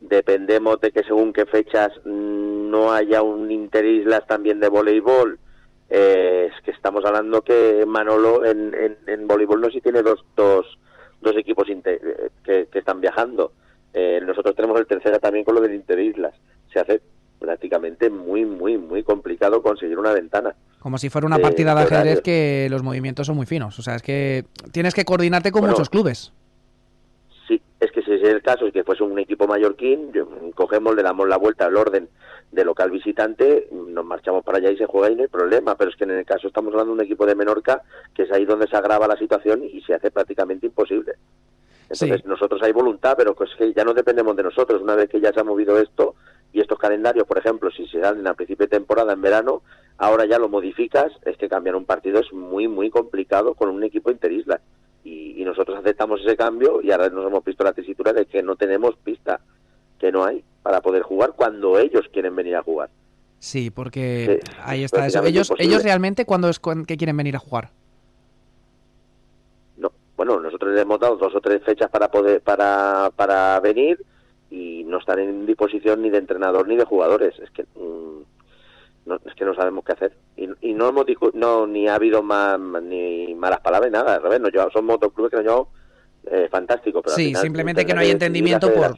dependemos 0.00 0.80
de 0.80 0.92
que 0.92 1.02
según 1.02 1.32
qué 1.32 1.44
fechas 1.46 1.92
mm, 2.04 2.70
no 2.70 2.92
haya 2.92 3.22
un 3.22 3.50
Interislas 3.50 4.26
también 4.26 4.60
de 4.60 4.68
voleibol, 4.68 5.38
eh, 5.90 6.50
es 6.52 6.62
que 6.62 6.70
estamos 6.70 7.04
hablando 7.04 7.42
que 7.42 7.84
Manolo 7.86 8.44
en, 8.44 8.74
en, 8.74 8.96
en 9.06 9.26
voleibol 9.26 9.60
no 9.60 9.70
si 9.70 9.80
tiene 9.80 10.02
dos, 10.02 10.24
dos, 10.36 10.66
dos 11.20 11.36
equipos 11.36 11.66
que, 11.66 12.68
que, 12.70 12.78
están 12.78 13.00
viajando. 13.00 13.52
Eh, 13.92 14.20
nosotros 14.24 14.54
tenemos 14.54 14.78
el 14.78 14.86
tercero 14.86 15.18
también 15.18 15.44
con 15.44 15.54
lo 15.54 15.60
del 15.60 15.74
Interislas. 15.74 16.34
Se 16.72 16.78
hace 16.78 17.00
prácticamente 17.38 18.10
muy, 18.10 18.44
muy, 18.44 18.76
muy 18.76 19.02
complicado 19.02 19.62
conseguir 19.62 19.98
una 19.98 20.12
ventana. 20.12 20.54
Como 20.80 20.98
si 20.98 21.08
fuera 21.08 21.26
una 21.26 21.38
partida 21.38 21.74
de 21.74 21.82
ajedrez 21.82 22.20
que 22.20 22.68
los 22.70 22.82
movimientos 22.82 23.26
son 23.26 23.36
muy 23.36 23.46
finos. 23.46 23.78
O 23.78 23.82
sea, 23.82 23.94
es 23.94 24.02
que 24.02 24.44
tienes 24.72 24.94
que 24.94 25.04
coordinarte 25.04 25.52
con 25.52 25.66
muchos 25.66 25.88
clubes. 25.88 26.32
Sí, 27.48 27.62
es 27.80 27.90
que 27.92 28.02
si 28.02 28.12
es 28.12 28.22
el 28.22 28.42
caso 28.42 28.66
y 28.66 28.72
que 28.72 28.84
fuese 28.84 29.02
un 29.02 29.18
equipo 29.18 29.46
mallorquín, 29.46 30.12
cogemos, 30.54 30.94
le 30.94 31.02
damos 31.02 31.26
la 31.26 31.38
vuelta 31.38 31.64
al 31.64 31.78
orden 31.78 32.10
de 32.52 32.64
local 32.64 32.90
visitante, 32.90 33.68
nos 33.72 34.04
marchamos 34.04 34.44
para 34.44 34.58
allá 34.58 34.70
y 34.70 34.76
se 34.76 34.84
juega 34.84 35.10
y 35.10 35.16
no 35.16 35.22
hay 35.22 35.28
problema. 35.28 35.74
Pero 35.74 35.90
es 35.90 35.96
que 35.96 36.04
en 36.04 36.10
el 36.10 36.26
caso 36.26 36.46
estamos 36.46 36.72
hablando 36.74 36.92
de 36.92 37.00
un 37.00 37.04
equipo 37.06 37.24
de 37.24 37.34
Menorca, 37.34 37.82
que 38.14 38.24
es 38.24 38.32
ahí 38.32 38.44
donde 38.44 38.66
se 38.66 38.76
agrava 38.76 39.08
la 39.08 39.16
situación 39.16 39.64
y 39.64 39.80
se 39.80 39.94
hace 39.94 40.10
prácticamente 40.10 40.66
imposible. 40.66 41.14
Entonces 41.88 42.26
nosotros 42.26 42.62
hay 42.62 42.72
voluntad, 42.72 43.14
pero 43.16 43.34
es 43.42 43.54
que 43.56 43.72
ya 43.72 43.82
no 43.82 43.94
dependemos 43.94 44.36
de 44.36 44.42
nosotros. 44.42 44.82
Una 44.82 44.94
vez 44.94 45.08
que 45.08 45.20
ya 45.20 45.32
se 45.32 45.40
ha 45.40 45.44
movido 45.44 45.78
esto 45.78 46.16
y 46.52 46.60
estos 46.60 46.78
calendarios, 46.78 47.26
por 47.26 47.38
ejemplo, 47.38 47.70
si 47.70 47.86
se 47.86 47.98
dan 47.98 48.26
a 48.26 48.34
principio 48.34 48.66
de 48.66 48.76
temporada 48.76 49.14
en 49.14 49.22
verano, 49.22 49.62
ahora 49.96 50.26
ya 50.26 50.38
lo 50.38 50.50
modificas, 50.50 51.12
es 51.24 51.38
que 51.38 51.48
cambiar 51.48 51.76
un 51.76 51.86
partido 51.86 52.20
es 52.20 52.30
muy, 52.30 52.68
muy 52.68 52.90
complicado 52.90 53.54
con 53.54 53.70
un 53.70 53.84
equipo 53.84 54.10
interisla. 54.10 54.60
Y, 55.04 55.40
y 55.40 55.44
nosotros 55.44 55.78
aceptamos 55.78 56.20
ese 56.20 56.36
cambio 56.36 56.80
y 56.82 56.90
ahora 56.90 57.08
nos 57.08 57.26
hemos 57.26 57.44
visto 57.44 57.64
la 57.64 57.72
tesitura 57.72 58.12
de 58.12 58.26
que 58.26 58.42
no 58.42 58.56
tenemos 58.56 58.96
pista, 58.96 59.40
que 59.98 60.12
no 60.12 60.24
hay 60.24 60.44
para 60.62 60.80
poder 60.80 61.02
jugar 61.02 61.32
cuando 61.34 61.78
ellos 61.78 62.06
quieren 62.12 62.36
venir 62.36 62.56
a 62.56 62.62
jugar. 62.62 62.90
Sí, 63.38 63.70
porque 63.70 64.40
ahí 64.62 64.82
está 64.84 65.06
eso. 65.06 65.22
Ellos, 65.24 65.52
ellos 65.58 65.82
realmente, 65.82 66.24
¿cuándo 66.24 66.48
es 66.48 66.60
que 66.60 66.96
quieren 66.96 67.16
venir 67.16 67.36
a 67.36 67.38
jugar? 67.38 67.70
No, 69.76 69.92
bueno, 70.16 70.40
nosotros 70.40 70.72
les 70.72 70.82
hemos 70.82 70.98
dado 70.98 71.16
dos 71.16 71.34
o 71.34 71.40
tres 71.40 71.62
fechas 71.62 71.88
para 71.88 72.10
poder 72.10 72.40
para, 72.40 73.10
para 73.14 73.60
venir 73.60 74.04
y 74.50 74.82
no 74.84 74.98
están 74.98 75.20
en 75.20 75.46
disposición 75.46 76.02
ni 76.02 76.10
de 76.10 76.18
entrenador 76.18 76.66
ni 76.66 76.76
de 76.76 76.84
jugadores. 76.84 77.38
Es 77.38 77.50
que 77.50 77.62
mm, 77.62 78.07
no, 79.08 79.16
es 79.24 79.34
que 79.34 79.44
no 79.44 79.54
sabemos 79.54 79.84
qué 79.84 79.92
hacer. 79.92 80.12
Y, 80.36 80.48
y 80.60 80.74
no 80.74 80.88
hemos 80.88 81.06
no 81.34 81.66
ni 81.66 81.88
ha 81.88 81.94
habido 81.94 82.22
más, 82.22 82.58
ni 82.82 83.34
malas 83.34 83.60
palabras, 83.60 83.90
nada. 83.90 84.16
Al 84.16 84.22
revés, 84.22 84.40
no, 84.40 84.50
yo, 84.50 84.68
son 84.70 84.84
motoclubes 84.84 85.30
que 85.30 85.36
nos 85.36 85.44
llevamos 85.44 85.68
eh, 86.30 86.48
fantástico. 86.50 87.00
Pero 87.02 87.14
sí, 87.14 87.34
simplemente 87.34 87.86
que 87.86 87.94
no 87.94 88.00
hay 88.00 88.10
entendimiento 88.10 88.72
por, 88.72 88.94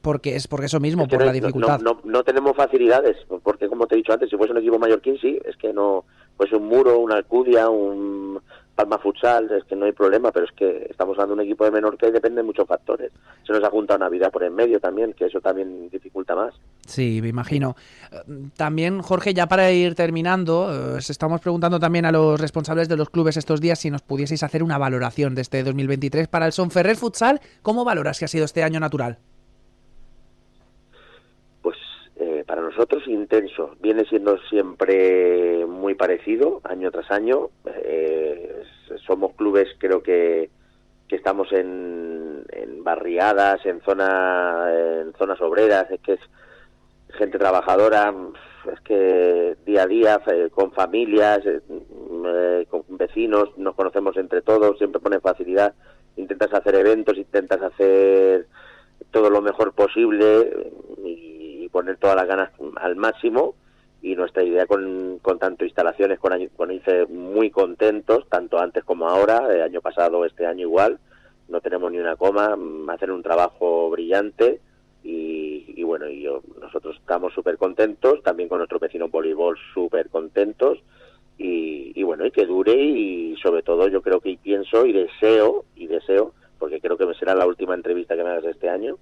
porque 0.00 0.36
es 0.36 0.48
porque 0.48 0.66
eso 0.66 0.80
mismo, 0.80 1.06
por 1.06 1.24
la 1.24 1.32
dificultad. 1.32 1.80
No, 1.80 2.00
no, 2.04 2.24
tenemos 2.24 2.56
facilidades, 2.56 3.16
porque 3.42 3.68
como 3.68 3.86
te 3.86 3.94
he 3.94 3.98
dicho 3.98 4.12
antes, 4.12 4.30
si 4.30 4.36
fuese 4.36 4.52
un 4.52 4.58
equipo 4.58 4.78
mallorquín, 4.78 5.18
sí, 5.18 5.38
es 5.44 5.56
que 5.56 5.72
no, 5.72 6.04
pues 6.36 6.52
un 6.52 6.66
muro, 6.66 6.98
una 6.98 7.16
alcudia, 7.16 7.68
un 7.68 8.40
Palma 8.74 8.98
Futsal, 8.98 9.50
es 9.52 9.64
que 9.64 9.76
no 9.76 9.84
hay 9.84 9.92
problema, 9.92 10.32
pero 10.32 10.46
es 10.46 10.52
que 10.52 10.86
estamos 10.88 11.14
hablando 11.18 11.34
de 11.36 11.42
un 11.42 11.46
equipo 11.46 11.64
de 11.64 11.70
menor 11.70 11.96
que 11.96 12.10
depende 12.10 12.40
de 12.40 12.46
muchos 12.46 12.66
factores. 12.66 13.12
Se 13.46 13.52
nos 13.52 13.62
ha 13.62 13.70
juntado 13.70 13.98
Navidad 13.98 14.30
por 14.30 14.42
en 14.44 14.54
medio 14.54 14.80
también, 14.80 15.12
que 15.12 15.26
eso 15.26 15.40
también 15.40 15.90
dificulta 15.90 16.34
más. 16.34 16.54
Sí, 16.86 17.20
me 17.20 17.28
imagino. 17.28 17.76
También, 18.56 19.02
Jorge, 19.02 19.34
ya 19.34 19.46
para 19.46 19.70
ir 19.70 19.94
terminando, 19.94 20.96
eh, 20.96 20.98
estamos 20.98 21.40
preguntando 21.40 21.78
también 21.78 22.06
a 22.06 22.12
los 22.12 22.40
responsables 22.40 22.88
de 22.88 22.96
los 22.96 23.10
clubes 23.10 23.36
estos 23.36 23.60
días 23.60 23.78
si 23.78 23.90
nos 23.90 24.02
pudieseis 24.02 24.42
hacer 24.42 24.62
una 24.62 24.78
valoración 24.78 25.34
de 25.34 25.42
este 25.42 25.62
2023 25.62 26.28
para 26.28 26.46
el 26.46 26.52
Son 26.52 26.70
Ferrer 26.70 26.96
Futsal. 26.96 27.40
¿Cómo 27.60 27.84
valoras 27.84 28.18
que 28.18 28.24
ha 28.24 28.28
sido 28.28 28.44
este 28.44 28.62
año 28.62 28.80
natural? 28.80 29.18
Para 32.44 32.62
nosotros 32.62 33.06
intenso. 33.06 33.76
Viene 33.80 34.04
siendo 34.04 34.38
siempre 34.48 35.66
muy 35.66 35.94
parecido, 35.94 36.60
año 36.64 36.90
tras 36.90 37.10
año. 37.10 37.50
Eh, 37.84 38.62
somos 39.06 39.34
clubes, 39.34 39.68
creo 39.78 40.02
que, 40.02 40.50
que 41.08 41.16
estamos 41.16 41.52
en, 41.52 42.44
en 42.50 42.84
barriadas, 42.84 43.64
en, 43.66 43.80
zona, 43.82 44.66
en 45.00 45.12
zonas 45.14 45.40
obreras, 45.40 45.90
es 45.90 46.00
que 46.00 46.14
es 46.14 46.20
gente 47.18 47.38
trabajadora, 47.38 48.14
es 48.72 48.80
que 48.80 49.56
día 49.66 49.82
a 49.82 49.86
día, 49.86 50.20
con 50.52 50.72
familias, 50.72 51.40
eh, 51.44 52.66
con 52.68 52.84
vecinos, 52.88 53.56
nos 53.56 53.74
conocemos 53.74 54.16
entre 54.16 54.42
todos, 54.42 54.78
siempre 54.78 55.00
ponen 55.00 55.20
facilidad. 55.20 55.74
Intentas 56.16 56.52
hacer 56.52 56.74
eventos, 56.74 57.16
intentas 57.16 57.60
hacer 57.62 58.46
todo 59.10 59.30
lo 59.30 59.42
mejor 59.42 59.72
posible 59.72 60.70
y 61.04 61.31
poner 61.72 61.96
todas 61.96 62.14
las 62.14 62.28
ganas 62.28 62.50
al 62.76 62.94
máximo 62.94 63.54
y 64.02 64.14
nuestra 64.14 64.42
idea 64.42 64.66
con, 64.66 65.18
con 65.22 65.38
tanto 65.38 65.64
instalaciones 65.64 66.18
con, 66.18 66.32
con 66.56 66.70
ICE 66.70 67.06
muy 67.06 67.50
contentos, 67.50 68.28
tanto 68.28 68.58
antes 68.58 68.84
como 68.84 69.08
ahora, 69.08 69.48
el 69.52 69.62
año 69.62 69.80
pasado, 69.80 70.24
este 70.24 70.46
año 70.46 70.62
igual, 70.62 70.98
no 71.48 71.60
tenemos 71.60 71.90
ni 71.90 71.98
una 71.98 72.16
coma, 72.16 72.56
mm, 72.56 72.90
hacen 72.90 73.10
un 73.10 73.22
trabajo 73.22 73.90
brillante 73.90 74.60
y, 75.04 75.82
bueno, 75.82 76.08
y 76.08 76.22
yo, 76.22 76.42
nosotros 76.60 76.96
estamos 76.96 77.32
súper 77.34 77.58
contentos, 77.58 78.22
también 78.22 78.48
con 78.48 78.58
nuestro 78.58 78.78
vecino 78.78 79.08
voleibol 79.08 79.58
súper 79.74 80.08
contentos 80.10 80.78
y, 81.38 81.92
y, 81.94 82.02
bueno, 82.02 82.24
y 82.24 82.30
que 82.30 82.46
dure 82.46 82.74
y 82.74 83.36
sobre 83.42 83.62
todo 83.62 83.88
yo 83.88 84.00
creo 84.00 84.20
que 84.20 84.38
pienso 84.40 84.86
y 84.86 84.92
deseo, 84.92 85.64
y 85.76 85.86
deseo, 85.86 86.34
porque 86.58 86.80
creo 86.80 86.96
que 86.96 87.12
será 87.14 87.34
la 87.34 87.46
última 87.46 87.74
entrevista 87.74 88.16
que 88.16 88.22
me 88.22 88.30
hagas 88.30 88.44
este 88.44 88.68
año, 88.68 88.96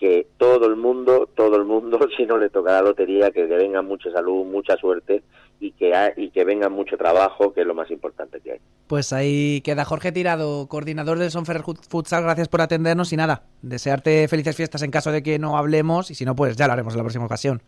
que 0.00 0.28
todo 0.38 0.66
el 0.66 0.76
mundo, 0.76 1.28
todo 1.34 1.56
el 1.56 1.66
mundo, 1.66 1.98
si 2.16 2.24
no 2.24 2.38
le 2.38 2.48
toca 2.48 2.72
la 2.72 2.82
lotería, 2.82 3.30
que, 3.30 3.44
venga 3.44 3.82
mucha 3.82 4.10
salud, 4.10 4.46
mucha 4.46 4.76
suerte 4.76 5.22
y 5.60 5.72
que, 5.72 5.92
y 6.16 6.30
que 6.30 6.44
venga 6.44 6.70
mucho 6.70 6.96
trabajo, 6.96 7.52
que 7.52 7.60
es 7.60 7.66
lo 7.66 7.74
más 7.74 7.90
importante 7.90 8.40
que 8.40 8.52
hay. 8.52 8.58
Pues 8.86 9.12
ahí 9.12 9.60
queda 9.60 9.84
Jorge 9.84 10.10
Tirado, 10.10 10.66
coordinador 10.68 11.18
del 11.18 11.30
Sonfer 11.30 11.62
Futsal. 11.62 12.22
Gracias 12.22 12.48
por 12.48 12.62
atendernos 12.62 13.12
y 13.12 13.16
nada, 13.16 13.42
desearte 13.60 14.26
felices 14.26 14.56
fiestas 14.56 14.82
en 14.82 14.90
caso 14.90 15.12
de 15.12 15.22
que 15.22 15.38
no 15.38 15.58
hablemos 15.58 16.10
y 16.10 16.14
si 16.14 16.24
no, 16.24 16.34
pues 16.34 16.56
ya 16.56 16.66
lo 16.66 16.72
haremos 16.72 16.94
en 16.94 16.98
la 16.98 17.04
próxima 17.04 17.26
ocasión. 17.26 17.60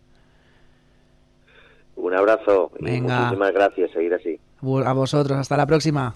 Un 1.97 2.15
abrazo 2.15 2.73
y 2.81 3.01
muchísimas 3.01 3.53
gracias, 3.53 3.91
seguir 3.93 4.15
así. 4.15 4.41
A 4.85 4.93
vosotros, 4.95 5.39
hasta 5.39 5.57
la 5.57 5.67
próxima. 5.67 6.15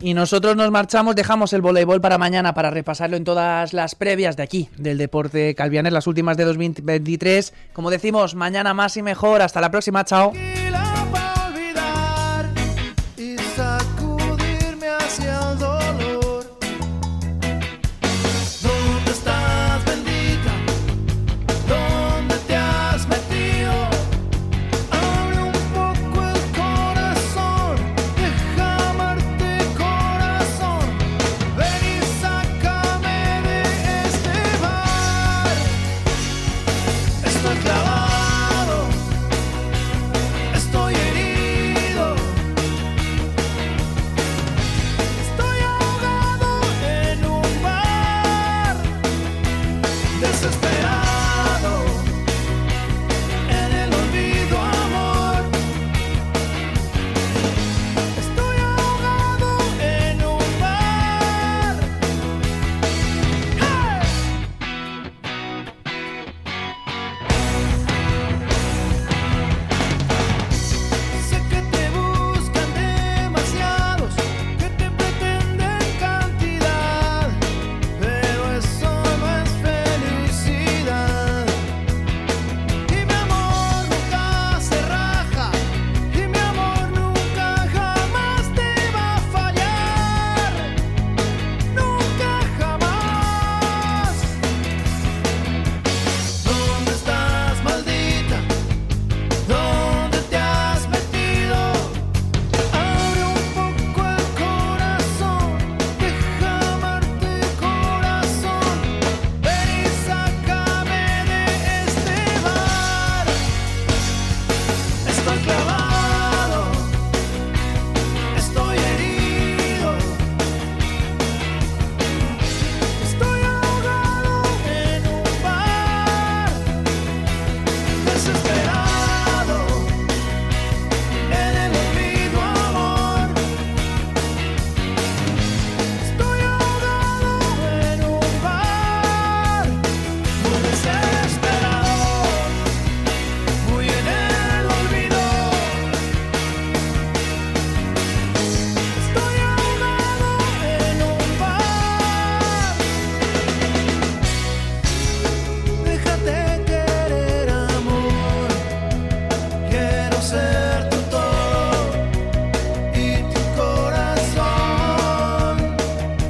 Y 0.00 0.14
nosotros 0.14 0.56
nos 0.56 0.70
marchamos, 0.70 1.14
dejamos 1.14 1.52
el 1.52 1.60
voleibol 1.60 2.00
para 2.00 2.16
mañana 2.16 2.54
para 2.54 2.70
repasarlo 2.70 3.16
en 3.16 3.24
todas 3.24 3.74
las 3.74 3.94
previas 3.94 4.36
de 4.36 4.42
aquí, 4.42 4.68
del 4.78 4.96
deporte 4.96 5.54
calvianer, 5.54 5.92
las 5.92 6.06
últimas 6.06 6.38
de 6.38 6.44
2023. 6.44 7.52
Como 7.74 7.90
decimos, 7.90 8.34
mañana 8.34 8.72
más 8.72 8.96
y 8.96 9.02
mejor. 9.02 9.42
Hasta 9.42 9.60
la 9.60 9.70
próxima, 9.70 10.04
chao. 10.04 10.32